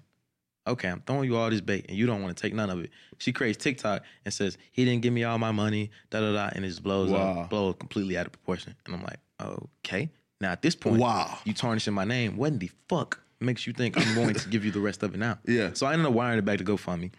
Okay, 0.68 0.88
I'm 0.88 1.00
throwing 1.06 1.30
you 1.30 1.36
all 1.36 1.48
this 1.50 1.60
bait 1.60 1.86
and 1.88 1.96
you 1.96 2.06
don't 2.06 2.22
want 2.22 2.36
to 2.36 2.40
take 2.40 2.52
none 2.54 2.70
of 2.70 2.80
it. 2.80 2.90
She 3.18 3.32
creates 3.32 3.56
TikTok 3.62 4.02
and 4.24 4.34
says 4.34 4.58
he 4.72 4.84
didn't 4.84 5.02
give 5.02 5.12
me 5.12 5.22
all 5.24 5.38
my 5.38 5.52
money, 5.52 5.90
da 6.10 6.20
da 6.20 6.32
da, 6.32 6.50
and 6.54 6.64
it 6.64 6.68
just 6.68 6.82
blows 6.82 7.10
Wow. 7.10 7.42
up, 7.42 7.50
blows 7.50 7.76
completely 7.78 8.16
out 8.18 8.26
of 8.26 8.32
proportion. 8.32 8.74
And 8.84 8.94
I'm 8.94 9.02
like, 9.02 9.18
okay. 9.40 10.10
Now 10.40 10.50
at 10.52 10.62
this 10.62 10.74
point, 10.74 11.00
Wow. 11.00 11.38
you 11.44 11.52
tarnishing 11.52 11.94
my 11.94 12.04
name. 12.04 12.36
What 12.36 12.52
in 12.52 12.58
the 12.58 12.70
fuck 12.88 13.20
makes 13.40 13.66
you 13.66 13.72
think 13.72 13.98
I'm 13.98 14.14
going 14.14 14.34
to 14.34 14.48
give 14.48 14.64
you 14.64 14.70
the 14.70 14.80
rest 14.80 15.02
of 15.02 15.14
it 15.14 15.18
now? 15.18 15.38
Yeah. 15.46 15.70
So 15.74 15.86
I 15.86 15.92
ended 15.92 16.06
up 16.06 16.12
wiring 16.12 16.38
it 16.38 16.44
back 16.44 16.58
to 16.58 16.64
GoFundMe. 16.64 17.12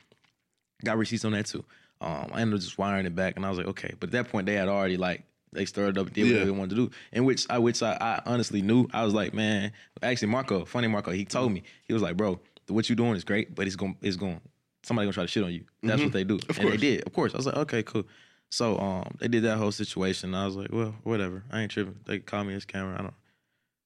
Got 0.84 0.98
receipts 0.98 1.26
on 1.26 1.32
that 1.34 1.46
too. 1.48 1.64
Um, 2.02 2.30
I 2.32 2.42
ended 2.42 2.56
up 2.56 2.62
just 2.62 2.78
wiring 2.78 3.06
it 3.08 3.16
back, 3.16 3.36
and 3.36 3.46
I 3.46 3.50
was 3.50 3.58
like, 3.58 3.68
okay. 3.68 3.94
But 4.00 4.10
at 4.10 4.12
that 4.14 4.30
point, 4.32 4.46
they 4.46 4.54
had 4.54 4.68
already 4.68 4.98
like 4.98 5.24
they 5.54 5.66
started 5.66 5.98
up, 5.98 6.14
did 6.14 6.28
Yeah. 6.28 6.40
what 6.40 6.46
they 6.46 6.52
wanted 6.52 6.70
to 6.72 6.76
do, 6.76 6.92
in 7.12 7.26
which 7.26 7.46
I, 7.50 7.58
which 7.58 7.82
I, 7.82 7.94
I 8.00 8.22
honestly 8.26 8.62
knew. 8.62 8.88
I 8.94 9.04
was 9.04 9.14
like, 9.14 9.34
man, 9.34 9.72
actually, 10.04 10.28
Marco, 10.28 10.66
funny 10.66 10.88
Marco, 10.88 11.12
he 11.12 11.26
told 11.26 11.52
me 11.52 11.64
he 11.86 11.94
was 11.94 12.02
like, 12.04 12.16
bro, 12.18 12.40
what 12.68 12.90
you 12.90 12.96
doing 12.96 13.16
is 13.16 13.24
great, 13.24 13.56
but 13.56 13.66
it's 13.66 13.76
going, 13.76 13.96
it's 14.02 14.16
going, 14.18 14.40
somebody 14.84 15.06
gonna 15.06 15.14
try 15.14 15.24
to 15.24 15.28
shit 15.28 15.44
on 15.44 15.52
you. 15.54 15.64
That's 15.82 16.02
what 16.04 16.12
they 16.12 16.24
do, 16.24 16.38
Mm-hmm. 16.38 16.52
Of 16.52 16.58
and 16.60 16.72
they 16.74 16.78
did. 16.78 17.08
Of 17.08 17.14
course, 17.14 17.34
I 17.34 17.38
was 17.38 17.46
like, 17.48 17.58
okay, 17.58 17.82
cool. 17.82 18.04
So 18.52 18.78
um, 18.78 19.16
they 19.20 19.28
did 19.28 19.44
that 19.44 19.58
whole 19.58 19.72
situation. 19.72 20.36
I 20.36 20.46
was 20.46 20.56
like, 20.56 20.72
well, 20.72 20.94
whatever. 21.04 21.44
I 21.52 21.62
ain't 21.62 21.72
tripping. 21.72 21.96
They 22.06 22.20
call 22.20 22.44
me 22.44 22.54
as 22.54 22.64
camera. 22.66 22.96
I 23.00 23.02
don't. 23.02 23.14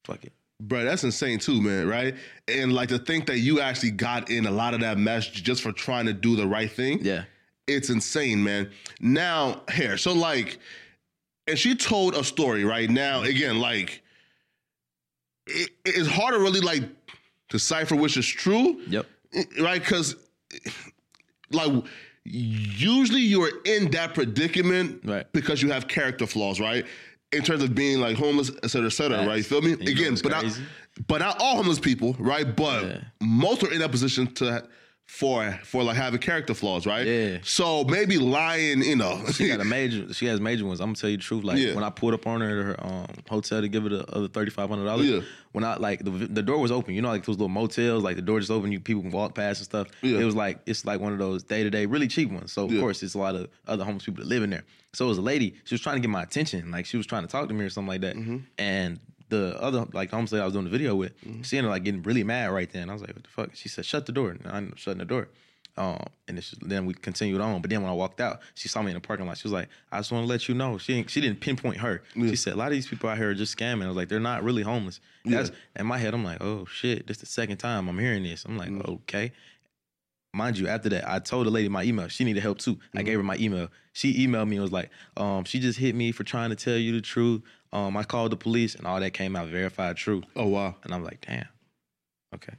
Fuck 0.03 0.25
it. 0.25 0.33
Bro, 0.67 0.83
that's 0.83 1.03
insane 1.03 1.39
too, 1.39 1.59
man, 1.59 1.87
right? 1.87 2.15
And 2.47 2.71
like 2.71 2.89
to 2.89 2.99
think 2.99 3.25
that 3.27 3.39
you 3.39 3.59
actually 3.61 3.91
got 3.91 4.29
in 4.29 4.45
a 4.45 4.51
lot 4.51 4.73
of 4.75 4.81
that 4.81 4.97
mess 4.99 5.25
just 5.27 5.61
for 5.63 5.71
trying 5.71 6.05
to 6.05 6.13
do 6.13 6.35
the 6.35 6.47
right 6.47 6.71
thing. 6.71 6.99
Yeah. 7.01 7.23
It's 7.67 7.89
insane, 7.89 8.43
man. 8.43 8.69
Now, 8.99 9.61
here, 9.73 9.97
so 9.97 10.13
like, 10.13 10.59
and 11.47 11.57
she 11.57 11.75
told 11.75 12.13
a 12.15 12.23
story, 12.23 12.63
right? 12.63 12.89
Now, 12.89 13.23
again, 13.23 13.59
like, 13.59 14.03
it, 15.47 15.71
it's 15.83 16.07
hard 16.07 16.33
to 16.35 16.39
really 16.39 16.59
like 16.61 16.83
decipher 17.49 17.95
which 17.95 18.15
is 18.15 18.27
true. 18.27 18.81
Yep. 18.87 19.07
Right? 19.59 19.81
Because, 19.81 20.15
like, 21.51 21.83
usually 22.23 23.21
you're 23.21 23.49
in 23.65 23.89
that 23.91 24.13
predicament 24.13 25.01
Right. 25.03 25.31
because 25.33 25.61
you 25.61 25.71
have 25.71 25.87
character 25.87 26.27
flaws, 26.27 26.59
right? 26.59 26.85
In 27.31 27.43
terms 27.43 27.63
of 27.63 27.73
being 27.73 27.99
like 28.01 28.17
homeless, 28.17 28.51
et 28.61 28.69
cetera, 28.69 28.87
et 28.87 28.91
cetera, 28.91 29.25
right? 29.25 29.37
You 29.37 29.43
feel 29.43 29.61
me? 29.61 29.73
Again, 29.73 30.17
but 30.21 30.31
not, 30.31 30.59
but 31.07 31.19
not 31.19 31.37
all 31.39 31.55
homeless 31.55 31.79
people, 31.79 32.13
right? 32.19 32.55
But 32.55 32.83
Yeah. 32.83 32.97
most 33.21 33.63
are 33.63 33.71
in 33.71 33.79
that 33.79 33.91
position 33.91 34.27
to 34.35 34.65
for 35.11 35.59
for 35.65 35.83
like 35.83 35.97
having 35.97 36.21
character 36.21 36.53
flaws, 36.53 36.87
right? 36.87 37.05
Yeah. 37.05 37.37
So 37.43 37.83
maybe 37.83 38.17
lying, 38.17 38.81
you 38.81 38.95
know. 38.95 39.21
She 39.33 39.49
got 39.49 39.59
a 39.59 39.65
major. 39.77 40.11
She 40.13 40.25
has 40.27 40.39
major 40.39 40.65
ones. 40.65 40.79
I'm 40.79 40.87
gonna 40.87 40.95
tell 40.95 41.09
you 41.09 41.17
the 41.17 41.23
truth. 41.23 41.43
Like 41.43 41.57
Yeah. 41.57 41.75
when 41.75 41.83
I 41.83 41.89
pulled 41.89 42.13
up 42.13 42.25
on 42.25 42.39
her 42.39 42.47
at 42.59 42.65
her 42.79 42.85
um, 42.87 43.07
hotel 43.29 43.59
to 43.61 43.67
give 43.67 43.83
her 43.83 43.89
the 43.89 44.09
other 44.15 44.29
thirty 44.29 44.51
five 44.51 44.69
hundred 44.69 44.85
dollars. 44.85 45.05
Yeah. 45.07 45.19
When 45.51 45.65
I 45.65 45.75
like 45.75 46.05
the 46.05 46.11
the 46.11 46.41
door 46.41 46.59
was 46.59 46.71
open. 46.71 46.93
You 46.93 47.01
know, 47.01 47.09
like 47.09 47.25
those 47.25 47.35
little 47.35 47.49
motels, 47.49 48.03
like 48.05 48.15
the 48.15 48.21
door 48.21 48.39
just 48.39 48.51
open. 48.51 48.71
You 48.71 48.79
people 48.79 49.01
can 49.01 49.11
walk 49.11 49.35
past 49.35 49.59
and 49.59 49.65
stuff. 49.65 49.87
Yeah. 50.01 50.19
It 50.19 50.23
was 50.23 50.33
like 50.35 50.59
it's 50.65 50.85
like 50.85 51.01
one 51.01 51.11
of 51.11 51.19
those 51.19 51.43
day 51.43 51.61
to 51.63 51.69
day, 51.69 51.85
really 51.85 52.07
cheap 52.07 52.31
ones. 52.31 52.53
So 52.53 52.63
of 52.63 52.71
Yeah. 52.71 52.79
course, 52.79 53.03
it's 53.03 53.13
a 53.13 53.19
lot 53.19 53.35
of 53.35 53.49
other 53.67 53.83
homeless 53.83 54.05
people 54.05 54.23
that 54.23 54.29
live 54.29 54.43
in 54.43 54.49
there. 54.49 54.63
So 54.93 55.05
it 55.05 55.09
was 55.09 55.17
a 55.17 55.21
lady. 55.21 55.55
She 55.65 55.73
was 55.75 55.81
trying 55.81 55.97
to 55.97 56.01
get 56.01 56.09
my 56.09 56.23
attention. 56.23 56.71
Like 56.71 56.85
she 56.85 56.95
was 56.95 57.05
trying 57.05 57.23
to 57.23 57.27
talk 57.27 57.49
to 57.49 57.53
me 57.53 57.65
or 57.65 57.69
something 57.69 57.89
like 57.89 58.01
that. 58.01 58.15
Mm-hmm. 58.15 58.37
And 58.57 58.99
the 59.31 59.59
other 59.59 59.85
like 59.93 60.11
the 60.11 60.15
homeless 60.15 60.31
lady 60.31 60.41
I 60.43 60.45
was 60.45 60.53
doing 60.53 60.65
the 60.65 60.71
video 60.71 60.93
with, 60.95 61.13
she 61.41 61.57
ended 61.57 61.69
up 61.69 61.75
like 61.75 61.83
getting 61.83 62.03
really 62.03 62.23
mad 62.23 62.51
right 62.51 62.71
then. 62.71 62.89
I 62.89 62.93
was 62.93 63.01
like, 63.01 63.15
what 63.15 63.23
the 63.23 63.29
fuck? 63.29 63.49
She 63.55 63.67
said, 63.67 63.85
shut 63.85 64.05
the 64.05 64.11
door. 64.11 64.29
And 64.29 64.45
I 64.45 64.57
ended 64.57 64.73
up 64.73 64.77
shutting 64.77 64.99
the 64.99 65.05
door. 65.05 65.27
Um, 65.77 66.05
and 66.27 66.35
just, 66.37 66.67
then 66.67 66.85
we 66.85 66.93
continued 66.93 67.39
on. 67.39 67.61
But 67.61 67.69
then 67.71 67.81
when 67.81 67.89
I 67.89 67.93
walked 67.93 68.19
out, 68.19 68.41
she 68.55 68.67
saw 68.67 68.81
me 68.81 68.91
in 68.91 68.95
the 68.95 68.99
parking 68.99 69.25
lot. 69.25 69.37
She 69.37 69.47
was 69.47 69.53
like, 69.53 69.69
"I 69.89 69.99
just 69.99 70.11
want 70.11 70.25
to 70.25 70.27
let 70.27 70.49
you 70.49 70.53
know." 70.53 70.77
She 70.77 70.93
ain't, 70.95 71.09
she 71.09 71.21
didn't 71.21 71.39
pinpoint 71.39 71.77
her. 71.77 72.03
She 72.13 72.35
said, 72.35 72.53
"A 72.53 72.55
lot 72.57 72.67
of 72.67 72.73
these 72.73 72.87
people 72.87 73.09
out 73.09 73.17
here 73.17 73.29
are 73.29 73.33
just 73.33 73.57
scamming." 73.57 73.85
I 73.85 73.87
was 73.87 73.95
like, 73.95 74.09
"They're 74.09 74.19
not 74.19 74.43
really 74.43 74.63
homeless." 74.63 74.99
That's 75.23 75.49
in 75.77 75.85
my 75.87 75.97
head. 75.97 76.13
I'm 76.13 76.25
like, 76.25 76.43
"Oh 76.43 76.65
shit!" 76.65 77.07
This 77.07 77.17
is 77.17 77.21
the 77.21 77.27
second 77.27 77.57
time 77.57 77.87
I'm 77.87 77.97
hearing 77.97 78.23
this. 78.23 78.43
I'm 78.43 78.57
like, 78.57 78.69
"Okay." 78.69 79.31
Mind 80.33 80.57
you, 80.57 80.67
after 80.67 80.87
that, 80.89 81.09
I 81.09 81.19
told 81.19 81.45
the 81.45 81.51
lady 81.51 81.67
my 81.67 81.83
email. 81.83 82.07
She 82.07 82.23
needed 82.23 82.41
help 82.41 82.59
too. 82.59 82.79
I 82.95 83.01
gave 83.01 83.17
her 83.17 83.23
my 83.23 83.35
email. 83.35 83.67
She 83.91 84.25
emailed 84.25 84.47
me 84.47 84.55
and 84.55 84.63
was 84.63 84.71
like, 84.71 84.89
um, 85.17 85.43
she 85.43 85.59
just 85.59 85.77
hit 85.77 85.93
me 85.93 86.13
for 86.13 86.23
trying 86.23 86.51
to 86.51 86.55
tell 86.55 86.77
you 86.77 86.93
the 86.93 87.01
truth. 87.01 87.41
Um, 87.73 87.97
I 87.97 88.03
called 88.03 88.31
the 88.31 88.37
police 88.37 88.75
and 88.75 88.87
all 88.87 88.99
that 88.99 89.11
came 89.11 89.35
out 89.35 89.49
verified 89.49 89.97
true. 89.97 90.23
oh 90.35 90.47
wow. 90.47 90.75
And 90.83 90.93
I'm 90.93 91.03
like, 91.03 91.25
damn. 91.25 91.47
Okay. 92.33 92.53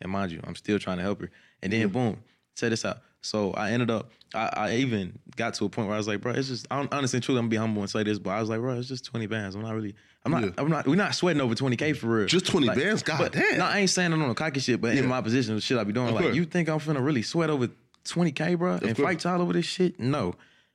And 0.00 0.10
mind 0.10 0.32
you, 0.32 0.40
I'm 0.44 0.54
still 0.54 0.78
trying 0.78 0.98
to 0.98 1.02
help 1.02 1.20
her. 1.20 1.30
And 1.62 1.72
then 1.72 1.88
boom, 1.88 2.18
check 2.56 2.70
this 2.70 2.84
out. 2.84 3.00
So 3.20 3.52
I 3.52 3.72
ended 3.72 3.90
up, 3.90 4.10
I, 4.34 4.50
I 4.56 4.74
even 4.76 5.18
got 5.36 5.54
to 5.54 5.64
a 5.64 5.68
point 5.68 5.88
where 5.88 5.94
I 5.94 5.98
was 5.98 6.06
like, 6.08 6.20
bro, 6.20 6.32
it's 6.32 6.48
just, 6.48 6.66
I 6.70 6.76
don't, 6.76 6.92
honestly 6.94 7.16
and 7.18 7.24
truly, 7.24 7.38
I'm 7.38 7.44
gonna 7.46 7.50
be 7.50 7.56
humble 7.56 7.82
and 7.82 7.90
say 7.90 8.02
this, 8.04 8.18
but 8.18 8.30
I 8.30 8.40
was 8.40 8.48
like, 8.48 8.60
bro, 8.60 8.74
it's 8.78 8.88
just 8.88 9.04
20 9.04 9.26
bands. 9.26 9.54
I'm 9.56 9.62
not 9.62 9.74
really, 9.74 9.94
I'm 10.24 10.32
not, 10.32 10.42
Yeah. 10.44 10.50
I'm 10.58 10.68
not, 10.68 10.86
we're 10.86 10.94
not 10.94 11.14
sweating 11.14 11.40
over 11.42 11.54
20K 11.54 11.96
for 11.96 12.06
real. 12.06 12.26
Just 12.26 12.46
20 12.46 12.68
bands? 12.68 13.02
God 13.02 13.32
damn. 13.32 13.58
No, 13.58 13.64
I 13.64 13.78
ain't 13.78 13.90
saying 13.90 14.12
I'm 14.12 14.22
on 14.22 14.28
no 14.28 14.34
cocky 14.34 14.60
shit, 14.60 14.80
but 14.80 14.96
in 14.96 15.06
my 15.06 15.20
position, 15.20 15.54
the 15.56 15.60
shit 15.60 15.76
I 15.78 15.84
be 15.84 15.92
doing, 15.92 16.08
Of 16.08 16.14
like, 16.14 16.24
course. 16.24 16.36
you 16.36 16.44
think 16.44 16.68
I'm 16.68 16.78
finna 16.78 17.04
really 17.04 17.22
sweat 17.22 17.50
over 17.50 17.68
20K, 18.04 18.56
bro, 18.58 18.72
and 18.74 18.80
course. 18.82 18.98
fight 18.98 19.24
y'all 19.24 19.42
over 19.42 19.52
this 19.52 19.66
shit? 19.66 19.98
No. 19.98 20.34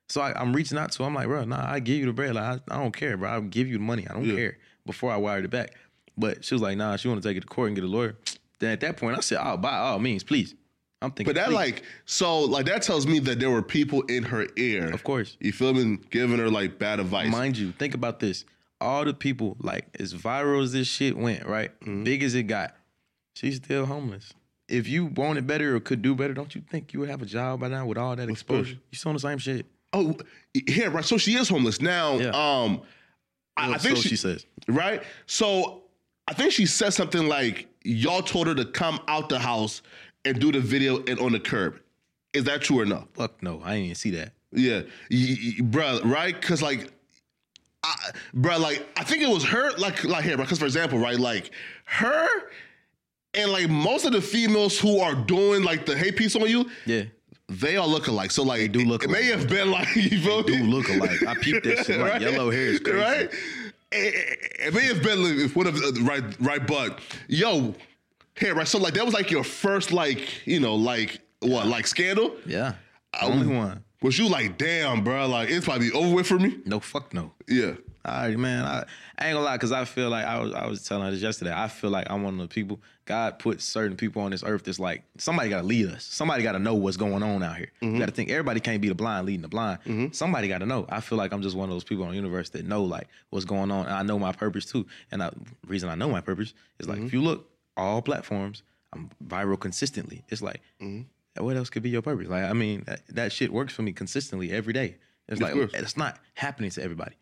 So 0.09 0.19
I, 0.21 0.39
I'm 0.39 0.53
reaching 0.53 0.77
out 0.77 0.91
to 0.91 1.03
her. 1.03 1.07
I'm 1.07 1.15
like, 1.15 1.27
bro, 1.27 1.45
nah, 1.45 1.65
I 1.65 1.79
give 1.79 1.95
you 1.97 2.05
the 2.05 2.13
bread. 2.13 2.35
Like, 2.35 2.61
I, 2.69 2.75
I 2.75 2.77
don't 2.77 2.95
care, 2.95 3.15
bro. 3.17 3.29
I'll 3.29 3.41
give 3.41 3.67
you 3.67 3.75
the 3.77 3.83
money. 3.83 4.05
I 4.09 4.13
don't 4.13 4.25
Yeah. 4.25 4.35
care. 4.35 4.57
Before 4.85 5.11
I 5.11 5.17
wired 5.17 5.45
it 5.45 5.47
back. 5.51 5.75
But 6.17 6.43
she 6.43 6.53
was 6.53 6.61
like, 6.61 6.77
nah, 6.77 6.97
she 6.97 7.07
want 7.07 7.23
to 7.23 7.27
take 7.27 7.37
it 7.37 7.41
to 7.41 7.47
court 7.47 7.67
and 7.67 7.75
get 7.75 7.85
a 7.85 7.87
lawyer. 7.87 8.17
Then 8.59 8.71
at 8.71 8.81
that 8.81 8.97
point, 8.97 9.17
I 9.17 9.21
said, 9.21 9.39
oh, 9.41 9.55
by 9.57 9.77
all 9.77 9.97
means, 9.99 10.23
please. 10.23 10.53
I'm 11.03 11.11
thinking, 11.11 11.25
But 11.33 11.35
that 11.35 11.47
please. 11.49 11.53
like 11.55 11.83
so 12.05 12.39
like 12.41 12.65
that 12.65 12.81
tells 12.81 13.05
me 13.05 13.19
that 13.19 13.39
there 13.39 13.51
were 13.51 13.61
people 13.61 14.01
in 14.03 14.23
her 14.23 14.47
ear. 14.57 14.89
Of 14.91 15.03
course. 15.03 15.37
You 15.39 15.51
feel 15.51 15.73
me? 15.73 15.97
Giving 16.09 16.39
her 16.39 16.49
like 16.49 16.79
bad 16.79 16.99
advice. 16.99 17.29
Mind 17.31 17.57
you, 17.57 17.71
think 17.73 17.93
about 17.93 18.19
this. 18.19 18.45
All 18.81 19.05
the 19.05 19.13
people, 19.13 19.55
like 19.59 19.85
as 19.99 20.13
viral 20.13 20.63
as 20.63 20.71
this 20.73 20.87
shit 20.87 21.15
went, 21.17 21.45
right? 21.45 21.71
Mm-hmm. 21.81 22.03
Big 22.03 22.23
as 22.23 22.35
it 22.35 22.43
got, 22.43 22.75
she's 23.35 23.57
still 23.57 23.85
homeless. 23.85 24.33
If 24.69 24.87
you 24.87 25.05
wanted 25.05 25.45
better 25.45 25.75
or 25.75 25.79
could 25.79 26.01
do 26.01 26.15
better, 26.15 26.33
don't 26.33 26.55
you 26.55 26.61
think 26.61 26.93
you 26.93 26.99
would 27.01 27.09
have 27.09 27.21
a 27.21 27.25
job 27.25 27.59
by 27.59 27.67
now 27.67 27.85
with 27.85 27.97
all 27.97 28.15
that 28.15 28.29
exposure? 28.29 28.75
You 28.91 28.97
still 28.97 29.09
on 29.09 29.15
the 29.15 29.19
same 29.19 29.37
shit. 29.37 29.65
Oh, 29.91 30.15
yeah, 30.67 30.85
right. 30.85 31.05
So 31.05 31.17
she 31.17 31.35
is 31.35 31.47
homeless 31.49 31.79
now. 31.81 32.15
Yeah. 32.15 32.29
Um, 32.29 32.81
I, 33.55 33.73
I 33.73 33.77
think 33.77 33.97
so 33.97 34.01
she 34.03 34.15
says. 34.15 34.45
right. 34.67 35.03
So 35.27 35.83
I 36.27 36.33
think 36.33 36.51
she 36.53 36.65
said 36.65 36.91
something 36.91 37.27
like, 37.27 37.67
"Y'all 37.83 38.23
told 38.23 38.47
her 38.47 38.55
to 38.55 38.65
come 38.65 38.99
out 39.07 39.29
the 39.29 39.37
house 39.37 39.81
and 40.25 40.39
do 40.39 40.51
the 40.51 40.59
video 40.59 41.03
and 41.05 41.19
on 41.19 41.31
the 41.33 41.39
curb." 41.39 41.79
Is 42.33 42.45
that 42.45 42.61
true 42.61 42.79
or 42.79 42.85
no? 42.85 43.07
Fuck 43.13 43.43
no, 43.43 43.61
I 43.63 43.71
didn't 43.73 43.83
even 43.85 43.95
see 43.95 44.09
that. 44.11 44.33
Yeah, 44.51 44.81
y- 45.11 45.37
y- 45.41 45.53
bruh, 45.61 46.03
right? 46.03 46.39
Because 46.39 46.61
like, 46.61 46.91
I, 47.83 47.93
bruh, 48.35 48.59
like 48.59 48.85
I 48.97 49.03
think 49.03 49.21
it 49.23 49.29
was 49.29 49.43
her, 49.45 49.71
like, 49.77 50.03
like 50.03 50.23
here, 50.23 50.37
because 50.37 50.57
for 50.59 50.65
example, 50.65 50.97
right, 50.99 51.19
like 51.19 51.51
her 51.85 52.27
and 53.35 53.51
like 53.51 53.69
most 53.69 54.05
of 54.05 54.13
the 54.13 54.21
females 54.21 54.79
who 54.79 54.99
are 54.99 55.15
doing 55.15 55.63
like 55.63 55.85
the 55.85 55.95
hate 55.97 56.15
piece 56.15 56.35
on 56.35 56.47
you, 56.49 56.69
Yeah. 56.85 57.03
they 57.49 57.77
all 57.77 57.87
look 57.89 58.07
alike. 58.07 58.31
So 58.31 58.43
like, 58.43 58.59
they 58.59 58.67
do 58.67 58.85
look 58.85 59.03
It, 59.03 59.09
may 59.09 59.23
have 59.25 59.47
been 59.49 59.69
like 59.71 59.87
you 59.95 60.19
feel 60.21 60.43
Do 60.43 60.53
me? 60.55 60.63
look 60.63 60.87
alike. 60.89 61.25
I 61.27 61.33
peeped 61.35 61.63
that 61.65 61.85
shit. 61.85 61.99
Like 61.99 62.11
Right? 62.13 62.21
yellow 62.21 62.49
hair 62.51 62.67
is 62.67 62.79
crazy. 62.79 62.97
Right? 62.99 63.31
It, 63.31 63.33
it- 63.91 64.39
it 64.67 64.73
may 64.73 64.85
have 64.85 65.03
been 65.03 65.43
like, 65.43 65.55
one 65.55 65.67
of 65.67 65.75
the 65.75 66.01
right, 66.03 66.23
right, 66.39 66.65
but 66.65 66.99
yo, 67.27 67.75
here, 68.39 68.55
right. 68.55 68.67
So 68.67 68.77
like 68.77 68.93
that 68.95 69.05
was 69.05 69.13
like 69.13 69.31
your 69.31 69.43
first 69.43 69.91
like 69.91 70.45
you 70.45 70.59
know 70.59 70.75
like 70.75 71.19
what 71.39 71.67
like 71.67 71.87
scandal. 71.87 72.35
Yeah. 72.45 72.73
I 73.13 73.27
Only 73.27 73.47
was- 73.47 73.57
one. 73.57 73.83
Was 74.01 74.19
you 74.19 74.27
like, 74.27 74.57
damn, 74.57 75.01
bro? 75.01 75.27
Like 75.27 75.49
it's 75.49 75.63
probably 75.63 75.89
over 75.91 76.13
with 76.13 76.27
for 76.27 76.37
me. 76.37 76.57
No, 76.65 76.81
fuck 76.81 77.13
no. 77.13 77.31
Yeah. 77.47 77.75
All 78.05 78.27
right, 78.27 78.37
man. 78.37 78.65
I, 78.65 78.83
I 79.17 79.27
ain't 79.27 79.35
gonna 79.35 79.45
lie, 79.45 79.57
cause 79.57 79.71
I 79.71 79.85
feel 79.85 80.09
like 80.09 80.25
I 80.25 80.39
was 80.39 80.53
I 80.53 80.67
was 80.67 80.83
telling 80.83 81.05
her 81.05 81.11
this 81.11 81.21
yesterday. 81.21 81.53
I 81.55 81.69
feel 81.69 81.89
like 81.89 82.07
I'm 82.09 82.21
one 82.21 82.33
of 82.33 82.41
the 82.41 82.53
people. 82.53 82.81
God 83.05 83.39
put 83.39 83.61
certain 83.61 83.95
people 83.95 84.21
on 84.21 84.31
this 84.31 84.43
earth 84.45 84.65
that's 84.65 84.79
like 84.79 85.03
somebody 85.17 85.49
gotta 85.49 85.65
lead 85.65 85.87
us. 85.87 86.03
Somebody 86.03 86.43
gotta 86.43 86.59
know 86.59 86.73
what's 86.73 86.97
going 86.97 87.23
on 87.23 87.41
out 87.43 87.55
here. 87.55 87.71
You 87.79 87.87
mm-hmm. 87.87 87.99
gotta 87.99 88.11
think 88.11 88.29
everybody 88.29 88.59
can't 88.59 88.81
be 88.81 88.89
the 88.89 88.95
blind 88.95 89.25
leading 89.25 89.41
the 89.41 89.47
blind. 89.47 89.79
Mm-hmm. 89.85 90.07
Somebody 90.11 90.49
gotta 90.49 90.65
know. 90.65 90.85
I 90.89 90.99
feel 90.99 91.17
like 91.17 91.31
I'm 91.31 91.41
just 91.41 91.55
one 91.55 91.69
of 91.69 91.75
those 91.75 91.85
people 91.85 92.03
in 92.03 92.09
the 92.09 92.15
universe 92.17 92.49
that 92.49 92.65
know 92.65 92.83
like 92.83 93.07
what's 93.29 93.45
going 93.45 93.71
on. 93.71 93.85
And 93.85 93.95
I 93.95 94.03
know 94.03 94.19
my 94.19 94.33
purpose 94.33 94.65
too. 94.65 94.85
And 95.11 95.23
I, 95.23 95.31
reason 95.65 95.87
I 95.87 95.95
know 95.95 96.09
my 96.09 96.21
purpose 96.21 96.53
is 96.79 96.89
like 96.89 96.97
mm-hmm. 96.97 97.07
if 97.07 97.13
you 97.13 97.21
look 97.21 97.49
all 97.77 98.01
platforms, 98.01 98.63
I'm 98.93 99.09
viral 99.25 99.59
consistently. 99.59 100.23
It's 100.29 100.41
like 100.41 100.61
what 101.37 101.57
else 101.57 101.69
could 101.69 101.83
be 101.83 101.89
your 101.89 102.01
purpose? 102.01 102.27
Like 102.27 102.43
I 102.43 102.53
mean 102.53 102.83
that, 102.85 103.01
that 103.09 103.31
shit 103.31 103.51
works 103.51 103.73
for 103.73 103.81
me 103.81 103.93
consistently 103.93 104.51
every 104.51 104.73
day. 104.73 104.95
It's 105.27 105.41
like 105.41 105.53
course. 105.53 105.71
it's 105.73 105.97
not 105.97 106.19
happening 106.33 106.69
to 106.71 106.83
everybody. 106.83 107.15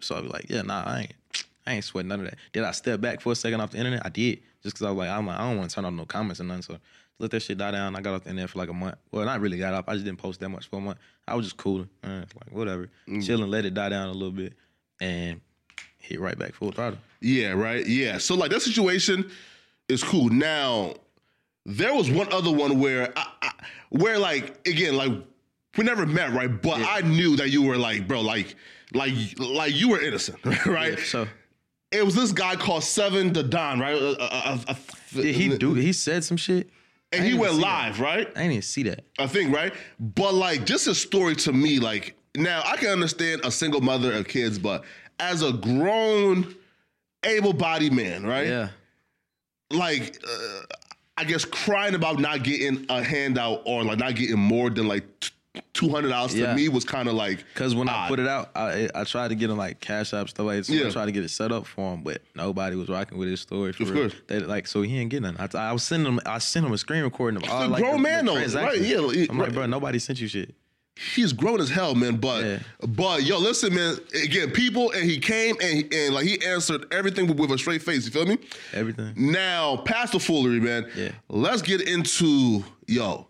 So 0.00 0.16
I'd 0.16 0.22
be 0.22 0.28
like, 0.28 0.46
yeah, 0.48 0.62
nah, 0.62 0.82
I 0.84 1.00
ain't, 1.00 1.14
I 1.66 1.74
ain't 1.74 1.84
sweating 1.84 2.08
none 2.08 2.20
of 2.20 2.26
that. 2.26 2.36
Did 2.52 2.64
I 2.64 2.72
step 2.72 3.00
back 3.00 3.20
for 3.20 3.32
a 3.32 3.36
second 3.36 3.60
off 3.60 3.70
the 3.70 3.78
internet? 3.78 4.04
I 4.04 4.08
did, 4.08 4.40
just 4.62 4.74
because 4.74 4.86
I 4.86 4.90
was 4.90 4.98
like, 4.98 5.10
I'm 5.10 5.26
like, 5.26 5.38
I 5.38 5.48
don't 5.48 5.58
want 5.58 5.70
to 5.70 5.74
turn 5.74 5.84
off 5.84 5.92
no 5.92 6.04
comments 6.04 6.40
or 6.40 6.44
nothing. 6.44 6.62
So 6.62 6.78
let 7.18 7.30
that 7.30 7.40
shit 7.40 7.58
die 7.58 7.70
down. 7.70 7.94
I 7.94 8.00
got 8.00 8.14
off 8.14 8.24
the 8.24 8.30
internet 8.30 8.50
for 8.50 8.58
like 8.58 8.68
a 8.68 8.74
month. 8.74 8.96
Well, 9.12 9.24
not 9.24 9.40
really 9.40 9.58
got 9.58 9.74
off. 9.74 9.84
I 9.86 9.92
just 9.94 10.04
didn't 10.04 10.18
post 10.18 10.40
that 10.40 10.48
much 10.48 10.68
for 10.68 10.76
a 10.76 10.80
month. 10.80 10.98
I 11.28 11.34
was 11.36 11.46
just 11.46 11.56
cooling, 11.56 11.88
uh, 12.02 12.24
like 12.34 12.50
whatever, 12.50 12.88
chilling, 13.20 13.48
let 13.48 13.64
it 13.64 13.74
die 13.74 13.90
down 13.90 14.08
a 14.08 14.12
little 14.12 14.32
bit, 14.32 14.54
and 15.00 15.40
hit 15.98 16.18
right 16.20 16.36
back 16.36 16.54
full 16.54 16.72
throttle. 16.72 16.98
Yeah, 17.20 17.52
right. 17.52 17.86
Yeah. 17.86 18.18
So 18.18 18.34
like 18.34 18.50
that 18.50 18.62
situation 18.62 19.30
is 19.88 20.02
cool. 20.02 20.28
Now, 20.28 20.94
there 21.66 21.94
was 21.94 22.10
one 22.10 22.32
other 22.32 22.50
one 22.50 22.80
where, 22.80 23.12
I, 23.16 23.26
I, 23.42 23.50
where 23.90 24.18
like 24.18 24.66
again, 24.66 24.96
like 24.96 25.12
we 25.76 25.84
never 25.84 26.06
met, 26.06 26.32
right? 26.32 26.60
But 26.60 26.80
I 26.82 27.00
knew 27.00 27.36
that 27.36 27.50
you 27.50 27.62
were 27.62 27.76
like, 27.76 28.06
bro, 28.06 28.20
like, 28.20 28.56
like, 28.92 29.14
like 29.38 29.74
you 29.74 29.88
were 29.90 30.00
innocent, 30.00 30.44
right? 30.66 30.98
Yeah, 30.98 31.04
so 31.04 31.28
It 31.90 32.04
was 32.04 32.14
this 32.14 32.32
guy 32.32 32.56
called 32.56 32.84
Seven 32.84 33.32
the 33.32 33.42
Don, 33.42 33.80
right? 33.80 33.94
Uh, 33.94 34.16
uh, 34.18 34.18
uh, 34.20 34.58
uh, 34.68 34.74
did 35.14 35.34
he 35.34 35.56
do? 35.56 35.74
He 35.74 35.92
said 35.92 36.24
some 36.24 36.36
shit. 36.36 36.68
And 37.14 37.24
he 37.24 37.34
went 37.34 37.54
see 37.54 37.60
that. 37.60 37.66
live, 37.66 38.00
right? 38.00 38.26
I 38.28 38.40
didn't 38.40 38.52
even 38.52 38.62
see 38.62 38.82
that. 38.84 39.04
I 39.18 39.26
think, 39.26 39.54
right? 39.54 39.74
But 40.00 40.34
like, 40.34 40.64
just 40.64 40.86
a 40.86 40.94
story 40.94 41.36
to 41.36 41.52
me, 41.52 41.78
like, 41.78 42.16
now 42.34 42.62
I 42.64 42.76
can 42.76 42.88
understand 42.88 43.42
a 43.44 43.50
single 43.50 43.82
mother 43.82 44.12
of 44.12 44.26
kids, 44.26 44.58
but 44.58 44.84
as 45.20 45.42
a 45.42 45.52
grown, 45.52 46.54
able-bodied 47.24 47.92
man, 47.92 48.24
right? 48.24 48.46
Yeah. 48.46 48.68
Like 49.72 50.22
uh, 50.26 50.62
I 51.16 51.24
guess 51.24 51.44
crying 51.44 51.94
about 51.94 52.18
not 52.18 52.42
getting 52.42 52.86
a 52.88 53.02
handout 53.02 53.62
or 53.64 53.84
like 53.84 53.98
not 53.98 54.14
getting 54.16 54.38
more 54.38 54.70
than 54.70 54.88
like 54.88 55.04
two 55.74 55.90
hundred 55.90 56.08
dollars 56.08 56.34
Yeah. 56.34 56.46
to 56.46 56.54
me 56.54 56.68
was 56.70 56.84
kind 56.84 57.08
of 57.08 57.14
like 57.14 57.44
Cause 57.54 57.74
when 57.74 57.86
I 57.88 58.08
put 58.08 58.18
it 58.18 58.26
out, 58.26 58.50
I 58.54 58.88
I 58.94 59.04
tried 59.04 59.28
to 59.28 59.34
get 59.34 59.50
him 59.50 59.58
like 59.58 59.80
cash 59.80 60.14
app 60.14 60.30
stuff 60.30 60.46
like 60.46 60.64
that. 60.64 60.72
Yeah. 60.72 60.86
I 60.86 60.90
tried 60.90 61.06
to 61.06 61.12
get 61.12 61.24
it 61.24 61.28
set 61.28 61.52
up 61.52 61.66
for 61.66 61.92
him, 61.92 62.02
but 62.02 62.22
nobody 62.34 62.74
was 62.74 62.88
rocking 62.88 63.18
with 63.18 63.28
his 63.28 63.40
story. 63.40 63.72
For 63.72 63.82
Of 63.82 63.90
real. 63.90 64.08
course. 64.08 64.20
They, 64.28 64.38
like 64.40 64.66
so 64.66 64.80
he 64.82 64.98
ain't 64.98 65.10
getting 65.10 65.34
nothing. 65.34 65.58
I, 65.60 65.68
I 65.68 65.72
was 65.72 65.82
sending 65.82 66.10
him 66.10 66.20
I 66.24 66.38
sent 66.38 66.64
him 66.64 66.72
a 66.72 66.78
screen 66.78 67.02
recording 67.02 67.42
of 67.42 67.50
all 67.50 67.68
like 67.68 67.82
grown 67.82 67.96
the, 67.96 68.02
man, 68.02 68.24
the 68.24 68.32
though, 68.32 68.60
right, 68.62 68.80
yeah, 68.80 69.26
I'm 69.28 69.38
like, 69.38 69.52
bro, 69.52 69.66
nobody 69.66 69.98
sent 69.98 70.20
you 70.20 70.28
shit. 70.28 70.54
He's 71.14 71.32
grown 71.32 71.60
as 71.60 71.70
hell, 71.70 71.94
man. 71.94 72.16
But 72.16 72.44
Yeah. 72.44 72.58
but 72.86 73.22
yo, 73.24 73.38
listen, 73.38 73.74
man. 73.74 73.96
Again, 74.22 74.50
people, 74.50 74.90
and 74.92 75.08
he 75.08 75.18
came 75.18 75.56
and 75.60 75.78
he, 75.78 76.04
and 76.06 76.14
like 76.14 76.26
he 76.26 76.44
answered 76.44 76.86
everything 76.92 77.26
with, 77.26 77.38
with 77.38 77.50
a 77.50 77.58
straight 77.58 77.82
face. 77.82 78.04
You 78.04 78.10
feel 78.12 78.26
me? 78.26 78.38
Everything. 78.72 79.12
Now, 79.16 79.78
past 79.78 80.12
the 80.12 80.20
foolery, 80.20 80.60
man. 80.60 80.86
Yeah. 80.96 81.12
Let's 81.28 81.62
get 81.62 81.80
into 81.80 82.64
yo. 82.86 83.26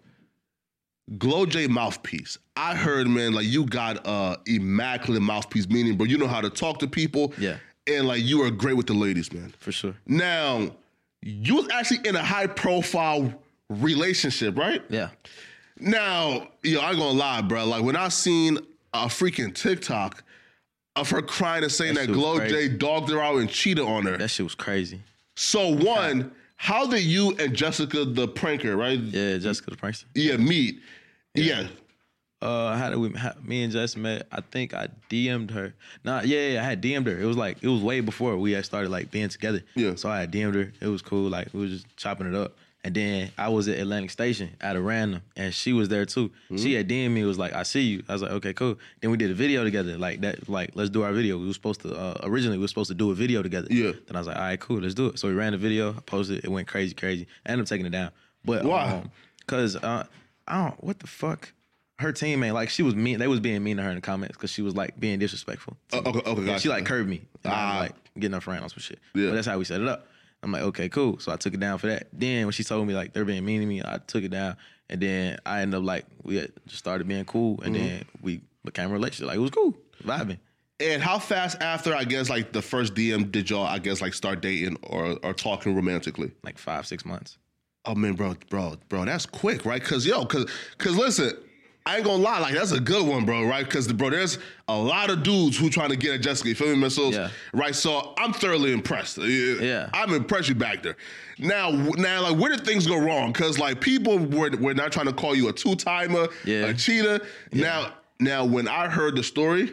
Glo 1.18 1.46
Jay 1.46 1.66
mouthpiece. 1.66 2.38
I 2.57 2.75
heard, 2.75 3.07
man, 3.09 3.33
like 3.33 3.46
you 3.46 3.64
got 3.66 4.07
a 4.07 4.38
immaculate 4.46 5.22
mouthpiece, 5.22 5.68
meaning, 5.68 5.96
bro, 5.96 6.07
you 6.07 6.16
know 6.18 6.29
how 6.29 6.40
to 6.40 6.51
talk 6.51 6.79
to 6.81 6.87
people. 6.87 7.33
Yeah. 7.38 7.57
And 7.87 8.07
like 8.07 8.22
you 8.22 8.42
are 8.42 8.51
great 8.51 8.77
with 8.77 8.87
the 8.87 8.94
ladies, 8.94 9.33
man. 9.33 9.53
For 9.59 9.72
sure. 9.72 9.94
Now, 10.07 10.70
you 11.22 11.57
was 11.57 11.68
actually 11.70 12.09
in 12.09 12.16
a 12.16 12.22
high 12.22 12.46
profile 12.46 13.33
relationship, 13.68 14.57
right? 14.57 14.83
Yeah. 14.88 15.09
Now, 15.83 16.49
yo, 16.62 16.81
I 16.81 16.90
ain't 16.90 16.99
gonna 16.99 17.18
lie, 17.18 17.42
bro. 17.42 17.64
Like 17.64 17.83
when 17.83 17.97
I 17.97 18.09
seen 18.09 18.59
a 18.95 19.07
freaking 19.07 19.55
TikTok 19.55 20.23
of 20.97 21.11
her 21.11 21.23
crying 21.23 21.62
and 21.62 21.73
saying 21.73 21.95
That 21.95 22.07
that, 22.07 22.12
Glow. 22.12 22.38
J 22.38 22.68
dogged 22.68 23.11
her 23.11 23.21
out 23.21 23.37
and 23.37 23.49
cheated 23.49 23.85
on 23.85 24.05
her. 24.07 24.16
That 24.16 24.29
shit 24.29 24.45
was 24.45 24.55
crazy. 24.55 25.01
So 25.35 25.68
one, 25.68 26.33
how 26.57 26.87
did 26.87 27.03
you 27.03 27.35
and 27.38 27.55
Jessica 27.55 28.05
the 28.05 28.29
pranker, 28.29 28.77
right? 28.77 28.99
Yeah, 28.99 29.38
Jessica 29.38 29.71
the 29.71 29.77
prankster. 29.77 30.05
Yeah, 30.14 30.37
meet. 30.37 30.81
Yeah. 31.35 31.66
Uh, 32.40 32.77
how 32.77 32.90
did 32.90 32.99
we? 32.99 33.11
How, 33.12 33.33
me 33.42 33.62
and 33.62 33.73
Jess 33.73 33.97
met. 33.97 34.27
I 34.33 34.40
think 34.40 34.75
I 34.75 34.88
DM'd 35.09 35.53
her. 35.53 35.75
Nah, 36.05 36.23
yeah, 36.23 36.49
yeah, 36.49 36.61
I 36.61 36.64
had 36.64 36.83
DM'd 36.83 37.07
her. 37.07 37.18
It 37.18 37.25
was 37.25 37.37
like 37.37 37.59
it 37.62 37.68
was 37.68 37.83
way 37.83 38.01
before 38.01 38.37
we 38.37 38.53
had 38.53 38.64
started 38.64 38.90
like 38.90 39.11
being 39.12 39.29
together. 39.29 39.62
Yeah. 39.77 39.95
So 39.95 40.11
I 40.11 40.21
had 40.21 40.33
DM'd 40.33 40.57
her. 40.57 40.73
It 40.81 40.88
was 40.88 41.03
cool. 41.03 41.31
Like 41.31 41.49
we 41.53 41.61
was 41.61 41.71
just 41.71 41.97
chopping 41.97 42.27
it 42.27 42.35
up. 42.35 42.57
And 42.85 42.95
then 42.97 43.31
I 43.38 43.49
was 43.49 43.68
at 43.68 43.79
Atlantic 43.79 44.11
Station 44.11 44.57
at 44.61 44.75
a 44.75 44.81
random, 44.81 45.23
and 45.37 45.55
she 45.55 45.73
was 45.73 45.88
there 45.88 46.05
too. 46.05 46.33
She 46.57 46.75
had 46.75 46.88
DM'd 46.88 47.12
me. 47.12 47.23
Was 47.23 47.38
like, 47.38 47.53
"I 47.53 47.62
see 47.62 47.83
you." 47.83 48.03
I 48.09 48.12
was 48.12 48.23
like, 48.23 48.33
"Okay, 48.33 48.53
cool." 48.53 48.77
Then 49.01 49.12
we 49.12 49.16
did 49.16 49.31
a 49.31 49.35
video 49.35 49.62
together. 49.62 49.97
Like 49.97 50.21
that. 50.23 50.49
Like 50.49 50.73
let's 50.75 50.90
do 50.90 51.05
our 51.05 51.12
video. 51.12 51.38
We 51.38 51.47
were 51.47 51.53
supposed 51.53 51.83
to 51.83 51.95
uh, 51.95 52.18
originally 52.25 52.59
we 52.59 52.62
were 52.64 52.68
supposed 52.68 52.88
to 52.88 52.95
do 52.95 53.12
a 53.12 53.14
video 53.14 53.40
together. 53.40 53.68
Yeah. 53.71 53.92
Then 54.07 54.16
I 54.16 54.18
was 54.18 54.27
like, 54.27 54.37
"All 54.37 54.42
right, 54.42 54.59
cool, 54.59 54.81
let's 54.81 54.95
do 54.95 55.07
it." 55.07 55.18
So 55.21 55.29
we 55.29 55.35
ran 55.35 55.53
the 55.53 55.59
video. 55.59 55.90
I 55.90 56.01
posted. 56.01 56.38
It 56.38 56.45
it 56.45 56.51
went 56.51 56.66
crazy, 56.66 56.92
crazy. 56.95 57.29
I 57.47 57.53
ended 57.53 57.66
up 57.66 57.68
taking 57.68 57.87
it 57.87 57.90
down. 57.90 58.11
But 58.45 58.64
Why? 58.64 58.88
um, 58.88 59.11
Cause 59.47 59.77
uh, 59.77 60.05
I 60.49 60.64
don't. 60.64 60.83
What 60.83 60.99
the 60.99 61.07
fuck? 61.07 61.53
Her 62.01 62.12
teammate, 62.12 62.53
like 62.53 62.68
she 62.68 62.83
was 62.83 62.97
mean. 62.97 63.21
They 63.21 63.29
was 63.29 63.38
being 63.38 63.62
mean 63.62 63.77
to 63.77 63.85
her 63.85 63.90
in 63.90 63.95
the 63.97 64.01
comments 64.01 64.37
because 64.37 64.51
she 64.51 64.62
was 64.62 64.75
like 64.75 64.99
being 64.99 65.21
disrespectful. 65.21 65.77
Uh, 65.92 65.99
okay, 66.05 66.23
okay, 66.27 66.47
gotcha. 66.47 66.59
she 66.59 66.68
like 66.68 66.85
curved 66.85 67.09
me. 67.09 67.23
Ah. 67.45 67.77
like 67.83 67.92
getting 68.18 68.35
her 68.35 68.40
friend 68.40 68.62
on 68.62 68.68
some 68.71 68.81
shit. 68.81 68.99
Yeah. 69.14 69.29
But 69.29 69.35
that's 69.37 69.47
how 69.47 69.57
we 69.57 69.64
set 69.64 69.81
it 69.81 69.87
up. 69.87 70.09
I'm 70.42 70.50
like, 70.52 70.62
okay, 70.62 70.88
cool. 70.88 71.18
So 71.18 71.31
I 71.33 71.37
took 71.37 71.55
it 71.55 71.61
down 71.61 71.78
for 71.78 71.87
that. 71.87 72.09
Then 72.12 72.46
when 72.46 72.52
she 72.52 72.64
told 72.64 72.87
me 72.87 72.94
like 72.94 73.12
they're 73.12 73.24
being 73.24 73.44
mean 73.44 73.61
to 73.61 73.66
me, 73.66 73.83
I 73.85 73.98
took 74.07 74.24
it 74.24 74.31
down. 74.31 74.57
And 74.90 75.00
then 75.00 75.38
I 75.46 75.61
ended 75.62 75.78
up 75.78 75.85
like 75.85 76.05
we 76.22 76.37
had 76.37 76.52
just 76.66 76.78
started 76.81 77.07
being 77.09 77.24
cool, 77.24 77.61
and 77.62 77.74
Mm-hmm. 77.74 77.85
then 77.87 78.05
we 78.20 78.40
became 78.64 78.90
a 78.90 78.92
relationship. 78.92 79.28
Like 79.28 79.37
it 79.37 79.40
was 79.40 79.50
cool, 79.50 79.74
vibing. 80.05 80.38
And 80.81 81.00
how 81.00 81.18
fast 81.20 81.62
after 81.62 81.94
I 81.94 82.05
guess 82.05 82.28
like 82.28 82.52
the 82.52 82.61
first 82.61 82.94
DM 82.94 83.31
did 83.31 83.48
y'all 83.48 83.64
I 83.66 83.78
guess 83.78 84.00
like 84.00 84.14
start 84.14 84.40
dating 84.42 84.76
or 84.83 85.16
or 85.22 85.33
talking 85.33 85.74
romantically? 85.76 86.33
Like 86.42 86.59
five, 86.59 86.87
six 86.87 87.05
months. 87.05 87.38
Oh 87.85 87.94
man, 87.94 88.14
bro, 88.14 88.37
bro, 88.50 88.76
bro, 88.88 89.05
that's 89.05 89.26
quick, 89.26 89.64
right? 89.64 89.83
Cause 89.83 90.05
yo, 90.05 90.24
cause 90.24 90.50
cause 90.78 90.96
listen, 90.96 91.33
I 91.85 91.97
ain't 91.97 92.05
gonna 92.05 92.23
lie, 92.23 92.38
like 92.38 92.55
that's 92.55 92.71
a 92.73 92.79
good 92.81 93.05
one, 93.07 93.25
bro, 93.25 93.45
right? 93.45 93.68
Cause 93.68 93.87
the 93.88 93.95
bro, 93.95 94.11
there's 94.11 94.38
a 94.68 94.77
lot 94.77 95.11
of 95.11 95.23
dudes 95.25 95.59
who 95.59 95.68
trying 95.68 95.90
to 95.90 95.97
get 95.97 96.14
at 96.14 96.21
Jessica, 96.23 96.49
you 96.51 96.55
feel 96.55 96.68
me, 96.68 96.77
missiles? 96.77 97.14
Yeah. 97.16 97.29
Right. 97.53 97.75
So 97.75 98.14
I'm 98.18 98.33
thoroughly 98.33 98.73
impressed. 98.73 99.18
Yeah. 99.18 99.90
I'm 99.92 100.14
impressed 100.14 100.49
you 100.49 100.55
back 100.55 100.83
there. 100.85 100.97
Now, 101.40 101.71
now, 101.71 102.23
like, 102.23 102.38
where 102.38 102.55
did 102.55 102.64
things 102.64 102.87
go 102.87 102.99
wrong? 102.99 103.33
Cause 103.33 103.59
like 103.59 103.81
people 103.81 104.18
were 104.18 104.51
were 104.59 104.75
not 104.75 104.92
trying 104.92 105.07
to 105.07 105.12
call 105.12 105.35
you 105.35 105.49
a 105.49 105.53
two 105.53 105.75
timer, 105.75 106.29
Yeah. 106.45 106.66
a 106.66 106.75
cheater. 106.75 107.21
Now, 107.53 107.95
now, 108.21 108.45
when 108.45 108.68
I 108.68 108.88
heard 108.88 109.16
the 109.16 109.25
story, 109.25 109.73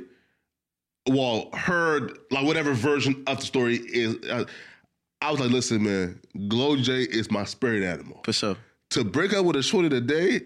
well, 1.07 1.49
heard 1.53 2.17
like 2.31 2.45
whatever 2.45 2.73
version 2.73 3.23
of 3.27 3.39
the 3.39 3.45
story 3.45 3.75
is, 3.77 4.15
uh, 4.29 4.45
I 5.21 5.31
was 5.31 5.39
like, 5.39 5.51
listen, 5.51 5.83
man, 5.83 6.19
Glo 6.47 6.75
Jay 6.75 7.01
is 7.03 7.29
my 7.29 7.43
spirit 7.43 7.83
animal 7.83 8.21
For 8.23 8.33
sure. 8.33 8.57
to 8.91 9.03
break 9.03 9.33
up 9.33 9.45
with 9.45 9.55
a 9.57 9.61
shorty 9.63 9.89
today 9.89 10.41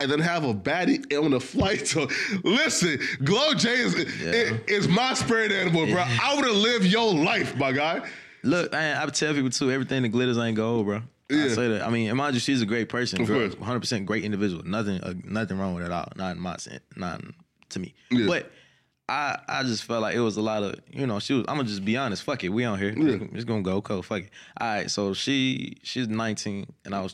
and 0.00 0.10
then 0.10 0.18
have 0.18 0.44
a 0.44 0.52
baddie 0.54 1.04
on 1.22 1.30
the 1.30 1.40
flight. 1.40 1.86
So 1.86 2.08
listen, 2.42 2.98
Glo 3.22 3.54
Jay 3.54 3.76
is, 3.80 3.94
is, 3.94 4.60
is 4.66 4.88
my 4.88 5.14
spirit 5.14 5.52
animal, 5.52 5.86
bro. 5.86 6.02
I 6.06 6.34
would 6.34 6.44
have 6.44 6.56
lived 6.56 6.86
your 6.86 7.14
life, 7.14 7.56
my 7.56 7.72
guy. 7.72 8.06
Look, 8.42 8.72
man, 8.72 8.96
I 9.00 9.06
tell 9.10 9.32
people 9.34 9.50
too, 9.50 9.70
everything 9.70 10.02
that 10.02 10.08
glitters 10.08 10.36
ain't 10.38 10.56
gold, 10.56 10.86
bro. 10.86 10.96
I 10.96 11.34
Yeah. 11.34 11.48
say 11.54 11.68
that. 11.68 11.82
I 11.86 11.90
mean, 11.90 12.08
and 12.08 12.18
mind 12.18 12.34
you, 12.34 12.40
she's 12.40 12.60
a 12.60 12.66
great 12.66 12.88
person. 12.88 13.22
Of 13.22 13.28
course. 13.28 13.54
100% 13.54 14.04
great 14.04 14.24
individual. 14.24 14.62
Nothing, 14.64 15.00
uh, 15.00 15.14
nothing 15.24 15.58
wrong 15.58 15.74
with 15.74 15.84
it 15.84 15.86
at 15.86 15.92
all. 15.92 16.08
Not 16.16 16.36
in 16.36 16.42
my 16.42 16.56
sense. 16.58 16.80
Not 16.96 17.22
to 17.70 17.78
me. 17.78 17.94
Yeah. 18.10 18.26
But 18.26 18.50
I, 19.08 19.38
I 19.48 19.62
just 19.62 19.84
felt 19.84 20.02
like 20.02 20.14
it 20.16 20.20
was 20.20 20.36
a 20.36 20.42
lot 20.42 20.62
of, 20.62 20.74
you 20.90 21.06
know, 21.06 21.18
she 21.20 21.32
was. 21.34 21.44
I'm 21.48 21.56
gonna 21.56 21.68
just 21.68 21.84
be 21.84 21.96
honest. 21.96 22.22
Fuck 22.22 22.44
it, 22.44 22.50
we 22.50 22.64
on 22.64 22.78
here. 22.78 22.92
Yeah. 22.96 23.26
It's 23.32 23.44
gonna 23.44 23.62
go 23.62 23.80
cold. 23.80 24.04
Fuck 24.04 24.22
it. 24.24 24.30
All 24.60 24.66
right. 24.66 24.90
So 24.90 25.14
she, 25.14 25.76
she's 25.82 26.08
19 26.08 26.66
and 26.84 26.94
I 26.94 27.00
was 27.00 27.12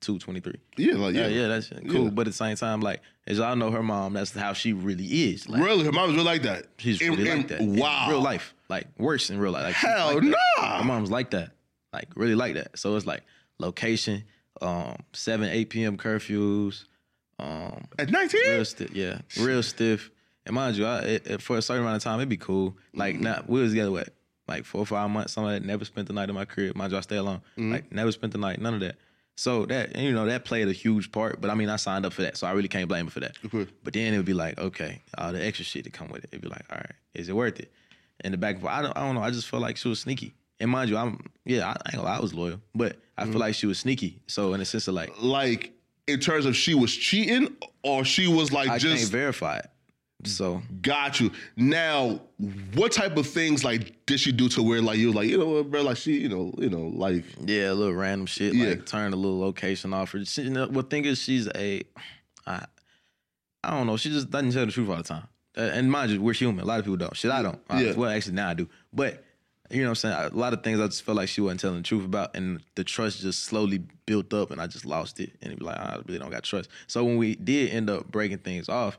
22, 0.00 0.18
23. 0.18 0.54
Yeah, 0.76 0.94
like 0.94 1.14
Yeah, 1.14 1.26
yeah, 1.28 1.42
yeah, 1.42 1.48
that's 1.48 1.68
cool. 1.88 2.04
Yeah. 2.04 2.10
But 2.10 2.22
at 2.22 2.26
the 2.30 2.36
same 2.36 2.56
time, 2.56 2.80
like 2.80 3.00
as 3.26 3.38
y'all 3.38 3.54
know, 3.56 3.70
her 3.70 3.82
mom, 3.82 4.14
that's 4.14 4.32
how 4.32 4.52
she 4.52 4.72
really 4.72 5.04
is. 5.04 5.48
Like, 5.48 5.62
Really, 5.62 5.84
her 5.84 5.92
mom's 5.92 6.14
real 6.16 6.24
like 6.24 6.42
that. 6.42 6.66
She's 6.78 7.00
In- 7.00 7.12
really 7.12 7.28
in- 7.30 7.36
like 7.38 7.48
that. 7.48 7.60
in 7.60 7.76
Wow. 7.76 8.06
real 8.08 8.20
life. 8.22 8.54
Like 8.68 8.86
worse 8.98 9.30
in 9.30 9.38
real 9.38 9.52
life. 9.52 9.64
Like, 9.64 9.74
Hell 9.74 10.14
like 10.14 10.22
that. 10.22 10.36
nah. 10.60 10.78
My 10.78 10.84
mom's 10.84 11.10
like 11.10 11.30
that. 11.30 11.52
Like 11.92 12.08
really 12.16 12.34
like 12.34 12.54
that. 12.54 12.78
So 12.78 12.96
it's 12.96 13.06
like 13.06 13.22
location, 13.58 14.24
um, 14.62 14.96
seven, 15.12 15.48
eight 15.50 15.70
PM 15.70 15.96
curfews, 15.96 16.84
um, 17.38 17.84
At 17.98 18.10
19? 18.10 18.40
real 18.46 18.64
stiff, 18.64 18.94
yeah, 18.94 19.18
real 19.38 19.62
stiff. 19.62 20.10
And 20.46 20.54
mind 20.54 20.76
you, 20.76 20.86
I, 20.86 20.98
it, 21.00 21.26
it- 21.26 21.42
for 21.42 21.58
a 21.58 21.62
certain 21.62 21.82
amount 21.82 21.96
of 21.96 22.02
time, 22.02 22.18
it'd 22.20 22.28
be 22.28 22.36
cool. 22.36 22.76
Like, 22.94 23.14
Mm-hmm. 23.16 23.24
not 23.24 23.48
we 23.48 23.60
was 23.60 23.72
together 23.72 23.90
what, 23.90 24.08
like 24.48 24.64
four 24.64 24.80
or 24.80 24.86
five 24.86 25.08
months. 25.10 25.34
Some 25.34 25.44
of 25.44 25.50
that 25.52 25.62
never 25.64 25.84
spent 25.84 26.08
the 26.08 26.12
night 26.14 26.28
in 26.28 26.34
my 26.34 26.44
crib. 26.46 26.74
Mind 26.74 26.90
you, 26.92 26.98
I 26.98 27.02
stay 27.02 27.16
alone. 27.16 27.40
Mm-hmm. 27.58 27.72
Like, 27.72 27.92
never 27.92 28.10
spent 28.12 28.32
the 28.32 28.38
night. 28.38 28.60
None 28.60 28.74
of 28.74 28.80
that. 28.80 28.96
So 29.40 29.64
that 29.66 29.96
you 29.96 30.12
know 30.12 30.26
that 30.26 30.44
played 30.44 30.68
a 30.68 30.72
huge 30.72 31.10
part. 31.12 31.40
But 31.40 31.48
I 31.50 31.54
mean, 31.54 31.70
I 31.70 31.76
signed 31.76 32.04
up 32.04 32.12
for 32.12 32.20
that, 32.22 32.36
so 32.36 32.46
I 32.46 32.52
really 32.52 32.68
can't 32.68 32.88
blame 32.88 33.06
her 33.06 33.10
for 33.10 33.20
that. 33.20 33.36
course. 33.50 33.68
But 33.82 33.94
then 33.94 34.12
it 34.12 34.16
would 34.18 34.26
be 34.26 34.34
like, 34.34 34.58
okay, 34.58 35.00
all 35.16 35.32
the 35.32 35.42
extra 35.42 35.64
shit 35.64 35.84
that 35.84 35.94
come 35.94 36.08
with 36.08 36.24
it. 36.24 36.28
It'd 36.30 36.42
be 36.42 36.48
like, 36.48 36.66
all 36.70 36.76
right, 36.76 36.92
is 37.14 37.30
it 37.30 37.32
worth 37.34 37.58
it? 37.58 37.72
In 38.22 38.32
the 38.32 38.38
back 38.38 38.56
and 38.56 38.60
forth, 38.62 38.74
I 38.74 38.82
don't, 38.82 38.94
I 38.94 39.00
don't 39.00 39.14
know. 39.14 39.22
I 39.22 39.30
just 39.30 39.48
felt 39.48 39.62
like 39.62 39.78
she 39.78 39.88
was 39.88 39.98
sneaky. 40.00 40.34
And 40.60 40.70
mind 40.70 40.90
you, 40.90 40.98
I'm 40.98 41.24
yeah, 41.46 41.66
I, 41.68 41.70
I 41.70 41.72
ain't 41.86 41.94
gonna 41.94 42.02
lie, 42.02 42.18
I 42.18 42.20
was 42.20 42.34
loyal, 42.34 42.60
but 42.74 42.98
I 43.16 43.22
Mm-hmm. 43.22 43.32
feel 43.32 43.40
like 43.40 43.54
she 43.54 43.66
was 43.66 43.78
sneaky. 43.78 44.20
So 44.26 44.52
in 44.52 44.60
a 44.60 44.64
sense 44.66 44.88
of 44.88 44.94
like, 44.94 45.10
Like, 45.22 45.72
in 46.06 46.20
terms 46.20 46.44
of 46.44 46.54
she 46.54 46.74
was 46.74 46.94
cheating 46.94 47.56
or 47.82 48.04
she 48.04 48.26
was 48.28 48.52
like 48.52 48.66
I 48.68 48.78
can't 48.78 48.82
just 48.82 49.10
verify 49.10 49.56
it. 49.58 49.70
So 50.24 50.62
got 50.82 51.20
you. 51.20 51.30
Now, 51.56 52.20
what 52.74 52.92
type 52.92 53.16
of 53.16 53.26
things 53.26 53.64
like 53.64 54.04
did 54.06 54.20
she 54.20 54.32
do 54.32 54.48
to 54.50 54.62
where 54.62 54.82
like 54.82 54.98
you 54.98 55.08
were 55.08 55.14
like, 55.14 55.28
you 55.28 55.38
know 55.38 55.46
what, 55.48 55.70
bro, 55.70 55.82
like 55.82 55.96
she, 55.96 56.18
you 56.18 56.28
know, 56.28 56.52
you 56.58 56.68
know, 56.70 56.90
like 56.94 57.24
Yeah, 57.44 57.70
a 57.70 57.74
little 57.74 57.94
random 57.94 58.26
shit. 58.26 58.54
Yeah. 58.54 58.70
Like 58.70 58.86
turn 58.86 59.12
a 59.12 59.16
little 59.16 59.40
location 59.40 59.92
off. 59.94 60.12
Or 60.14 60.24
she, 60.24 60.42
you 60.42 60.50
know, 60.50 60.68
well, 60.68 60.84
thing 60.84 61.04
is, 61.04 61.18
she's 61.20 61.48
a, 61.54 61.82
I, 62.46 62.64
I 63.62 63.70
don't 63.70 63.86
know. 63.86 63.96
She 63.96 64.10
just 64.10 64.30
doesn't 64.30 64.52
tell 64.52 64.66
the 64.66 64.72
truth 64.72 64.88
all 64.88 64.96
the 64.96 65.02
time. 65.02 65.26
Uh, 65.56 65.62
and 65.62 65.90
mind 65.90 66.10
you, 66.12 66.20
we're 66.22 66.32
human. 66.32 66.64
A 66.64 66.66
lot 66.66 66.78
of 66.78 66.84
people 66.84 66.96
don't. 66.96 67.16
Shit, 67.16 67.30
I 67.30 67.42
don't. 67.42 67.60
I- 67.68 67.82
Yeah. 67.82 67.92
well, 67.94 68.10
actually, 68.10 68.34
now 68.34 68.50
I 68.50 68.54
do. 68.54 68.68
But 68.92 69.24
you 69.70 69.82
know 69.82 69.90
what 69.90 70.04
I'm 70.04 70.10
saying? 70.12 70.32
A 70.32 70.36
lot 70.36 70.52
of 70.52 70.62
things 70.62 70.80
I 70.80 70.86
just 70.86 71.02
felt 71.02 71.16
like 71.16 71.28
she 71.28 71.40
wasn't 71.40 71.60
telling 71.60 71.76
the 71.76 71.82
truth 71.82 72.04
about, 72.04 72.34
and 72.34 72.60
the 72.74 72.82
trust 72.84 73.20
just 73.20 73.44
slowly 73.44 73.78
built 74.06 74.32
up, 74.34 74.50
and 74.50 74.60
I 74.60 74.66
just 74.66 74.84
lost 74.84 75.20
it. 75.20 75.30
And 75.42 75.52
it 75.52 75.58
be 75.58 75.64
like, 75.64 75.76
I 75.78 75.98
really 76.06 76.18
don't 76.18 76.30
got 76.30 76.42
trust. 76.42 76.70
So 76.88 77.04
when 77.04 77.16
we 77.18 77.34
did 77.36 77.70
end 77.70 77.88
up 77.90 78.10
breaking 78.10 78.38
things 78.38 78.68
off, 78.68 78.98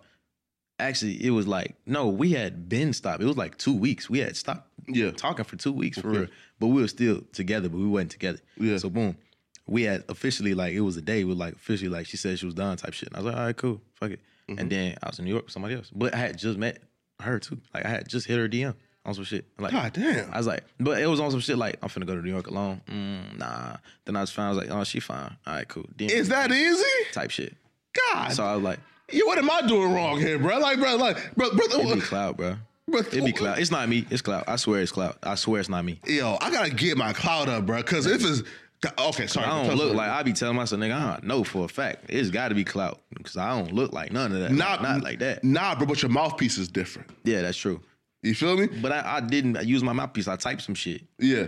Actually, 0.81 1.23
it 1.25 1.29
was 1.31 1.47
like 1.47 1.75
no, 1.85 2.07
we 2.07 2.31
had 2.31 2.67
been 2.69 2.93
stopped. 2.93 3.21
It 3.21 3.25
was 3.25 3.37
like 3.37 3.57
two 3.57 3.73
weeks. 3.75 4.09
We 4.09 4.19
had 4.19 4.35
stopped 4.35 4.67
Yeah. 4.87 5.11
talking 5.11 5.45
for 5.45 5.55
two 5.55 5.71
weeks 5.71 5.99
for 5.99 6.09
Okay. 6.09 6.19
real, 6.19 6.27
but 6.59 6.67
we 6.67 6.81
were 6.81 6.87
still 6.87 7.21
together, 7.33 7.69
but 7.69 7.77
we 7.77 7.87
wasn't 7.87 8.11
together. 8.11 8.39
Yeah. 8.57 8.77
So 8.77 8.89
boom, 8.89 9.15
we 9.67 9.83
had 9.83 10.03
officially 10.09 10.53
like 10.53 10.73
it 10.73 10.81
was 10.81 10.97
a 10.97 11.01
day. 11.01 11.23
We 11.23 11.31
were 11.33 11.35
like 11.39 11.53
officially 11.55 11.89
like 11.89 12.07
she 12.07 12.17
said 12.17 12.39
she 12.39 12.45
was 12.45 12.55
done 12.55 12.77
type 12.77 12.93
shit. 12.93 13.09
And 13.09 13.15
I 13.17 13.19
was 13.19 13.25
like, 13.27 13.35
all 13.37 13.45
right, 13.45 13.57
cool, 13.57 13.81
fuck 13.93 14.11
it. 14.11 14.19
Mm-hmm. 14.49 14.59
And 14.59 14.69
then 14.71 14.97
I 15.03 15.07
was 15.07 15.19
in 15.19 15.25
New 15.25 15.31
York 15.31 15.45
with 15.45 15.53
somebody 15.53 15.75
else, 15.75 15.89
but 15.93 16.13
I 16.13 16.17
had 16.17 16.37
just 16.37 16.57
met 16.57 16.79
her 17.21 17.39
too. 17.39 17.59
Like 17.73 17.85
I 17.85 17.89
had 17.89 18.07
just 18.09 18.27
hit 18.27 18.37
her 18.37 18.49
DM 18.49 18.73
on 19.05 19.13
some 19.13 19.23
shit. 19.23 19.45
Like 19.59 19.71
God 19.71 19.93
damn. 19.93 20.31
I 20.33 20.37
was 20.37 20.47
like, 20.47 20.63
but 20.79 20.99
it 21.01 21.05
was 21.07 21.19
on 21.19 21.31
some 21.31 21.39
shit 21.39 21.57
like 21.57 21.77
I'm 21.83 21.89
finna 21.89 22.05
go 22.07 22.15
to 22.15 22.21
New 22.21 22.31
York 22.31 22.47
alone. 22.47 22.81
Mm, 22.89 23.37
nah. 23.37 23.77
Then 24.05 24.15
I 24.15 24.21
was 24.21 24.31
fine. 24.31 24.47
I 24.47 24.49
was 24.49 24.57
like, 24.57 24.71
oh, 24.71 24.83
she 24.83 24.99
fine. 24.99 25.35
All 25.45 25.53
right, 25.53 25.67
cool. 25.67 25.85
Then, 25.95 26.09
Is 26.09 26.29
that 26.29 26.51
easy? 26.51 26.83
type 27.13 27.29
shit? 27.31 27.55
God. 28.13 28.29
So 28.33 28.43
I 28.43 28.55
was 28.55 28.63
like, 28.63 28.79
yeah, 29.13 29.23
what 29.25 29.37
am 29.37 29.49
I 29.49 29.61
doing 29.67 29.93
wrong 29.93 30.19
here, 30.19 30.37
bro? 30.39 30.57
Like, 30.59 30.79
bro, 30.79 30.95
like, 30.95 31.35
bro, 31.35 31.49
bro, 31.51 31.65
it 31.69 31.95
be 31.95 32.01
cloud, 32.01 32.37
bro. 32.37 32.55
bro 32.87 32.99
It 32.99 33.25
be 33.25 33.31
cloud. 33.31 33.59
It's 33.59 33.71
not 33.71 33.87
me. 33.89 34.05
It's 34.09 34.21
cloud. 34.21 34.43
I 34.47 34.55
swear 34.55 34.81
it's 34.81 34.91
cloud. 34.91 35.15
I 35.23 35.35
swear 35.35 35.59
it's 35.59 35.69
not 35.69 35.85
me. 35.85 35.99
Yo, 36.05 36.37
I 36.41 36.51
gotta 36.51 36.71
get 36.71 36.97
my 36.97 37.13
cloud 37.13 37.49
up, 37.49 37.65
bro. 37.65 37.81
Cause 37.83 38.05
if 38.05 38.23
it's 38.23 38.43
okay, 38.97 39.27
sorry. 39.27 39.47
I 39.47 39.63
don't 39.63 39.77
look 39.77 39.95
like 39.95 40.09
I 40.09 40.23
be 40.23 40.33
telling 40.33 40.55
myself, 40.55 40.81
nigga, 40.81 40.95
I 40.95 41.19
know 41.23 41.43
for 41.43 41.65
a 41.65 41.67
fact 41.67 42.05
it's 42.09 42.29
got 42.29 42.49
to 42.49 42.55
be 42.55 42.63
clout 42.63 43.01
because 43.15 43.37
I 43.37 43.57
don't 43.57 43.73
look 43.73 43.93
like 43.93 44.11
none 44.11 44.31
of 44.31 44.39
that. 44.39 44.51
Not, 44.51 44.81
Not, 44.81 44.93
not 44.93 45.03
like 45.03 45.19
that. 45.19 45.43
Nah, 45.43 45.75
bro, 45.75 45.85
but 45.87 46.01
your 46.01 46.11
mouthpiece 46.11 46.57
is 46.57 46.67
different. 46.67 47.09
Yeah, 47.23 47.41
that's 47.41 47.57
true. 47.57 47.81
You 48.23 48.35
feel 48.35 48.57
me? 48.57 48.67
But 48.67 48.91
I, 48.91 49.17
I 49.17 49.19
didn't 49.21 49.63
use 49.65 49.83
my 49.83 49.93
mouthpiece. 49.93 50.27
I 50.27 50.35
typed 50.35 50.61
some 50.61 50.75
shit. 50.75 51.01
Yeah. 51.19 51.47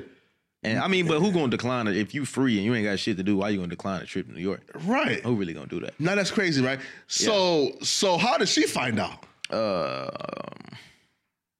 And 0.63 0.79
I 0.79 0.87
mean, 0.87 1.07
but 1.07 1.19
who 1.19 1.31
gonna 1.31 1.49
decline 1.49 1.87
it 1.87 1.97
if 1.97 2.13
you 2.13 2.25
free 2.25 2.55
and 2.57 2.65
you 2.65 2.73
ain't 2.73 2.85
got 2.85 2.97
shit 2.97 3.17
to 3.17 3.23
do? 3.23 3.37
Why 3.37 3.49
you 3.49 3.57
gonna 3.57 3.67
decline 3.69 4.01
a 4.01 4.05
trip 4.05 4.27
to 4.27 4.33
New 4.33 4.41
York? 4.41 4.61
Right. 4.85 5.21
Who 5.21 5.35
really 5.35 5.53
gonna 5.53 5.67
do 5.67 5.79
that? 5.81 5.99
Now 5.99 6.15
that's 6.15 6.31
crazy, 6.31 6.63
right? 6.63 6.79
So, 7.07 7.71
so 7.81 8.17
how 8.17 8.37
did 8.37 8.47
she 8.47 8.63
find 8.63 8.99
out? 8.99 9.25
Um, 9.49 10.77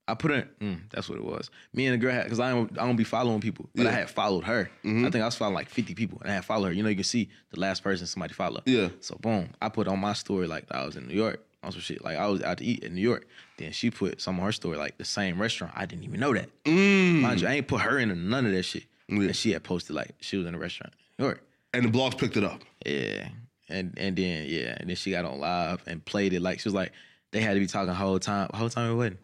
I 0.08 0.16
put 0.16 0.32
in. 0.32 0.50
Mm, 0.62 0.80
that's 0.90 1.10
what 1.10 1.18
it 1.18 1.24
was. 1.24 1.50
Me 1.74 1.86
and 1.86 1.94
the 1.94 1.98
girl 1.98 2.14
had 2.14 2.24
because 2.24 2.40
I 2.40 2.52
don't 2.52 2.72
I 2.80 2.86
don't 2.86 2.96
be 2.96 3.04
following 3.04 3.42
people, 3.42 3.70
but 3.76 3.88
I 3.88 3.92
had 3.92 4.10
followed 4.10 4.44
her. 4.46 4.70
I 4.86 4.88
think 4.88 5.16
I 5.16 5.26
was 5.26 5.36
following 5.36 5.56
like 5.56 5.70
fifty 5.70 5.94
people, 5.94 6.20
and 6.22 6.32
I 6.32 6.36
had 6.36 6.46
followed 6.46 6.68
her. 6.68 6.74
You 6.74 6.84
know, 6.84 6.90
you 6.90 6.96
can 6.96 7.04
see 7.04 7.30
the 7.52 7.60
last 7.60 7.84
person 7.84 8.08
somebody 8.08 8.34
followed. 8.34 8.64
Yeah. 8.66 8.90
So 9.00 9.16
boom, 9.16 9.50
I 9.62 9.70
put 9.70 9.88
on 9.88 10.00
my 10.00 10.14
story 10.14 10.48
like 10.48 10.66
I 10.72 10.86
was 10.86 10.96
in 10.96 11.08
New 11.08 11.16
York 11.16 11.42
on 11.64 11.72
some 11.72 11.82
shit. 11.82 12.04
Like 12.04 12.18
I 12.18 12.28
was 12.28 12.42
out 12.42 12.58
to 12.58 12.66
eat 12.66 12.84
in 12.84 12.96
New 12.96 13.02
York. 13.02 13.28
Then 13.58 13.72
she 13.72 13.92
put 13.92 14.20
some 14.22 14.38
of 14.40 14.46
her 14.46 14.52
story 14.52 14.78
like 14.78 14.98
the 14.98 15.06
same 15.06 15.42
restaurant. 15.42 15.74
I 15.76 15.86
didn't 15.86 16.04
even 16.04 16.20
know 16.20 16.34
that. 16.34 16.50
Mind 16.66 17.42
you, 17.42 17.48
I 17.48 17.54
ain't 17.54 17.68
put 17.68 17.82
her 17.82 17.98
in 18.00 18.30
none 18.30 18.46
of 18.46 18.52
that 18.52 18.64
shit. 18.64 18.84
And 19.10 19.36
she 19.36 19.52
had 19.52 19.64
posted 19.64 19.96
like 19.96 20.16
she 20.20 20.38
was 20.38 20.48
in 20.48 20.56
a 20.56 20.58
restaurant 20.58 20.94
in 21.18 21.24
New 21.24 21.30
York. 21.30 21.44
And 21.74 21.86
the 21.86 21.90
blogs 21.90 22.18
picked 22.18 22.38
it 22.38 22.44
up. 22.44 22.62
Yeah. 22.86 23.30
And 23.70 23.94
and 23.98 24.16
then 24.16 24.46
yeah, 24.48 24.78
and 24.80 24.90
then 24.90 24.96
she 24.96 25.12
got 25.12 25.26
on 25.26 25.40
live 25.40 25.82
and 25.88 26.04
played 26.04 26.34
it 26.34 26.42
like 26.42 26.60
she 26.60 26.68
was 26.68 26.74
like 26.74 26.92
they 27.32 27.42
had 27.42 27.56
to 27.56 27.60
be 27.60 27.68
talking 27.68 27.88
the 27.88 27.94
whole 27.94 28.20
time. 28.20 28.48
The 28.52 28.58
whole 28.58 28.70
time 28.70 28.92
it 28.92 28.96
wasn't. 28.96 29.20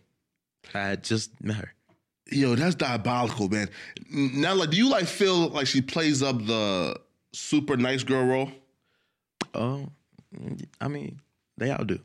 I 0.74 0.80
had 0.80 1.04
just 1.04 1.32
met 1.44 1.58
her. 1.58 1.74
Yo, 2.32 2.56
that's 2.56 2.76
diabolical, 2.76 3.50
man. 3.50 3.70
Now, 4.12 4.54
like, 4.54 4.70
do 4.70 4.78
you 4.78 4.90
like 4.90 5.06
feel 5.06 5.50
like 5.50 5.68
she 5.68 5.82
plays 5.82 6.22
up 6.22 6.46
the 6.46 7.00
super 7.34 7.76
nice 7.76 8.04
girl 8.04 8.26
role? 8.26 8.52
Oh, 9.54 9.88
I 10.80 10.88
mean, 10.88 11.20
they 11.58 11.72
all 11.72 11.86
do. 11.86 12.00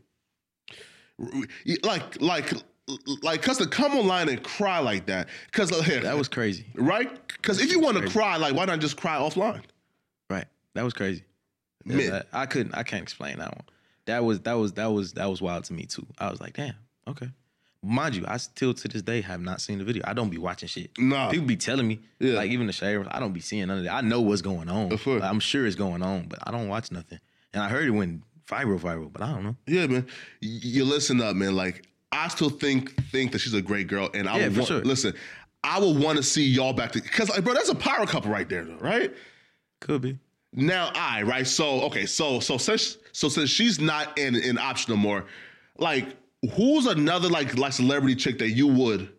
Like, 1.82 2.20
like, 2.20 2.52
like, 3.22 3.43
cause 3.43 3.59
to 3.59 3.66
come 3.66 3.97
online 3.97 4.28
and 4.28 4.43
cry 4.43 4.78
like 4.78 5.07
that, 5.07 5.28
cause 5.53 5.72
uh, 5.72 5.82
here, 5.82 6.01
That 6.01 6.16
was 6.16 6.28
crazy. 6.28 6.66
right. 6.74 7.11
Cause 7.43 7.61
if 7.61 7.70
you 7.70 7.80
want 7.80 7.97
to 7.99 8.09
cry, 8.09 8.37
like, 8.37 8.55
why 8.55 8.64
not 8.64 8.80
just 8.80 8.97
cry 8.97 9.16
offline? 9.18 9.62
Right. 10.30 10.47
That 10.74 10.82
was 10.85 10.95
crazy. 10.95 11.22
Man. 11.85 12.11
that- 12.11 12.28
I 12.32 12.47
couldn't. 12.47 12.74
I 12.74 12.82
can't 12.82 13.03
explain 13.03 13.39
that 13.39 13.51
one. 13.55 13.64
That 14.07 14.24
was 14.24 14.41
that 14.41 14.55
was 14.55 14.72
that 14.74 14.87
was 14.87 15.12
that 15.14 15.26
was 15.26 15.41
wild 15.41 15.64
to 15.64 15.72
me 15.72 15.87
too. 15.87 16.07
I 16.18 16.30
was 16.30 16.41
like, 16.41 16.55
damn, 16.55 16.74
okay. 17.09 17.30
Mind 17.82 18.14
you, 18.16 18.24
I 18.26 18.39
still 18.39 18.72
to 18.72 18.89
this 18.89 19.03
day 19.03 19.20
have 19.20 19.41
not 19.43 19.61
seen 19.61 19.78
the 19.78 19.85
video. 19.85 20.03
I 20.07 20.14
don't 20.14 20.30
be 20.30 20.39
watching 20.39 20.68
shit. 20.68 20.91
Nah. 20.99 21.30
People 21.30 21.47
be 21.47 21.57
telling 21.57 21.87
me, 21.87 22.01
Yeah. 22.18 22.35
like 22.35 22.51
even 22.51 22.66
the 22.66 22.72
sheriff, 22.72 23.07
I 23.11 23.20
don't 23.20 23.32
be 23.35 23.41
seeing 23.41 23.66
none 23.68 23.78
of 23.78 23.85
that. 23.85 23.93
I 23.95 24.01
know 24.01 24.22
what's 24.22 24.41
going 24.43 24.70
on. 24.70 24.91
Of 24.93 25.03
course. 25.05 25.20
Like, 25.20 25.30
I'm 25.30 25.41
sure 25.41 25.66
it's 25.66 25.76
going 25.76 26.03
on, 26.03 26.26
but 26.28 26.39
I 26.43 26.51
don't 26.51 26.68
watch 26.68 26.91
nothing. 26.91 27.18
And 27.53 27.62
I 27.62 27.68
heard 27.68 27.87
it 27.87 27.91
went 27.91 28.22
viral, 28.47 28.78
viral, 28.80 29.12
but 29.12 29.20
I 29.22 29.32
don't 29.32 29.45
know. 29.45 29.57
Yeah, 29.66 29.87
man. 29.87 30.07
You 30.41 30.85
listen 30.87 31.20
up, 31.20 31.37
man. 31.37 31.55
Like, 31.57 31.87
I 32.14 32.28
still 32.28 32.50
think 32.50 32.94
think 33.10 33.32
that 33.32 33.40
she's 33.40 33.54
a 33.54 33.62
great 33.62 33.88
girl, 33.88 34.08
and 34.14 34.28
I 34.28 34.38
Yeah, 34.38 34.48
would 34.48 34.56
want, 34.56 34.68
sure. 34.68 34.84
listen. 34.84 35.14
I 35.62 35.80
would 35.80 35.96
want 35.96 36.18
to 36.18 36.22
see 36.22 36.44
y'all 36.44 36.74
back 36.74 36.92
to 36.92 37.00
because, 37.00 37.30
like, 37.30 37.42
bro, 37.42 37.54
that's 37.54 37.70
a 37.70 37.74
power 37.74 38.06
couple 38.06 38.30
right 38.30 38.46
there, 38.48 38.64
though, 38.66 38.76
right? 38.76 39.14
Could 39.80 40.02
be. 40.02 40.18
Now, 40.52 40.92
I 40.94 41.22
right. 41.22 41.46
So, 41.46 41.80
okay, 41.84 42.04
so 42.06 42.38
so 42.40 42.58
since 42.58 42.98
so 43.12 43.28
since 43.30 43.48
she's 43.50 43.80
not 43.80 44.16
in 44.18 44.36
an 44.36 44.58
option 44.58 44.92
no 44.92 44.96
more, 44.98 45.24
like, 45.78 46.16
who's 46.52 46.86
another 46.86 47.28
like 47.28 47.56
like 47.58 47.72
celebrity 47.72 48.14
chick 48.14 48.38
that 48.38 48.50
you 48.50 48.66
would, 48.68 49.10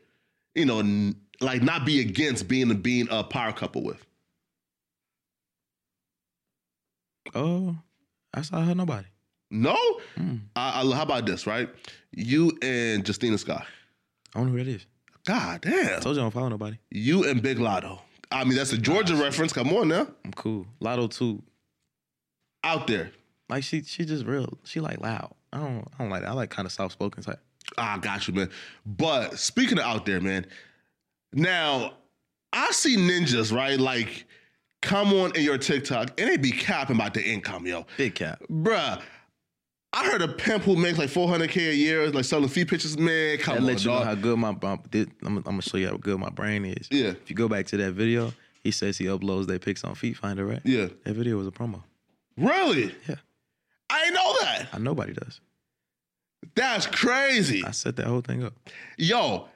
you 0.53 0.65
know, 0.65 0.79
n- 0.79 1.15
like 1.41 1.63
not 1.63 1.83
be 1.85 1.99
against 1.99 2.47
being 2.47 2.73
being 2.81 3.07
a 3.09 3.23
power 3.23 3.51
couple 3.51 3.83
with? 3.83 4.05
Oh, 7.33 7.75
I 8.33 8.41
saw 8.43 8.61
her 8.61 8.75
nobody. 8.75 9.07
No. 9.51 9.77
Hmm. 10.15 10.35
I, 10.55 10.81
I, 10.81 10.95
how 10.95 11.03
about 11.03 11.25
this, 11.25 11.47
right? 11.47 11.69
You 12.11 12.57
and 12.61 13.07
Justina 13.07 13.37
Scott. 13.37 13.65
I 14.33 14.39
don't 14.39 14.47
know 14.47 14.57
who 14.57 14.63
that 14.63 14.69
is. 14.69 14.85
God 15.25 15.61
damn. 15.61 15.97
I 15.97 15.99
told 15.99 16.15
you 16.15 16.21
I 16.21 16.25
don't 16.25 16.31
follow 16.31 16.49
nobody. 16.49 16.77
You 16.91 17.27
and 17.27 17.41
Big 17.41 17.57
Latto. 17.57 17.99
I 18.31 18.43
mean, 18.43 18.57
that's 18.57 18.73
a 18.73 18.77
Georgia 18.77 19.15
reference. 19.15 19.53
Come 19.53 19.71
on 19.73 19.87
now. 19.87 20.07
I'm 20.23 20.33
cool. 20.33 20.67
Latto 20.81 21.09
too. 21.09 21.41
Out 22.63 22.87
there. 22.87 23.11
Like 23.49 23.63
she 23.63 23.83
she 23.83 24.05
just 24.05 24.25
real. 24.25 24.57
She 24.63 24.79
like 24.79 24.99
loud. 24.99 25.33
I 25.53 25.59
don't 25.59 25.87
I 25.93 26.03
don't 26.03 26.09
like 26.09 26.23
that. 26.23 26.29
I 26.29 26.33
like 26.33 26.49
kind 26.49 26.65
of 26.65 26.71
soft 26.71 26.93
spoken 26.93 27.23
type. 27.23 27.39
Ah, 27.77 27.97
got 28.01 28.27
you, 28.27 28.33
man. 28.33 28.49
But 28.85 29.39
speaking 29.39 29.77
of 29.79 29.85
out 29.85 30.05
there, 30.05 30.21
man, 30.21 30.45
now 31.33 31.93
I 32.53 32.71
see 32.71 32.95
ninjas, 32.95 33.55
right? 33.55 33.79
Like, 33.79 34.25
come 34.81 35.13
on 35.13 35.35
in 35.35 35.43
your 35.43 35.57
TikTok 35.57 36.19
and 36.19 36.29
they 36.29 36.37
be 36.37 36.51
capping 36.51 36.95
about 36.95 37.13
the 37.13 37.23
income, 37.23 37.65
yo. 37.65 37.85
Big 37.97 38.15
cap. 38.15 38.41
Bruh, 38.49 39.01
I 39.97 40.05
heard 40.11 40.21
a 40.21 40.27
pimp 40.27 40.63
who 40.63 40.75
makes 40.75 40.97
like 40.97 41.09
400K 41.09 41.69
a 41.69 41.73
year, 41.73 42.09
like 42.11 42.25
selling 42.25 42.49
feet 42.49 42.67
pictures. 42.67 42.97
Man, 42.97 43.37
come 43.37 43.55
That 43.55 43.61
on, 43.61 43.65
let 43.67 43.85
you 43.85 43.91
know 43.91 43.99
how 44.03 44.13
good 44.13 44.37
my, 44.37 44.49
I'm, 44.49 44.79
I'm 45.23 45.41
gonna 45.41 45.61
show 45.61 45.77
you 45.77 45.87
how 45.87 45.95
good 45.95 46.19
my 46.19 46.29
brain 46.29 46.65
is. 46.65 46.89
Yeah. 46.91 47.07
If 47.11 47.29
you 47.29 47.35
go 47.35 47.47
back 47.47 47.65
to 47.67 47.77
that 47.77 47.93
video, 47.93 48.33
he 48.61 48.71
says 48.71 48.97
he 48.97 49.05
uploads 49.05 49.47
their 49.47 49.57
pics 49.57 49.85
on 49.85 49.95
Feet 49.95 50.17
Finder, 50.17 50.45
right? 50.45 50.59
Yeah. 50.65 50.87
That 51.05 51.13
video 51.13 51.37
was 51.37 51.47
a 51.47 51.51
promo. 51.51 51.81
Really? 52.37 52.93
Yeah. 53.07 53.15
I 53.89 54.09
know 54.09 54.35
that. 54.41 54.67
I 54.73 54.79
nobody 54.79 55.13
does. 55.13 55.39
That's 56.55 56.87
crazy. 56.87 57.63
I 57.65 57.71
set 57.71 57.95
that 57.95 58.07
whole 58.07 58.21
thing 58.21 58.43
up. 58.43 58.53
Yo, 58.97 59.47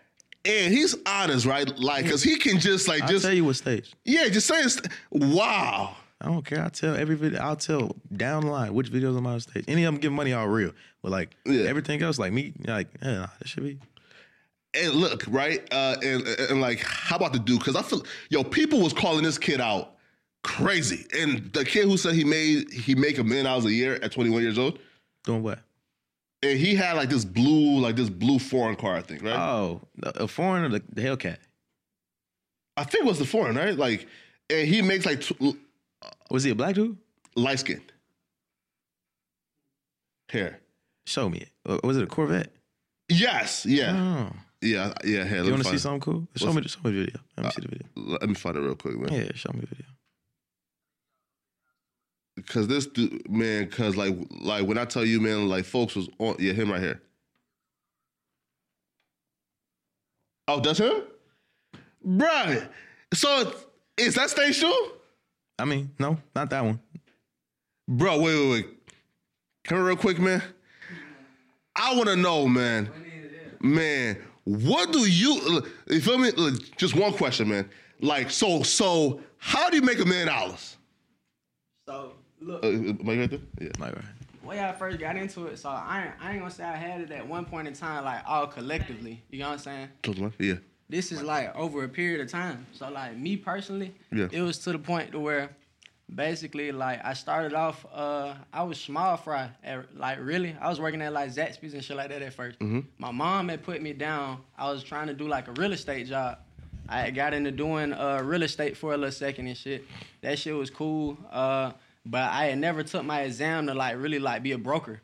and 0.45 0.73
he's 0.73 0.95
honest, 1.05 1.45
right? 1.45 1.67
Like, 1.77 2.09
cause 2.09 2.23
he 2.23 2.37
can 2.37 2.59
just 2.59 2.87
like 2.87 3.01
I'll 3.03 3.09
just 3.09 3.25
tell 3.25 3.33
you 3.33 3.43
what 3.43 3.57
stage. 3.57 3.93
yeah, 4.05 4.29
just 4.29 4.47
say 4.47 4.61
it's 4.61 4.81
wow. 5.11 5.95
I 6.21 6.25
don't 6.27 6.45
care. 6.45 6.61
I'll 6.61 6.69
tell 6.69 6.95
every 6.95 7.15
video. 7.15 7.39
I'll 7.39 7.55
tell 7.55 7.95
down 8.15 8.45
the 8.45 8.51
line 8.51 8.73
which 8.73 8.91
videos 8.91 9.17
I'm 9.17 9.25
on 9.25 9.39
stage. 9.39 9.65
Any 9.67 9.83
of 9.85 9.93
them 9.93 10.01
give 10.01 10.11
money 10.11 10.33
all 10.33 10.47
real, 10.47 10.73
but 11.01 11.11
like 11.11 11.35
Yeah. 11.45 11.63
everything 11.63 12.01
else, 12.01 12.19
like 12.19 12.33
me, 12.33 12.53
like 12.65 12.87
yeah, 13.01 13.11
nah, 13.13 13.27
that 13.39 13.47
should 13.47 13.63
be. 13.63 13.79
And 14.73 14.93
look, 14.95 15.23
right? 15.27 15.67
Uh, 15.71 15.95
and 16.03 16.27
and 16.27 16.61
like, 16.61 16.79
how 16.81 17.15
about 17.15 17.33
the 17.33 17.39
dude? 17.39 17.59
Because 17.59 17.75
I 17.75 17.81
feel, 17.81 18.03
yo, 18.29 18.43
people 18.43 18.79
was 18.81 18.93
calling 18.93 19.23
this 19.23 19.37
kid 19.37 19.61
out 19.61 19.95
crazy. 20.43 21.05
And 21.17 21.51
the 21.53 21.63
kid 21.65 21.85
who 21.85 21.97
said 21.97 22.13
he 22.15 22.23
made 22.23 22.69
he 22.71 22.95
make 22.95 23.17
a 23.17 23.23
million 23.23 23.45
dollars 23.45 23.65
a 23.65 23.71
year 23.73 23.95
at 24.03 24.11
21 24.11 24.41
years 24.41 24.59
old, 24.59 24.77
Doing 25.23 25.41
what? 25.43 25.59
and 26.43 26.57
he 26.59 26.75
had 26.75 26.93
like 26.97 27.09
this 27.09 27.25
blue, 27.25 27.79
like 27.79 27.95
this 27.95 28.09
blue 28.09 28.39
foreign 28.39 28.75
car, 28.75 28.95
I 28.95 29.01
think, 29.01 29.23
right? 29.23 29.35
Oh, 29.37 29.81
a 30.03 30.27
foreigner, 30.27 30.69
the, 30.69 30.83
the 30.93 31.01
Hellcat. 31.01 31.37
I 32.77 32.83
think 32.83 33.05
it 33.05 33.07
was 33.07 33.19
the 33.19 33.25
foreign, 33.25 33.55
right? 33.57 33.75
Like, 33.75 34.07
and 34.49 34.67
he 34.67 34.81
makes 34.81 35.05
like 35.05 35.21
t- 35.21 35.57
Was 36.31 36.43
he 36.43 36.51
a 36.51 36.55
black 36.55 36.75
dude? 36.75 36.97
light 37.35 37.59
skin 37.59 37.81
hair. 40.29 40.59
Show 41.05 41.29
me 41.29 41.39
it. 41.39 41.49
Uh, 41.65 41.79
Was 41.83 41.97
it 41.97 42.03
a 42.03 42.07
Corvette? 42.07 42.51
Yes, 43.07 43.65
yeah, 43.65 43.95
Oh. 44.31 44.35
yeah, 44.61 44.93
yeah. 45.03 45.23
Here, 45.25 45.43
You 45.43 45.51
want 45.51 45.63
to 45.63 45.69
see 45.69 45.77
something 45.79 46.01
cool? 46.01 46.27
Show 46.35 46.53
me, 46.53 46.61
the, 46.61 46.69
show 46.69 46.79
me 46.83 46.91
the 46.91 46.99
video. 47.05 47.19
Let 47.37 47.45
me 47.45 47.51
see 47.51 47.61
the 47.61 47.67
video. 47.67 47.87
Let 47.95 48.29
me 48.29 48.35
find 48.35 48.55
it 48.55 48.59
real 48.59 48.75
quick, 48.75 48.97
man. 48.99 49.11
Yeah, 49.11 49.31
show 49.33 49.51
me 49.53 49.61
the 49.61 49.67
video. 49.67 49.85
Cause 52.47 52.67
this 52.67 52.85
dude, 52.85 53.29
man, 53.29 53.69
cause 53.69 53.97
like, 53.97 54.15
like 54.39 54.65
when 54.67 54.77
I 54.77 54.85
tell 54.85 55.03
you, 55.03 55.19
man, 55.19 55.49
like 55.49 55.65
folks 55.65 55.95
was 55.95 56.07
on, 56.19 56.35
yeah, 56.39 56.53
him 56.53 56.71
right 56.71 56.79
here. 56.81 57.01
Oh, 60.47 60.59
that's 60.59 60.79
him, 60.79 61.03
Bruh. 62.07 62.69
So 63.13 63.53
is 63.97 64.15
that 64.15 64.29
Stay 64.29 64.51
Shoe, 64.51 64.91
I 65.59 65.65
mean, 65.65 65.91
no, 65.99 66.17
not 66.35 66.49
that 66.51 66.63
one. 66.63 66.79
bro? 67.87 68.19
Wait, 68.19 68.35
wait, 68.35 68.49
wait. 68.51 68.67
Come 69.65 69.83
real 69.83 69.95
quick, 69.97 70.17
man. 70.19 70.41
I 71.75 71.95
want 71.95 72.07
to 72.09 72.15
know, 72.15 72.47
man. 72.47 72.89
Man, 73.61 74.17
what 74.45 74.91
do 74.93 74.99
you? 74.99 75.39
look, 75.41 75.69
You 75.87 76.01
feel 76.01 76.17
me? 76.17 76.31
Just 76.77 76.95
one 76.95 77.13
question, 77.13 77.49
man. 77.49 77.69
Like, 78.01 78.31
so, 78.31 78.63
so, 78.63 79.21
how 79.37 79.69
do 79.69 79.75
you 79.75 79.81
make 79.83 79.99
a 79.99 80.05
million 80.05 80.27
dollars? 80.27 80.77
So 81.85 82.13
look, 82.39 82.63
Uh, 82.63 82.67
am 82.69 82.99
I 83.09 83.17
right 83.17 83.29
there? 83.29 83.39
Yeah. 83.59 83.69
Right. 83.79 83.93
way 84.43 84.63
I 84.63 84.71
first 84.71 84.97
got 84.99 85.17
into 85.17 85.47
it, 85.47 85.59
so 85.59 85.69
I 85.69 86.03
ain't, 86.05 86.13
I 86.21 86.31
ain't 86.31 86.39
gonna 86.39 86.51
say 86.51 86.63
I 86.63 86.75
had 86.75 87.01
it 87.01 87.11
at 87.11 87.27
one 87.27 87.43
point 87.45 87.67
in 87.67 87.73
time, 87.73 88.05
like 88.05 88.21
all 88.25 88.47
collectively. 88.47 89.21
You 89.29 89.39
know 89.39 89.47
what 89.47 89.53
I'm 89.53 89.59
saying? 89.59 89.89
Totally. 90.03 90.31
Yeah. 90.39 90.55
This 90.89 91.11
is 91.11 91.21
like 91.21 91.55
over 91.55 91.83
a 91.83 91.89
period 91.89 92.19
of 92.21 92.31
time. 92.31 92.65
So 92.73 92.89
like 92.89 93.15
me 93.15 93.37
personally, 93.37 93.93
Yeah. 94.11 94.27
it 94.31 94.41
was 94.41 94.57
to 94.59 94.71
the 94.71 94.79
point 94.79 95.11
to 95.11 95.19
where 95.19 95.51
basically 96.13 96.71
like 96.71 96.99
I 97.05 97.13
started 97.13 97.53
off 97.53 97.85
uh 97.93 98.33
I 98.51 98.63
was 98.63 98.79
small 98.81 99.15
fry 99.15 99.51
at, 99.63 99.95
like 99.95 100.17
really 100.19 100.55
I 100.59 100.67
was 100.67 100.79
working 100.79 101.01
at 101.03 101.13
like 101.13 101.29
Zaxby's 101.29 101.75
and 101.75 101.83
shit 101.83 101.95
like 101.95 102.09
that 102.09 102.23
at 102.23 102.35
1st 102.35 102.83
My 102.97 103.11
mom 103.11 103.49
had 103.49 103.61
put 103.63 103.81
me 103.83 103.93
down. 103.93 104.39
I 104.57 104.71
was 104.71 104.83
trying 104.83 105.05
to 105.07 105.13
do 105.13 105.27
like 105.27 105.47
a 105.47 105.51
real 105.51 105.71
estate 105.73 106.07
job. 106.07 106.39
I 106.87 107.11
got 107.11 107.35
into 107.35 107.51
doing 107.51 107.93
uh 107.93 108.21
real 108.23 108.41
estate 108.41 108.75
for 108.75 108.93
a 108.95 108.97
little 108.97 109.11
second 109.11 109.45
and 109.45 109.55
shit. 109.55 109.85
That 110.21 110.39
shit 110.39 110.55
was 110.55 110.71
cool. 110.71 111.15
Uh 111.31 111.73
but 112.03 112.31
I 112.31 112.45
had 112.45 112.57
never 112.57 112.81
took 112.81 113.05
my 113.05 113.21
exam 113.21 113.67
to 113.67 113.75
like 113.75 113.95
really 113.97 114.17
like 114.17 114.41
be 114.41 114.53
a 114.53 114.57
broker. 114.57 115.01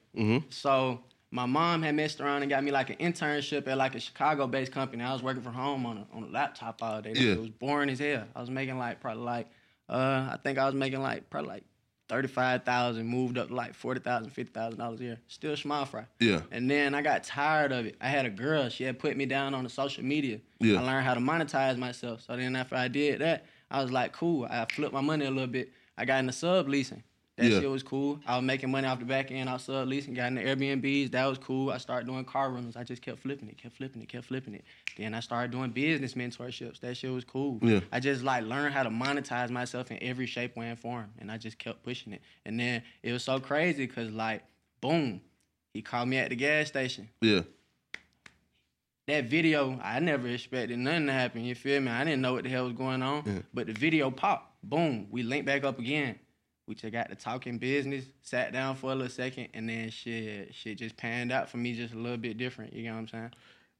So 0.49 1.01
my 1.35 1.45
mom 1.45 1.81
had 1.81 1.93
messed 1.95 2.21
around 2.21 2.43
and 2.43 2.49
got 2.49 2.63
me 2.63 2.71
like 2.71 2.89
an 2.89 2.95
internship 2.95 3.67
at 3.67 3.77
like 3.77 3.93
a 3.93 3.99
Chicago-based 3.99 4.71
company. 4.71 5.03
I 5.03 5.11
was 5.11 5.21
working 5.21 5.43
from 5.43 5.53
home 5.53 5.85
on 5.85 5.97
a 5.97 6.07
on 6.15 6.23
a 6.23 6.27
laptop 6.27 6.81
all 6.81 7.01
day. 7.01 7.11
Yeah. 7.13 7.33
shit 7.33 7.39
was 7.41 7.49
boring 7.49 7.89
as 7.89 7.99
hell. 7.99 8.23
I 8.33 8.39
was 8.39 8.49
making 8.49 8.77
like 8.77 9.01
probably 9.01 9.23
like 9.23 9.47
uh 9.89 10.29
I 10.31 10.37
think 10.41 10.57
I 10.57 10.65
was 10.65 10.73
making 10.73 11.01
like 11.01 11.29
probably 11.29 11.49
like 11.49 11.63
thirty 12.07 12.29
five 12.29 12.63
thousand, 12.63 13.05
moved 13.05 13.37
up 13.37 13.49
to 13.49 13.53
like 13.53 13.73
forty 13.73 13.99
thousand, 13.99 14.29
fifty 14.29 14.53
thousand 14.53 14.79
dollars 14.79 15.01
a 15.01 15.03
year. 15.03 15.19
Still 15.27 15.57
small 15.57 15.83
fry. 15.83 16.05
Yeah. 16.21 16.39
And 16.51 16.71
then 16.71 16.95
I 16.95 17.01
got 17.01 17.25
tired 17.25 17.73
of 17.73 17.85
it. 17.85 17.97
I 17.99 18.07
had 18.07 18.25
a 18.25 18.29
girl. 18.29 18.69
She 18.69 18.85
had 18.85 18.97
put 18.97 19.17
me 19.17 19.25
down 19.25 19.53
on 19.53 19.65
the 19.65 19.69
social 19.69 20.05
media. 20.05 20.39
Yeah. 20.59 20.79
I 20.79 20.83
learned 20.85 21.05
how 21.05 21.15
to 21.15 21.19
monetize 21.19 21.77
myself. 21.77 22.21
So 22.25 22.37
then 22.37 22.55
after 22.55 22.77
I 22.77 22.87
did 22.87 23.19
that, 23.19 23.45
I 23.69 23.81
was 23.81 23.91
like, 23.91 24.13
cool. 24.13 24.47
I 24.49 24.65
flipped 24.71 24.93
my 24.93 25.01
money 25.01 25.25
a 25.25 25.31
little 25.31 25.47
bit. 25.47 25.73
I 25.97 26.05
got 26.05 26.19
into 26.19 26.31
subleasing. 26.31 27.03
That 27.37 27.51
Yeah. 27.51 27.59
shit 27.59 27.69
was 27.69 27.83
cool. 27.83 28.21
I 28.25 28.37
was 28.37 28.45
making 28.45 28.71
money 28.71 28.87
off 28.87 28.99
the 28.99 29.05
back 29.05 29.29
end. 29.29 29.49
I 29.49 29.53
was 29.53 29.67
subleasing, 29.67 30.15
got 30.15 30.27
into 30.27 30.41
Airbnbs. 30.41 31.11
That 31.11 31.25
was 31.25 31.37
cool. 31.37 31.69
I 31.69 31.77
started 31.79 32.07
doing 32.07 32.23
car 32.23 32.49
rentals. 32.49 32.77
I 32.77 32.85
just 32.85 33.01
kept 33.01 33.19
flipping 33.19 33.49
it, 33.49 33.57
kept 33.57 33.75
flipping 33.75 34.01
it, 34.01 34.07
kept 34.07 34.25
flipping 34.27 34.53
it. 34.53 34.63
Then 34.95 35.13
I 35.13 35.19
started 35.19 35.51
doing 35.51 35.71
business 35.71 36.13
mentorships. 36.13 36.79
That 36.79 36.95
shit 36.95 37.11
was 37.11 37.25
cool. 37.25 37.59
Yeah. 37.61 37.81
I 37.91 37.99
just 37.99 38.23
like 38.23 38.45
learned 38.45 38.73
how 38.73 38.83
to 38.83 38.89
monetize 38.89 39.49
myself 39.49 39.91
in 39.91 40.01
every 40.01 40.27
shape, 40.27 40.55
way, 40.55 40.69
and 40.69 40.79
form. 40.79 41.11
And 41.19 41.29
I 41.29 41.37
just 41.37 41.57
kept 41.59 41.83
pushing 41.83 42.13
it. 42.13 42.21
And 42.45 42.57
then 42.57 42.83
it 43.03 43.11
was 43.11 43.23
so 43.23 43.39
crazy 43.41 43.85
because 43.85 44.11
like, 44.11 44.43
boom, 44.79 45.19
he 45.73 45.81
called 45.81 46.07
me 46.07 46.15
at 46.17 46.29
the 46.29 46.37
gas 46.37 46.67
station. 46.67 47.09
Yeah. 47.19 47.41
That 49.07 49.25
video, 49.25 49.77
I 49.83 49.99
never 49.99 50.27
expected 50.29 50.79
nothing 50.79 51.07
to 51.07 51.13
happen. 51.13 51.43
You 51.43 51.53
feel 51.53 51.79
me? 51.81 51.91
I 51.91 52.03
didn't 52.05 52.21
know 52.21 52.33
what 52.33 52.43
the 52.43 52.49
hell 52.49 52.63
was 52.63 52.73
going 52.73 53.01
on. 53.03 53.43
But 53.53 53.67
the 53.67 53.73
video 53.73 54.09
popped. 54.09 54.53
Boom. 54.63 55.07
We 55.11 55.21
linked 55.21 55.45
back 55.45 55.63
up 55.63 55.77
again. 55.77 56.17
We 56.67 56.73
just 56.73 56.91
got 56.91 57.09
to 57.09 57.15
talking 57.15 57.59
business, 57.59 58.05
sat 58.23 58.51
down 58.51 58.75
for 58.75 58.91
a 58.91 58.95
little 58.95 59.09
second, 59.09 59.49
and 59.53 59.69
then 59.69 59.89
shit, 59.89 60.53
shit 60.53 60.79
just 60.79 60.97
panned 60.97 61.31
out 61.31 61.47
for 61.47 61.57
me 61.57 61.73
just 61.73 61.93
a 61.93 61.97
little 61.97 62.17
bit 62.17 62.37
different. 62.37 62.73
You 62.73 62.83
know 62.85 62.93
what 62.93 62.99
I'm 62.99 63.07
saying? 63.07 63.31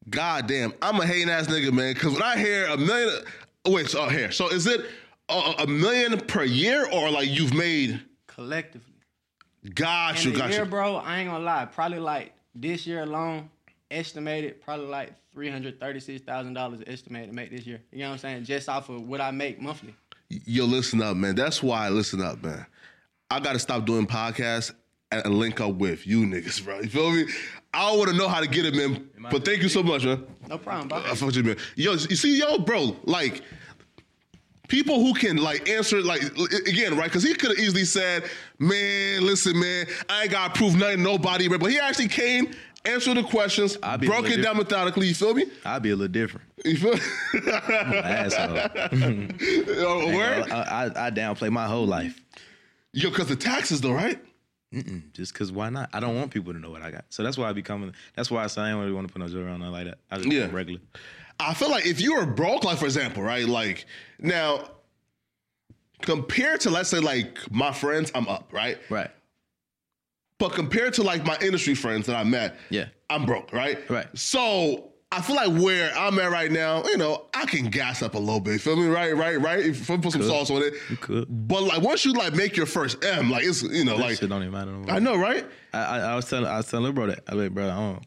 God 0.09 0.47
damn, 0.47 0.73
I'm 0.81 0.99
a 0.99 1.05
hating 1.05 1.29
ass 1.29 1.47
nigga, 1.47 1.71
man. 1.71 1.93
Because 1.93 2.13
when 2.13 2.21
I 2.21 2.37
hear 2.37 2.67
a 2.67 2.77
million, 2.77 3.23
wait, 3.65 3.89
so 3.89 4.07
here, 4.07 4.31
so 4.31 4.49
is 4.49 4.67
it 4.67 4.85
a, 5.29 5.53
a 5.59 5.67
million 5.67 6.19
per 6.19 6.43
year 6.43 6.87
or 6.91 7.09
like 7.09 7.27
you've 7.29 7.55
made? 7.55 7.99
Collectively. 8.27 8.93
Got 9.73 10.23
you, 10.23 10.31
got 10.31 10.51
year, 10.51 10.63
you. 10.63 10.69
bro, 10.69 10.97
I 10.97 11.19
ain't 11.19 11.29
gonna 11.29 11.43
lie. 11.43 11.65
Probably 11.65 11.97
like 11.97 12.33
this 12.53 12.85
year 12.85 13.01
alone, 13.01 13.49
estimated 13.89 14.61
probably 14.61 14.85
like 14.85 15.13
three 15.33 15.49
hundred 15.49 15.79
thirty-six 15.79 16.23
thousand 16.23 16.53
dollars 16.53 16.81
estimated 16.85 17.29
to 17.29 17.35
make 17.35 17.49
this 17.49 17.65
year. 17.65 17.81
You 17.91 17.99
know 17.99 18.09
what 18.09 18.13
I'm 18.13 18.19
saying? 18.19 18.43
Just 18.43 18.69
off 18.69 18.89
of 18.89 19.07
what 19.07 19.21
I 19.21 19.31
make 19.31 19.59
monthly. 19.59 19.95
Yo, 20.29 20.65
listen 20.65 21.01
up, 21.01 21.17
man. 21.17 21.33
That's 21.33 21.63
why 21.63 21.87
I 21.87 21.89
listen 21.89 22.21
up, 22.21 22.43
man. 22.43 22.65
I 23.35 23.39
gotta 23.41 23.59
stop 23.59 23.85
doing 23.85 24.07
podcasts 24.07 24.73
and 25.11 25.35
link 25.35 25.59
up 25.59 25.75
with 25.75 26.07
you 26.07 26.21
niggas, 26.21 26.63
bro. 26.63 26.79
You 26.79 26.87
feel 26.87 27.11
me? 27.11 27.25
I 27.73 27.89
don't 27.89 27.99
want 27.99 28.11
to 28.11 28.15
know 28.15 28.29
how 28.29 28.39
to 28.39 28.47
get 28.47 28.65
it, 28.65 28.73
man. 28.73 29.09
But 29.29 29.43
thank 29.43 29.61
you 29.61 29.67
so 29.67 29.83
much, 29.83 30.05
man. 30.05 30.25
No 30.47 30.57
problem, 30.57 30.87
bro. 30.87 30.99
I 30.99 31.15
fuck 31.15 31.35
you, 31.35 31.43
man. 31.43 31.57
Yo, 31.75 31.91
you 31.91 32.15
see, 32.15 32.39
yo, 32.39 32.59
bro, 32.59 32.95
like 33.03 33.41
people 34.69 35.03
who 35.03 35.13
can 35.13 35.35
like 35.35 35.67
answer 35.67 36.01
like 36.01 36.21
again, 36.65 36.95
right? 36.95 37.11
Because 37.11 37.23
he 37.23 37.33
could 37.33 37.49
have 37.49 37.59
easily 37.59 37.83
said, 37.83 38.23
"Man, 38.57 39.25
listen, 39.25 39.59
man, 39.59 39.87
I 40.07 40.23
ain't 40.23 40.31
got 40.31 40.53
to 40.53 40.57
prove 40.57 40.77
nothing, 40.77 41.03
nobody." 41.03 41.49
But 41.49 41.69
he 41.69 41.77
actually 41.77 42.07
came, 42.07 42.55
answered 42.85 43.17
the 43.17 43.23
questions, 43.23 43.75
broke 43.75 44.29
it 44.29 44.43
down 44.43 44.55
methodically. 44.55 45.07
You 45.07 45.13
feel 45.13 45.33
me? 45.33 45.47
I'd 45.65 45.81
be 45.81 45.89
a 45.89 45.95
little 45.97 46.07
different. 46.07 46.47
You 46.63 46.77
feel? 46.77 46.93
I'm 47.51 47.91
an 47.91 48.05
asshole. 48.05 48.55
Yo, 49.75 50.15
word? 50.15 50.49
I, 50.49 50.85
I, 50.95 51.07
I 51.07 51.11
downplay 51.11 51.51
my 51.51 51.67
whole 51.67 51.85
life. 51.85 52.21
Yo, 52.95 53.09
because 53.09 53.27
the 53.27 53.35
taxes 53.35 53.81
though, 53.81 53.91
right? 53.91 54.19
Mm-mm, 54.73 55.11
just 55.13 55.33
because 55.33 55.51
why 55.51 55.69
not? 55.69 55.89
I 55.93 55.99
don't 55.99 56.15
want 56.15 56.31
people 56.31 56.53
to 56.53 56.59
know 56.59 56.69
what 56.71 56.81
I 56.81 56.91
got. 56.91 57.03
So 57.09 57.23
that's 57.23 57.37
why 57.37 57.49
I 57.49 57.53
be 57.53 57.61
coming. 57.61 57.93
That's 58.15 58.31
why 58.31 58.43
I 58.43 58.47
say 58.47 58.61
I 58.61 58.69
don't 58.71 58.79
really 58.79 58.93
want 58.93 59.05
to 59.07 59.13
put 59.13 59.19
no 59.21 59.27
jewelry 59.27 59.51
on 59.51 59.59
there 59.59 59.69
like 59.69 59.85
that. 59.85 59.97
I 60.09 60.17
just 60.17 60.31
Yeah. 60.31 60.45
yeah. 60.45 60.49
regular. 60.51 60.79
I 61.39 61.53
feel 61.53 61.69
like 61.69 61.85
if 61.85 61.99
you 61.99 62.15
were 62.15 62.25
broke, 62.25 62.63
like 62.63 62.77
for 62.77 62.85
example, 62.85 63.21
right? 63.21 63.45
Like 63.45 63.85
now, 64.19 64.69
compared 66.01 66.61
to 66.61 66.69
let's 66.69 66.89
say 66.89 66.99
like 66.99 67.37
my 67.51 67.73
friends, 67.73 68.11
I'm 68.15 68.27
up, 68.29 68.49
right? 68.53 68.77
Right. 68.89 69.11
But 70.39 70.53
compared 70.53 70.93
to 70.95 71.03
like 71.03 71.25
my 71.25 71.37
industry 71.41 71.75
friends 71.75 72.05
that 72.07 72.15
I 72.15 72.23
met, 72.23 72.57
Yeah. 72.69 72.85
I'm 73.09 73.25
broke, 73.25 73.51
right? 73.51 73.87
Right. 73.89 74.07
So 74.17 74.91
I 75.15 75.21
feel 75.21 75.37
like 75.37 75.63
where 75.63 75.97
I'm 75.97 76.19
at 76.19 76.29
right 76.29 76.51
now, 76.51 76.83
you 76.83 76.97
know, 76.97 77.23
I 77.33 77.45
can 77.45 77.69
gas 77.69 78.01
up 78.01 78.15
a 78.15 78.19
little 78.19 78.41
bit. 78.41 78.59
Feel 78.59 78.75
me? 78.75 78.87
Right, 78.87 79.15
right, 79.15 79.39
right. 79.39 79.65
If 79.65 79.89
I 79.89 79.95
put 79.95 80.11
some 80.11 80.19
Could. 80.19 80.29
sauce 80.29 80.51
on 80.51 80.61
it. 80.61 80.73
You 80.89 80.97
could. 80.97 81.25
But 81.29 81.63
like 81.63 81.81
once 81.81 82.03
you 82.03 82.11
like 82.11 82.33
make 82.33 82.57
your 82.57 82.65
first 82.65 83.01
M, 83.03 83.31
like 83.31 83.45
it's 83.45 83.63
you 83.63 83.85
know, 83.85 83.95
That 83.95 84.03
like 84.03 84.17
shit 84.17 84.27
don't 84.27 84.41
even 84.41 84.51
matter 84.51 84.71
no 84.71 84.79
more. 84.79 84.91
I 84.91 84.99
know, 84.99 85.15
right? 85.15 85.45
I, 85.73 85.79
I, 85.79 85.99
I 85.99 86.15
was 86.17 86.29
telling 86.29 86.47
I 86.47 86.57
was 86.57 86.69
telling 86.69 86.83
little 86.83 86.95
bro 86.95 87.07
that 87.07 87.23
I 87.29 87.33
was 87.33 87.43
like, 87.43 87.53
bro, 87.53 87.63
I 87.63 87.75
don't 87.75 88.05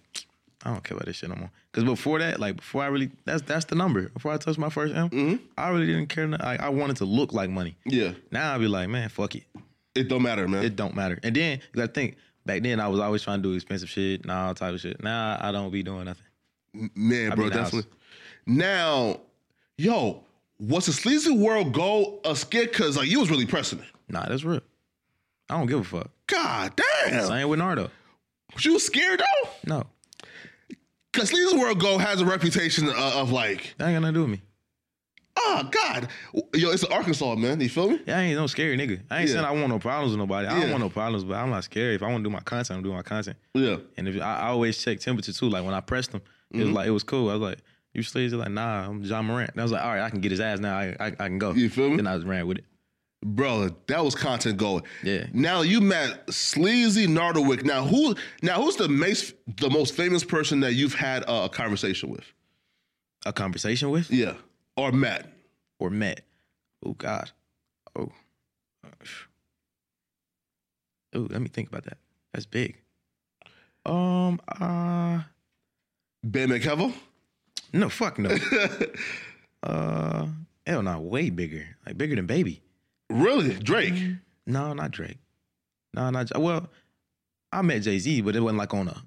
I 0.65 0.73
don't 0.73 0.85
care 0.85 0.97
about 0.97 1.07
this 1.07 1.17
shit 1.17 1.31
no 1.31 1.37
more. 1.37 1.51
Cause 1.73 1.85
before 1.85 2.19
that, 2.19 2.41
like 2.41 2.57
before 2.57 2.83
I 2.83 2.89
really 2.89 3.11
that's 3.25 3.41
that's 3.41 3.65
the 3.65 3.75
number. 3.75 4.11
Before 4.11 4.33
I 4.33 4.37
touched 4.37 4.59
my 4.59 4.69
first 4.69 4.95
M, 4.95 5.09
mm-hmm. 5.09 5.37
I 5.57 5.71
really 5.71 5.87
didn't 5.87 6.09
care. 6.09 6.27
Like 6.27 6.61
I 6.61 6.69
wanted 6.69 6.99
to 6.99 7.07
look 7.07 7.33
like 7.33 7.49
money. 7.49 7.75
Yeah. 7.87 8.13
Now 8.31 8.55
I'd 8.55 8.61
be 8.61 8.69
like, 8.69 8.91
man, 8.91 9.09
fuck 9.09 9.35
it. 9.35 9.45
It 9.95 10.09
don't 10.09 10.23
matter, 10.23 10.47
man. 10.47 10.63
It 10.63 10.77
don't 10.77 10.95
matter. 10.95 11.19
And 11.23 11.35
then 11.35 11.61
I 11.79 11.87
think 11.87 12.17
back 12.45 12.63
then 12.63 12.81
I 12.81 12.89
was 12.89 13.01
always 13.01 13.23
trying 13.23 13.43
to 13.43 13.49
do 13.49 13.55
expensive 13.55 13.89
shit 13.89 14.23
and 14.23 14.31
all 14.31 14.55
type 14.55 14.75
of 14.75 14.81
shit. 14.81 15.03
Now 15.03 15.39
I 15.41 15.53
don't 15.53 15.71
be 15.71 15.83
doing 15.83 16.05
nothing. 16.05 16.25
Man, 16.95 17.33
I 17.33 17.35
bro, 17.35 17.45
mean, 17.47 17.53
I 17.55 17.61
was- 17.61 17.71
definitely. 17.73 17.91
Now, 18.47 19.21
yo, 19.77 20.25
was 20.59 20.87
the 20.87 20.93
SleazyWorld 20.93 21.73
Go 21.73 22.21
a 22.25 22.35
skit? 22.35 22.73
Cause 22.73 22.97
like 22.97 23.09
you 23.09 23.21
was 23.21 23.31
really 23.31 23.47
pressing 23.47 23.79
it. 23.81 23.85
Nah, 24.09 24.27
that's 24.27 24.45
real. 24.45 24.61
I 25.51 25.57
don't 25.59 25.67
give 25.67 25.81
a 25.81 25.85
fuck. 25.85 26.11
God 26.27 26.73
damn. 27.07 27.27
Same 27.27 27.49
with 27.49 27.59
Nardo. 27.59 27.91
Was 28.55 28.65
you 28.65 28.79
scared 28.79 29.21
though? 29.21 29.51
No, 29.67 29.85
Cause 31.13 31.31
SleazyWorld 31.31 31.79
Go 31.81 31.99
has 31.99 32.21
a 32.21 32.27
reputation 32.27 32.89
of, 32.89 32.95
of 32.97 33.33
like, 33.33 33.75
that 33.79 33.89
ain't 33.89 33.95
got 33.97 34.01
nothing 34.01 34.15
to 34.15 34.19
do 34.19 34.21
with 34.23 34.31
me. 34.31 34.43
oh 35.37 35.69
God, 35.71 36.09
yo, 36.55 36.71
it's 36.71 36.85
Arkansas, 36.85 37.35
man. 37.37 37.61
You 37.61 37.69
feel 37.69 37.91
me? 37.91 38.01
Yeah, 38.07 38.19
I 38.19 38.23
ain't 38.23 38.37
no 38.37 38.47
scary 38.47 38.77
nigga. 38.77 39.01
I 39.11 39.21
ain't 39.21 39.29
Yeah. 39.29 39.35
saying 39.37 39.45
I 39.47 39.51
want 39.53 39.69
no 39.69 39.79
problems 39.79 40.13
with 40.13 40.19
nobody. 40.19 40.49
I 40.49 40.55
Yeah. 40.55 40.61
don't 40.63 40.71
want 40.73 40.83
no 40.83 40.89
problems, 40.91 41.25
but 41.25 41.35
I'm 41.35 41.51
not 41.51 41.65
scary. 41.65 41.95
If 41.95 42.03
I 42.03 42.07
want 42.11 42.25
to 42.25 42.29
do 42.29 42.33
my 42.33 42.41
content, 42.41 42.79
I'm 42.79 42.83
doing 42.83 42.97
my 42.97 43.03
content. 43.03 43.37
Yeah. 43.55 43.77
And 43.97 44.09
if 44.09 44.21
I, 44.21 44.37
I 44.41 44.47
always 44.49 44.83
check 44.83 45.01
temperature 45.01 45.33
too. 45.33 45.49
Like 45.49 45.65
when 45.65 45.75
I 45.75 45.81
press 45.81 46.09
him, 46.09 46.21
it 46.53 46.59
was 46.65 46.71
like 46.71 46.87
it 46.87 46.91
was 46.91 47.03
cool. 47.03 47.29
I 47.31 47.35
was 47.35 47.43
like, 47.43 47.59
"You 47.95 48.03
sleazy?" 48.03 48.37
Like, 48.37 48.51
nah, 48.51 48.87
I'm 48.89 49.03
John 49.05 49.27
Morant. 49.27 49.51
And 49.53 49.61
I 49.61 49.63
was 49.63 49.73
like, 49.73 49.83
"All 49.83 49.91
right, 49.91 50.03
I 50.03 50.11
can 50.11 50.21
get 50.21 50.31
his 50.31 50.41
ass 50.41 50.59
now. 50.59 50.77
I 50.79 50.97
I, 51.01 51.07
I 51.07 51.11
can 51.29 51.39
go." 51.39 51.53
You 51.53 51.69
feel 51.69 51.91
me? 51.91 51.97
Then 51.97 52.07
I 52.07 52.17
just 52.17 52.27
ran 52.27 52.47
with 52.47 52.59
it. 52.59 52.65
Bro, 53.25 53.71
that 53.89 54.05
was 54.05 54.15
content 54.15 54.59
gold. 54.59 54.85
Yeah. 55.03 55.27
Now 55.33 55.63
you 55.63 55.81
met 55.81 56.33
Sleazy 56.33 57.09
Nardo 57.09 57.41
Wick. 57.43 57.65
Now 57.65 57.85
who? 57.85 58.15
Now 58.43 58.63
who's 58.63 58.77
the 58.77 58.89
most 58.89 59.35
the 59.57 59.69
most 59.71 59.95
famous 59.95 60.23
person 60.23 60.61
that 60.61 60.75
you've 60.75 60.95
had 60.95 61.25
a, 61.25 61.45
a 61.45 61.49
conversation 61.49 62.11
with? 62.11 62.25
A 63.27 63.33
conversation 63.33 63.91
with 63.91 64.11
Yeah, 64.11 64.35
or 64.77 64.93
met? 64.93 65.33
or 65.81 65.91
met. 65.91 66.21
Oh 66.87 66.93
God. 66.95 67.31
Oh. 67.97 68.13
Oh, 71.15 71.27
let 71.31 71.41
me 71.41 71.49
think 71.49 71.69
about 71.69 71.85
that. 71.85 71.99
That's 72.33 72.47
big. 72.47 72.77
Um. 73.87 74.41
Uh. 74.49 75.21
Ben 76.25 76.49
McKevil. 76.49 76.93
No. 77.73 77.89
Fuck 77.89 78.19
no. 78.19 78.31
uh. 79.63 80.27
Hell 80.67 80.83
no. 80.83 81.01
Way 81.01 81.31
bigger. 81.31 81.67
Like 81.87 81.97
bigger 81.97 82.17
than 82.17 82.27
baby. 82.27 82.63
Really, 83.11 83.55
Drake? 83.55 83.95
No, 84.47 84.73
not 84.75 84.91
Drake. 84.91 85.19
No, 85.95 86.11
not 86.11 86.37
well. 86.39 86.69
I 87.53 87.63
met 87.63 87.83
Jay 87.83 87.99
Z, 87.99 88.21
but 88.21 88.37
it 88.37 88.41
wasn't 88.41 88.59
like 88.59 88.75
on 88.75 88.89
a 88.89 89.03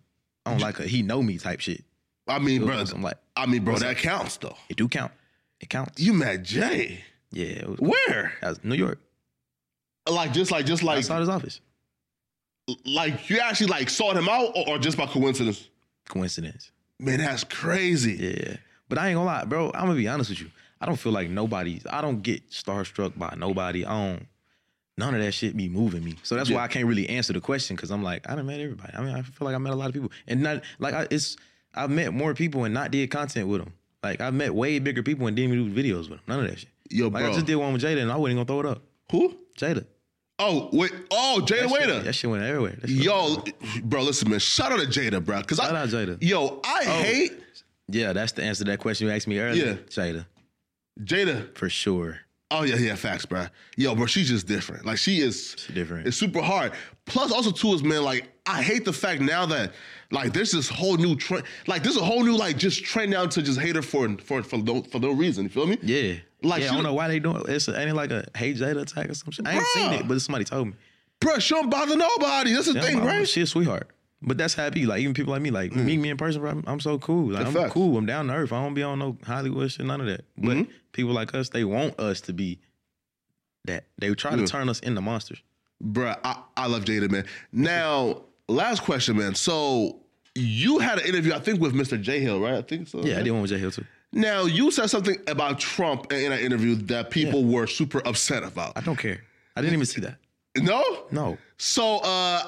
on 0.45 0.59
like 0.59 0.79
a 0.79 0.83
he 0.83 1.03
know 1.03 1.21
me 1.21 1.37
type 1.37 1.59
shit. 1.59 1.83
I 2.27 2.39
mean, 2.39 2.65
bro. 2.65 2.79
on 2.79 3.01
like 3.01 3.17
I 3.35 3.45
mean, 3.45 3.63
bro, 3.63 3.77
that 3.77 3.97
counts 3.97 4.37
though. 4.37 4.55
it 4.69 4.77
do 4.77 4.87
count. 4.87 5.11
It 5.59 5.69
counts. 5.69 6.01
You 6.01 6.13
met 6.13 6.43
Jay. 6.43 7.03
yeah. 7.31 7.65
Was, 7.67 7.79
Where? 7.79 8.33
that 8.41 8.49
was 8.49 8.63
New 8.63 8.75
York. 8.75 8.99
Like 10.09 10.33
just 10.33 10.51
like 10.51 10.65
just 10.65 10.81
like 10.81 10.97
Outside 10.99 11.19
his 11.19 11.29
office. 11.29 11.61
like 12.85 13.29
you 13.29 13.39
actually 13.39 13.67
like 13.67 13.89
sought 13.89 14.17
him 14.17 14.27
out 14.27 14.51
or, 14.55 14.69
or 14.69 14.77
just 14.79 14.97
by 14.97 15.05
coincidence? 15.05 15.69
Coincidence. 16.09 16.71
Man, 17.01 17.17
that's 17.19 17.43
crazy. 17.43 18.13
Yeah. 18.13 18.57
But 18.87 18.97
I 18.99 19.07
ain't 19.09 19.15
gonna 19.15 19.25
lie, 19.25 19.45
bro. 19.45 19.71
I'm 19.73 19.87
gonna 19.87 19.95
be 19.95 20.07
honest 20.07 20.29
with 20.29 20.39
you. 20.41 20.51
I 20.79 20.85
don't 20.85 20.97
feel 20.97 21.11
like 21.11 21.29
nobody. 21.29 21.81
I 21.89 22.01
don't 22.01 22.21
get 22.21 22.49
starstruck 22.51 23.17
by 23.17 23.33
nobody. 23.37 23.85
I 23.85 23.91
don't. 23.91 24.27
none 24.97 25.15
of 25.15 25.21
that 25.21 25.31
shit 25.31 25.57
be 25.57 25.67
moving 25.67 26.03
me. 26.03 26.15
So 26.21 26.35
that's 26.35 26.49
Yeah. 26.49 26.57
why 26.57 26.63
I 26.63 26.67
can't 26.67 26.85
really 26.85 27.09
answer 27.09 27.33
the 27.33 27.41
question 27.41 27.75
because 27.75 27.89
I'm 27.91 28.03
like, 28.03 28.29
I 28.29 28.35
done 28.35 28.45
met 28.45 28.59
everybody. 28.59 28.93
I 28.95 29.01
mean, 29.01 29.15
I 29.15 29.21
feel 29.23 29.45
like 29.45 29.55
I 29.55 29.57
met 29.57 29.73
a 29.73 29.75
lot 29.75 29.87
of 29.87 29.93
people, 29.93 30.11
and 30.27 30.41
not 30.43 30.63
like 30.79 30.93
I, 30.93 31.07
it's 31.09 31.37
I've 31.73 31.89
met 31.89 32.13
more 32.13 32.33
people 32.35 32.65
and 32.65 32.73
not 32.73 32.91
did 32.91 33.09
content 33.09 33.47
with 33.47 33.63
them. 33.63 33.73
Like 34.03 34.21
I've 34.21 34.33
met 34.33 34.53
way 34.53 34.77
bigger 34.79 35.01
people 35.01 35.25
and 35.27 35.35
didn't 35.35 35.53
even 35.57 35.73
do 35.73 35.81
videos 35.83 36.01
with 36.01 36.09
them. 36.09 36.19
None 36.27 36.39
of 36.41 36.49
that 36.49 36.59
shit. 36.59 36.69
Yo, 36.91 37.07
like 37.07 37.25
I 37.25 37.31
just 37.33 37.45
did 37.47 37.55
one 37.55 37.73
with 37.73 37.81
Jada 37.81 38.01
and 38.01 38.11
I 38.11 38.17
wasn't 38.17 38.37
gonna 38.37 38.45
throw 38.45 38.59
it 38.69 38.77
up. 38.77 38.83
Who? 39.11 39.35
Jada. 39.57 39.85
Oh 40.43 40.69
wait. 40.73 40.91
Oh, 41.11 41.39
Jada 41.43 41.47
That 41.47 41.57
shit, 41.57 41.71
Waiter. 41.71 41.99
that 41.99 42.13
shit 42.13 42.29
went 42.29 42.43
everywhere. 42.43 42.77
Shit- 42.81 42.89
Yo, 42.89 43.43
bro, 43.83 44.01
listen, 44.03 44.29
man. 44.29 44.39
Shout 44.39 44.71
out 44.71 44.79
to 44.79 44.87
Jada, 44.87 45.23
bro. 45.23 45.41
Cause 45.43 45.57
Shout 45.59 45.75
I, 45.75 45.81
out 45.81 45.89
Jada. 45.89 46.17
Yo, 46.21 46.59
I 46.63 46.83
Oh. 46.87 47.03
hate 47.03 47.31
Yeah, 47.87 48.13
that's 48.13 48.31
the 48.31 48.43
answer 48.43 48.63
to 48.65 48.71
that 48.71 48.79
question 48.79 49.07
you 49.07 49.13
asked 49.13 49.27
me 49.27 49.37
earlier. 49.39 49.65
Yeah. 49.65 49.73
Jada, 49.89 50.25
Jada. 51.03 51.55
for 51.57 51.69
sure. 51.69 52.19
Oh 52.51 52.63
yeah, 52.63 52.75
yeah, 52.75 52.95
facts, 52.95 53.25
bro. 53.25 53.45
Yo, 53.77 53.95
bro, 53.95 54.05
she's 54.05 54.27
just 54.27 54.45
different. 54.45 54.85
Like 54.85 54.97
she 54.97 55.21
is. 55.21 55.55
She 55.57 55.73
different. 55.73 56.05
It's 56.05 56.17
super 56.17 56.41
hard. 56.41 56.73
Plus, 57.05 57.31
also 57.31 57.51
too 57.51 57.73
is 57.73 57.81
man, 57.81 58.03
like 58.03 58.29
I 58.45 58.61
hate 58.61 58.85
the 58.85 58.93
fact 58.93 59.21
now 59.21 59.45
that 59.47 59.73
like 60.11 60.33
there's 60.33 60.51
this 60.51 60.67
whole 60.67 60.97
new 60.97 61.15
trend. 61.15 61.45
Like 61.67 61.81
there's 61.83 61.97
a 61.97 62.03
whole 62.03 62.23
new 62.23 62.35
like 62.35 62.57
just 62.57 62.83
trend 62.83 63.11
now 63.11 63.25
to 63.25 63.41
just 63.41 63.59
hate 63.59 63.75
her 63.75 63.81
for 63.81 64.17
for 64.17 64.43
for 64.43 64.57
no 64.57 64.83
for 64.83 64.99
no 64.99 65.11
reason. 65.11 65.45
You 65.45 65.49
feel 65.49 65.65
me? 65.65 65.77
Yeah. 65.81 66.15
Like, 66.43 66.63
yeah, 66.63 66.71
I 66.71 66.73
don't 66.73 66.83
know 66.83 66.93
why 66.93 67.07
they 67.07 67.19
doing 67.19 67.37
it. 67.37 67.49
It's 67.49 67.69
ain't 67.69 67.89
it 67.89 67.93
like 67.93 68.11
a 68.11 68.25
hate 68.35 68.57
Jada 68.57 68.81
attack 68.81 69.09
or 69.09 69.13
some 69.13 69.31
shit. 69.31 69.47
I 69.47 69.53
ain't 69.53 69.63
Bruh. 69.63 69.73
seen 69.73 69.93
it, 69.93 70.07
but 70.07 70.19
somebody 70.21 70.43
told 70.43 70.67
me. 70.67 70.73
Bro, 71.19 71.37
she 71.39 71.53
don't 71.53 71.69
bother 71.69 71.95
nobody. 71.95 72.53
That's 72.53 72.73
the 72.73 72.81
thing, 72.81 73.03
right? 73.03 73.27
She 73.27 73.41
a 73.41 73.45
sweetheart. 73.45 73.89
But 74.23 74.37
that's 74.37 74.53
how 74.53 74.67
it. 74.67 74.75
Like 74.77 75.01
even 75.01 75.13
people 75.13 75.31
like 75.33 75.41
me, 75.41 75.49
like 75.51 75.73
meet 75.73 75.97
me 75.97 76.09
in 76.09 76.17
person, 76.17 76.41
bro. 76.41 76.51
I'm, 76.51 76.63
I'm 76.67 76.79
so 76.79 76.99
cool. 76.99 77.31
Like, 77.31 77.45
I'm 77.45 77.53
facts. 77.53 77.73
cool. 77.73 77.97
I'm 77.97 78.05
down 78.05 78.27
to 78.27 78.33
earth. 78.33 78.53
I 78.53 78.61
don't 78.61 78.73
be 78.75 78.83
on 78.83 78.99
no 78.99 79.17
Hollywood 79.25 79.71
shit, 79.71 79.85
none 79.85 79.99
of 79.99 80.07
that. 80.07 80.25
But 80.37 80.57
Mm-hmm. 80.57 80.71
people 80.91 81.13
like 81.13 81.33
us, 81.33 81.49
they 81.49 81.63
want 81.63 81.99
us 81.99 82.21
to 82.21 82.33
be 82.33 82.59
that. 83.65 83.85
They 83.97 84.13
try 84.13 84.31
to 84.35 84.41
Yeah. 84.41 84.45
turn 84.45 84.69
us 84.69 84.79
into 84.79 85.01
monsters. 85.01 85.41
Bruh, 85.83 86.17
I, 86.23 86.37
I 86.55 86.67
love 86.67 86.85
Jada, 86.85 87.09
man. 87.09 87.25
Now, 87.51 88.21
last 88.47 88.83
question, 88.83 89.17
man. 89.17 89.33
So 89.33 89.97
you 90.35 90.77
had 90.79 90.99
an 90.99 91.07
interview, 91.07 91.33
I 91.33 91.39
think, 91.39 91.59
with 91.59 91.73
Mr. 91.73 91.99
J 91.99 92.19
Hill, 92.19 92.39
right? 92.39 92.53
I 92.53 92.61
think 92.61 92.87
so. 92.87 93.01
Yeah, 93.01 93.17
I 93.19 93.23
did 93.23 93.31
one 93.31 93.41
with 93.41 93.49
J 93.51 93.57
Hill 93.57 93.71
too. 93.71 93.85
Now 94.13 94.43
you 94.43 94.71
said 94.71 94.87
something 94.89 95.15
about 95.27 95.57
Trump 95.59 96.11
in 96.11 96.31
an 96.31 96.39
interview 96.39 96.75
that 96.75 97.09
people 97.11 97.45
were 97.45 97.65
super 97.65 98.05
upset 98.05 98.43
about. 98.43 98.73
I 98.75 98.81
don't 98.81 98.97
care. 98.97 99.23
I 99.55 99.61
didn't 99.61 99.73
even 99.73 99.85
see 99.85 100.01
that. 100.01 100.17
No? 100.57 100.83
No. 101.11 101.37
So 101.57 101.99
uh 102.03 102.43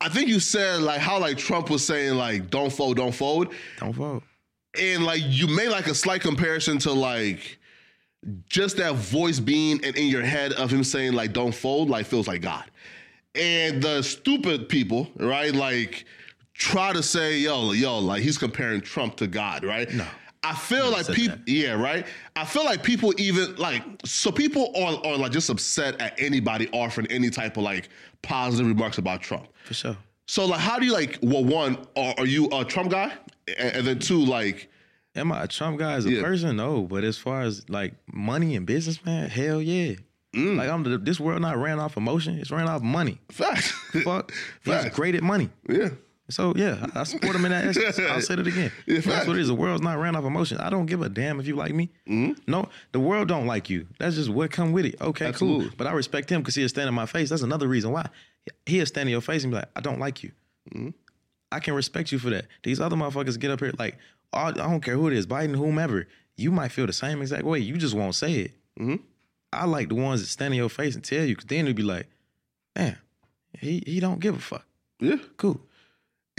I 0.00 0.08
think 0.08 0.28
you 0.28 0.40
said 0.40 0.80
like 0.80 1.00
how 1.00 1.18
like 1.18 1.36
Trump 1.36 1.70
was 1.70 1.84
saying 1.84 2.14
like 2.14 2.50
don't 2.50 2.72
fold, 2.72 2.96
don't 2.96 3.14
fold. 3.14 3.52
Don't 3.78 3.92
vote. 3.92 4.22
And 4.80 5.04
like 5.04 5.20
you 5.24 5.46
made 5.46 5.68
like 5.68 5.86
a 5.86 5.94
slight 5.94 6.20
comparison 6.20 6.78
to 6.80 6.92
like 6.92 7.58
just 8.46 8.76
that 8.76 8.94
voice 8.94 9.40
being 9.40 9.78
in, 9.82 9.96
in 9.96 10.06
your 10.06 10.22
head 10.22 10.52
of 10.52 10.70
him 10.70 10.84
saying 10.84 11.12
like 11.12 11.32
don't 11.32 11.54
fold 11.54 11.90
like 11.90 12.06
feels 12.06 12.28
like 12.28 12.42
God. 12.42 12.64
And 13.34 13.82
the 13.82 14.02
stupid 14.02 14.68
people, 14.68 15.08
right, 15.16 15.54
like 15.54 16.04
try 16.54 16.92
to 16.92 17.02
say, 17.02 17.38
yo, 17.38 17.72
yo, 17.72 17.98
like 17.98 18.22
he's 18.22 18.38
comparing 18.38 18.80
Trump 18.80 19.16
to 19.16 19.26
God, 19.26 19.64
right? 19.64 19.92
No. 19.92 20.06
I 20.42 20.54
feel 20.54 20.90
like 20.90 21.06
people, 21.08 21.36
yeah, 21.46 21.72
right. 21.72 22.06
I 22.34 22.44
feel 22.46 22.64
like 22.64 22.82
people 22.82 23.12
even 23.18 23.56
like 23.56 23.82
so 24.04 24.32
people 24.32 24.72
are, 24.76 25.04
are 25.06 25.16
like 25.18 25.32
just 25.32 25.50
upset 25.50 26.00
at 26.00 26.14
anybody 26.18 26.68
offering 26.72 27.06
any 27.08 27.28
type 27.30 27.56
of 27.58 27.62
like 27.62 27.90
positive 28.22 28.66
remarks 28.66 28.96
about 28.98 29.20
Trump. 29.20 29.48
For 29.64 29.74
sure. 29.74 29.96
So 30.26 30.46
like, 30.46 30.60
how 30.60 30.78
do 30.78 30.86
you 30.86 30.92
like? 30.92 31.18
Well, 31.22 31.44
one, 31.44 31.76
are, 31.96 32.14
are 32.18 32.26
you 32.26 32.48
a 32.52 32.64
Trump 32.64 32.90
guy? 32.90 33.12
And, 33.58 33.76
and 33.76 33.86
then 33.86 33.98
two, 33.98 34.24
like, 34.24 34.70
Am 35.16 35.30
I 35.32 35.42
a 35.42 35.48
Trump 35.48 35.78
guy 35.78 35.94
as 35.94 36.06
a 36.06 36.12
Yeah. 36.12 36.22
person? 36.22 36.56
No. 36.56 36.82
But 36.82 37.04
as 37.04 37.18
far 37.18 37.42
as 37.42 37.68
like 37.68 37.94
money 38.12 38.54
and 38.56 38.64
business, 38.64 39.04
man, 39.04 39.28
hell 39.28 39.60
yeah. 39.60 39.96
Mm. 40.34 40.56
Like 40.56 40.70
I'm 40.70 40.84
the, 40.84 40.96
this 40.98 41.18
world 41.18 41.42
not 41.42 41.58
ran 41.58 41.80
off 41.80 41.96
emotion. 41.96 42.38
It's 42.38 42.50
ran 42.52 42.68
off 42.68 42.80
money. 42.80 43.18
facts. 43.30 43.72
Fuck. 44.04 44.32
He's 44.64 44.88
great 44.90 45.16
at 45.16 45.22
money. 45.22 45.50
yeah. 45.68 45.88
So 46.30 46.52
yeah, 46.56 46.86
I 46.94 47.00
I 47.00 47.02
support 47.04 47.36
him 47.36 47.44
in 47.44 47.50
that 47.52 47.64
essence. 47.66 47.98
I'll 48.10 48.20
say 48.20 48.34
it 48.34 48.46
again. 48.46 48.72
That's 48.86 49.26
what 49.26 49.36
it 49.36 49.40
is. 49.40 49.48
The 49.48 49.54
world's 49.54 49.82
not 49.82 49.98
ran 49.98 50.16
off 50.16 50.24
emotion. 50.24 50.58
I 50.58 50.70
don't 50.70 50.86
give 50.86 51.02
a 51.02 51.08
damn 51.08 51.38
if 51.40 51.46
you 51.46 51.56
like 51.56 51.74
me. 51.74 51.90
No, 52.06 52.68
the 52.92 53.00
world 53.00 53.28
don't 53.28 53.46
like 53.46 53.68
you. 53.68 53.86
That's 53.98 54.16
just 54.16 54.28
what 54.30 54.50
come 54.50 54.72
with 54.72 54.86
it. 54.86 55.00
Okay, 55.00 55.24
Mm-hmm. 55.24 55.28
Absolutely. 55.28 55.66
cool. 55.68 55.74
But 55.76 55.86
I 55.86 55.92
respect 55.92 56.30
him 56.30 56.40
because 56.40 56.54
he'll 56.54 56.68
stand 56.68 56.88
in 56.88 56.94
my 56.94 57.06
face. 57.06 57.28
That's 57.30 57.42
another 57.42 57.68
reason 57.68 57.92
why. 57.92 58.06
He'll 58.66 58.86
stand 58.86 59.08
in 59.08 59.12
your 59.12 59.20
face 59.20 59.44
and 59.44 59.50
be 59.52 59.56
like, 59.56 59.68
I 59.76 59.80
don't 59.80 59.98
like 60.00 60.22
you. 60.22 60.32
Mm-hmm. 60.74 60.90
I 61.52 61.58
can 61.60 61.74
respect 61.74 62.12
you 62.12 62.18
for 62.18 62.30
that. 62.30 62.46
These 62.62 62.80
other 62.80 62.96
motherfuckers 62.96 63.38
get 63.38 63.50
up 63.50 63.60
here 63.60 63.72
like, 63.78 63.98
oh, 64.32 64.38
I 64.38 64.52
don't 64.52 64.80
care 64.82 64.94
who 64.94 65.08
it 65.08 65.14
is, 65.14 65.26
Biden, 65.26 65.56
whomever. 65.56 66.06
You 66.36 66.50
might 66.52 66.70
feel 66.72 66.86
the 66.86 66.92
same 66.92 67.20
exact 67.20 67.42
way. 67.44 67.58
You 67.58 67.76
just 67.76 67.94
won't 67.94 68.14
say 68.14 68.32
it. 68.34 68.52
Mm-hmm. 68.78 68.96
I 69.52 69.64
like 69.66 69.88
the 69.88 69.96
ones 69.96 70.20
that 70.20 70.28
stand 70.28 70.54
in 70.54 70.58
your 70.58 70.68
face 70.68 70.94
and 70.94 71.02
tell 71.02 71.24
you, 71.24 71.34
because 71.34 71.46
then 71.46 71.66
it'll 71.66 71.74
be 71.76 71.82
like, 71.82 72.06
damn, 72.76 72.96
he 73.58 73.82
he 73.84 73.98
don't 73.98 74.20
give 74.20 74.36
a 74.36 74.38
fuck. 74.38 74.64
Yeah. 75.00 75.16
Cool. 75.36 75.60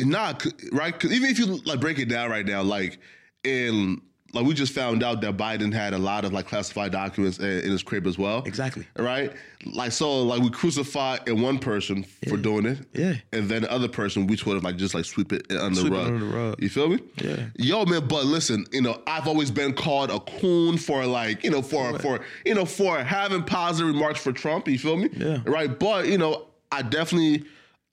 Nah, 0.02 0.34
right 0.34 0.54
right? 0.72 1.00
'Cause 1.00 1.12
even 1.12 1.30
if 1.30 1.40
you 1.40 1.46
like 1.66 1.80
break 1.80 2.00
it 2.00 2.10
down 2.10 2.30
right 2.30 2.46
now, 2.46 2.62
like 2.62 2.98
in 3.44 4.02
like 4.34 4.46
we 4.46 4.54
just 4.54 4.74
found 4.74 5.04
out 5.04 5.20
that 5.22 5.36
Biden 5.36 5.74
had 5.74 5.94
a 5.94 5.98
lot 5.98 6.24
of 6.24 6.32
like 6.32 6.48
classified 6.48 6.94
documents 6.94 7.40
in, 7.40 7.50
in 7.66 7.72
his 7.72 7.84
crib 7.84 8.08
as 8.08 8.18
well. 8.18 8.44
Exactly. 8.46 8.88
Right? 8.98 9.34
Like 9.66 9.92
so, 9.92 10.22
like 10.24 10.42
we 10.42 10.50
crucify 10.50 11.18
in 11.28 11.42
one 11.42 11.60
person 11.60 12.06
for 12.30 12.38
doing 12.38 12.66
it. 12.66 12.80
Yeah. 12.94 13.16
And 13.34 13.50
then 13.50 13.64
the 13.64 13.72
other 13.72 13.90
person, 13.90 14.28
we 14.28 14.38
sort 14.38 14.56
of 14.56 14.64
like 14.64 14.78
just 14.78 14.94
like 14.94 15.04
sweep 15.04 15.34
it 15.34 15.52
under 15.52 15.82
Sweep 15.82 15.92
the 15.94 16.00
it 16.00 16.06
under 16.06 16.20
the 16.20 16.26
rug. 16.34 16.62
You 16.64 16.70
feel 16.70 16.88
me? 16.88 17.00
Yeah. 17.22 17.48
Yo, 17.58 17.84
man, 17.86 18.08
but 18.08 18.26
listen, 18.26 18.66
you 18.72 18.82
know, 18.82 19.02
I've 19.06 19.28
always 19.28 19.52
been 19.52 19.74
called 19.74 20.10
a 20.12 20.20
coon 20.22 20.78
for 20.78 21.06
like, 21.06 21.44
you 21.44 21.52
know, 21.52 21.62
for 21.62 22.00
for 22.00 22.22
you 22.46 22.56
know, 22.56 22.64
for 22.66 23.04
having 23.04 23.44
positive 23.44 23.94
remarks 23.94 24.22
for 24.24 24.32
Trump. 24.32 24.68
You 24.68 24.80
feel 24.80 24.96
me? 24.96 25.10
Yeah. 25.12 25.40
Right. 25.46 25.78
But 25.78 26.08
you 26.08 26.18
know, 26.18 26.48
I 26.72 26.84
definitely 26.84 27.44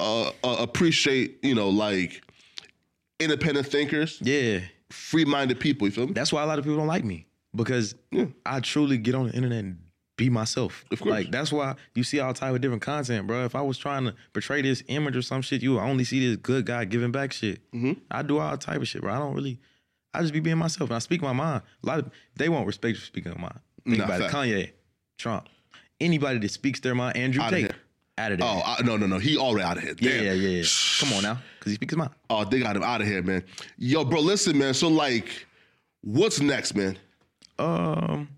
uh, 0.00 0.30
uh, 0.44 0.56
appreciate 0.60 1.38
you 1.42 1.54
know 1.54 1.68
like 1.68 2.22
independent 3.20 3.66
thinkers, 3.66 4.18
Yeah. 4.22 4.60
free-minded 4.90 5.58
people. 5.60 5.86
You 5.88 5.92
feel 5.92 6.06
me? 6.06 6.12
That's 6.12 6.32
why 6.32 6.42
a 6.42 6.46
lot 6.46 6.58
of 6.58 6.64
people 6.64 6.78
don't 6.78 6.86
like 6.86 7.04
me 7.04 7.26
because 7.54 7.94
I 8.46 8.60
truly 8.60 8.98
get 8.98 9.14
on 9.14 9.28
the 9.28 9.34
internet 9.34 9.64
and 9.64 9.78
be 10.16 10.30
myself. 10.30 10.84
Of 10.90 11.00
course. 11.00 11.10
Like 11.10 11.30
that's 11.30 11.52
why 11.52 11.74
you 11.94 12.02
see 12.04 12.20
all 12.20 12.32
type 12.34 12.54
of 12.54 12.60
different 12.60 12.82
content, 12.82 13.26
bro. 13.26 13.44
If 13.44 13.54
I 13.54 13.60
was 13.62 13.78
trying 13.78 14.04
to 14.04 14.14
portray 14.32 14.62
this 14.62 14.82
image 14.88 15.16
or 15.16 15.22
some 15.22 15.42
shit, 15.42 15.62
you 15.62 15.74
would 15.74 15.80
only 15.80 16.04
see 16.04 16.26
this 16.26 16.36
good 16.36 16.66
guy 16.66 16.84
giving 16.84 17.12
back 17.12 17.32
shit. 17.32 17.60
Mm-hmm. 17.72 17.92
I 18.10 18.22
do 18.22 18.38
all 18.38 18.56
type 18.56 18.80
of 18.80 18.88
shit, 18.88 19.02
bro. 19.02 19.12
I 19.12 19.18
don't 19.18 19.34
really. 19.34 19.60
I 20.14 20.22
just 20.22 20.32
be 20.32 20.40
being 20.40 20.58
myself 20.58 20.90
and 20.90 20.96
I 20.96 21.00
speak 21.00 21.22
my 21.22 21.32
mind. 21.32 21.62
A 21.84 21.86
lot 21.86 21.98
of 22.00 22.10
they 22.36 22.48
won't 22.48 22.66
respect 22.66 22.94
you 22.94 23.00
for 23.00 23.06
speaking 23.06 23.32
my 23.36 23.40
mind. 23.42 23.58
Think 23.84 23.98
Nah, 23.98 24.04
about 24.04 24.20
it. 24.22 24.30
Kanye, 24.30 24.70
Trump, 25.18 25.48
anybody 26.00 26.38
that 26.40 26.50
speaks 26.50 26.80
their 26.80 26.94
mind. 26.94 27.16
Andrew 27.16 27.42
Tate. 27.50 27.72
Out 28.18 28.32
of 28.32 28.38
there. 28.38 28.48
Oh 28.48 28.62
I, 28.64 28.82
no, 28.82 28.96
no, 28.96 29.06
no. 29.06 29.18
He 29.18 29.36
already 29.36 29.64
out 29.64 29.76
of 29.78 29.82
here. 29.82 29.94
yeah, 29.98 30.10
Damn. 30.12 30.24
yeah, 30.24 30.32
yeah, 30.32 30.48
yeah. 30.60 30.64
Come 31.00 31.12
on 31.14 31.22
now, 31.22 31.38
because 31.58 31.72
he 31.72 31.74
speaks 31.76 31.92
his 31.92 31.98
mind. 31.98 32.10
Oh, 32.28 32.44
they 32.44 32.60
got 32.60 32.76
him 32.76 32.82
out 32.82 33.00
of 33.00 33.06
here, 33.06 33.22
man. 33.22 33.44
Yo, 33.78 34.04
bro, 34.04 34.20
listen, 34.20 34.58
man. 34.58 34.74
So 34.74 34.88
like, 34.88 35.46
what's 36.02 36.40
next, 36.40 36.74
man? 36.74 36.98
Um, 37.58 38.28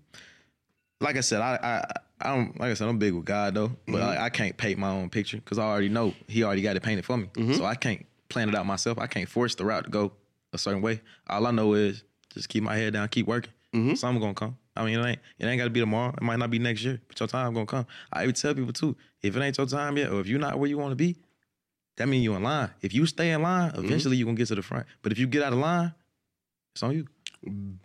like 0.99 1.17
I 1.17 1.21
said, 1.21 1.41
I 1.41 1.55
I 1.61 2.27
I 2.27 2.35
don't 2.35 2.59
like 2.59 2.71
I 2.71 2.73
said 2.75 2.87
I'm 2.87 2.97
big 2.99 3.13
with 3.13 3.25
God 3.25 3.53
though, 3.55 3.71
but 3.87 4.01
I, 4.01 4.25
I 4.25 4.29
can't 4.29 4.55
paint 4.57 4.77
my 4.79 4.89
own 4.89 5.09
picture 5.09 5.37
because 5.37 5.57
I 5.57 5.63
already 5.63 5.89
know 5.89 6.13
He 6.27 6.43
already 6.43 6.61
got 6.61 6.75
it 6.75 6.83
painted 6.83 7.05
for 7.05 7.17
me. 7.17 7.29
So 7.55 7.65
I 7.65 7.75
can't 7.75 8.05
plan 8.29 8.49
it 8.49 8.55
out 8.55 8.65
myself. 8.65 8.97
I 8.97 9.07
can't 9.07 9.27
force 9.27 9.55
the 9.55 9.65
route 9.65 9.85
to 9.85 9.89
go 9.89 10.11
a 10.53 10.57
certain 10.57 10.81
way. 10.81 11.01
All 11.29 11.45
I 11.47 11.51
know 11.51 11.73
is 11.73 12.03
just 12.33 12.49
keep 12.49 12.63
my 12.63 12.75
head 12.75 12.93
down, 12.93 13.07
keep 13.09 13.27
working. 13.27 13.51
Mm-hmm. 13.73 13.93
Something 13.95 14.21
gonna 14.21 14.33
come. 14.33 14.57
I 14.75 14.85
mean, 14.85 14.99
it 14.99 15.05
ain't 15.05 15.19
it 15.39 15.45
ain't 15.45 15.57
got 15.57 15.65
to 15.65 15.69
be 15.69 15.79
tomorrow. 15.79 16.13
It 16.15 16.21
might 16.21 16.39
not 16.39 16.49
be 16.49 16.59
next 16.59 16.83
year, 16.83 16.99
but 17.07 17.19
your 17.19 17.27
time 17.27 17.53
gonna 17.53 17.65
come. 17.65 17.85
I 18.11 18.23
even 18.23 18.35
tell 18.35 18.53
people 18.53 18.73
too, 18.73 18.95
if 19.21 19.35
it 19.35 19.41
ain't 19.41 19.57
your 19.57 19.67
time 19.67 19.97
yet, 19.97 20.11
or 20.11 20.19
if 20.19 20.27
you're 20.27 20.39
not 20.39 20.59
where 20.59 20.69
you 20.69 20.77
want 20.77 20.91
to 20.91 20.95
be, 20.95 21.15
that 21.97 22.07
means 22.07 22.23
you 22.23 22.35
in 22.35 22.43
line. 22.43 22.69
If 22.81 22.93
you 22.93 23.05
stay 23.05 23.31
in 23.31 23.41
line, 23.41 23.71
mm-hmm. 23.71 23.85
eventually 23.85 24.17
you're 24.17 24.25
gonna 24.25 24.37
get 24.37 24.47
to 24.47 24.55
the 24.55 24.61
front. 24.61 24.85
But 25.01 25.11
if 25.11 25.19
you 25.19 25.27
get 25.27 25.43
out 25.43 25.53
of 25.53 25.59
line, 25.59 25.93
it's 26.73 26.83
on 26.83 26.93
you 26.93 27.07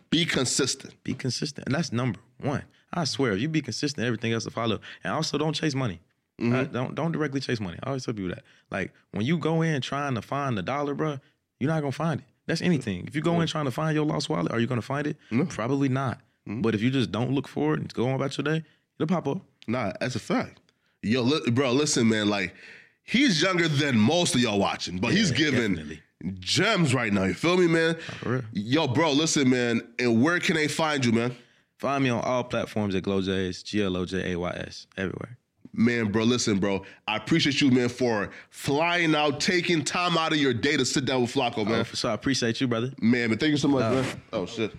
Be 0.09 0.25
consistent. 0.25 1.01
be 1.03 1.13
consistent. 1.13 1.67
And 1.67 1.75
that's 1.75 1.91
number 1.91 2.19
one. 2.41 2.63
I 2.93 3.03
swear, 3.03 3.33
if 3.33 3.41
you 3.41 3.49
be 3.49 3.61
consistent, 3.61 4.05
everything 4.05 4.31
else 4.31 4.45
will 4.45 4.53
follow. 4.53 4.79
And 5.03 5.13
also 5.13 5.37
don't 5.37 5.53
chase 5.53 5.75
money. 5.75 5.99
Mm-hmm. 6.39 6.55
Uh, 6.55 6.63
don't 6.65 6.95
don't 6.95 7.11
directly 7.11 7.39
chase 7.39 7.59
money. 7.59 7.77
I 7.83 7.87
always 7.87 8.05
tell 8.05 8.13
people 8.13 8.29
that. 8.29 8.43
Like 8.71 8.93
when 9.11 9.25
you 9.25 9.37
go 9.37 9.61
in 9.61 9.81
trying 9.81 10.15
to 10.15 10.21
find 10.21 10.57
the 10.57 10.61
dollar, 10.61 10.93
bro, 10.93 11.19
you're 11.59 11.69
not 11.69 11.81
gonna 11.81 11.91
find 11.91 12.21
it. 12.21 12.27
That's 12.47 12.61
mm-hmm. 12.61 12.71
anything. 12.71 13.07
If 13.07 13.15
you 13.15 13.21
go 13.21 13.39
in 13.41 13.47
trying 13.47 13.65
to 13.65 13.71
find 13.71 13.93
your 13.93 14.05
lost 14.05 14.29
wallet, 14.29 14.51
are 14.51 14.59
you 14.59 14.67
gonna 14.67 14.81
find 14.81 15.05
it? 15.05 15.17
Probably 15.49 15.89
not. 15.89 16.19
Mm-hmm. 16.47 16.61
But 16.61 16.73
if 16.73 16.81
you 16.81 16.89
just 16.89 17.11
don't 17.11 17.31
look 17.31 17.47
for 17.47 17.73
it 17.73 17.81
and 17.81 17.93
go 17.93 18.07
on 18.07 18.15
about 18.15 18.37
your 18.37 18.43
day, 18.43 18.63
it'll 18.97 19.13
pop 19.13 19.27
up. 19.27 19.41
Nah, 19.67 19.93
that's 19.99 20.15
a 20.15 20.19
fact. 20.19 20.61
Yo, 21.03 21.21
li- 21.21 21.51
bro, 21.51 21.71
listen, 21.73 22.07
man. 22.07 22.29
Like, 22.29 22.55
he's 23.03 23.41
younger 23.41 23.67
than 23.67 23.99
most 23.99 24.33
of 24.33 24.41
y'all 24.41 24.59
watching, 24.59 24.97
but 24.97 25.11
he's 25.11 25.31
giving 25.31 25.75
definitely. 25.75 26.01
gems 26.39 26.93
right 26.93 27.11
now. 27.11 27.25
You 27.25 27.33
feel 27.33 27.57
me, 27.57 27.67
man? 27.67 27.95
for 27.95 28.29
real. 28.29 28.41
Yo, 28.53 28.87
bro, 28.87 29.11
listen, 29.11 29.49
man. 29.49 29.81
And 29.99 30.23
where 30.23 30.39
can 30.39 30.55
they 30.55 30.69
find 30.69 31.05
you, 31.05 31.11
man? 31.11 31.35
Find 31.77 32.03
me 32.03 32.09
on 32.09 32.21
all 32.23 32.43
platforms 32.43 32.95
at 32.95 33.03
GloJays, 33.03 33.63
G 33.63 33.83
L 33.83 33.97
O 33.97 34.05
J 34.05 34.31
A 34.31 34.39
Y 34.39 34.49
S, 34.65 34.87
everywhere. 34.97 35.37
Man, 35.77 36.11
bro, 36.11 36.23
listen, 36.23 36.59
bro. 36.59 36.83
I 37.07 37.15
appreciate 37.15 37.61
you, 37.61 37.69
man, 37.69 37.87
for 37.87 38.31
flying 38.49 39.15
out, 39.15 39.39
taking 39.39 39.83
time 39.83 40.17
out 40.17 40.33
of 40.33 40.39
your 40.39 40.53
day 40.53 40.75
to 40.75 40.83
sit 40.83 41.05
down 41.05 41.21
with 41.21 41.33
Flacco, 41.33 41.65
man. 41.65 41.81
Oh, 41.81 41.83
so 41.93 42.09
I 42.09 42.13
appreciate 42.13 42.59
you, 42.59 42.67
brother. 42.67 42.91
Man, 42.99 43.29
but 43.29 43.39
thank 43.39 43.51
you 43.51 43.57
so 43.57 43.67
much, 43.67 43.83
uh, 43.83 43.91
man. 43.91 44.21
Oh 44.33 44.45
shit. 44.45 44.73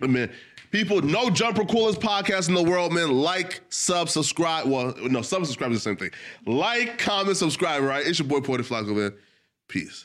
Man, 0.00 0.30
People, 0.74 1.00
no 1.02 1.30
jumper 1.30 1.64
coolest 1.64 2.00
podcast 2.00 2.48
in 2.48 2.54
the 2.54 2.62
world, 2.62 2.92
man. 2.92 3.12
Like, 3.12 3.60
sub, 3.68 4.08
subscribe. 4.08 4.66
Well, 4.66 4.92
no, 5.02 5.22
sub, 5.22 5.46
subscribe 5.46 5.70
is 5.70 5.78
the 5.78 5.82
same 5.82 5.96
thing. 5.96 6.10
Like, 6.46 6.98
comment, 6.98 7.36
subscribe, 7.36 7.84
right? 7.84 8.04
It's 8.04 8.18
your 8.18 8.26
boy 8.26 8.40
Porter 8.40 8.64
Flacco, 8.64 8.92
man. 8.94 9.12
Peace. 9.68 10.04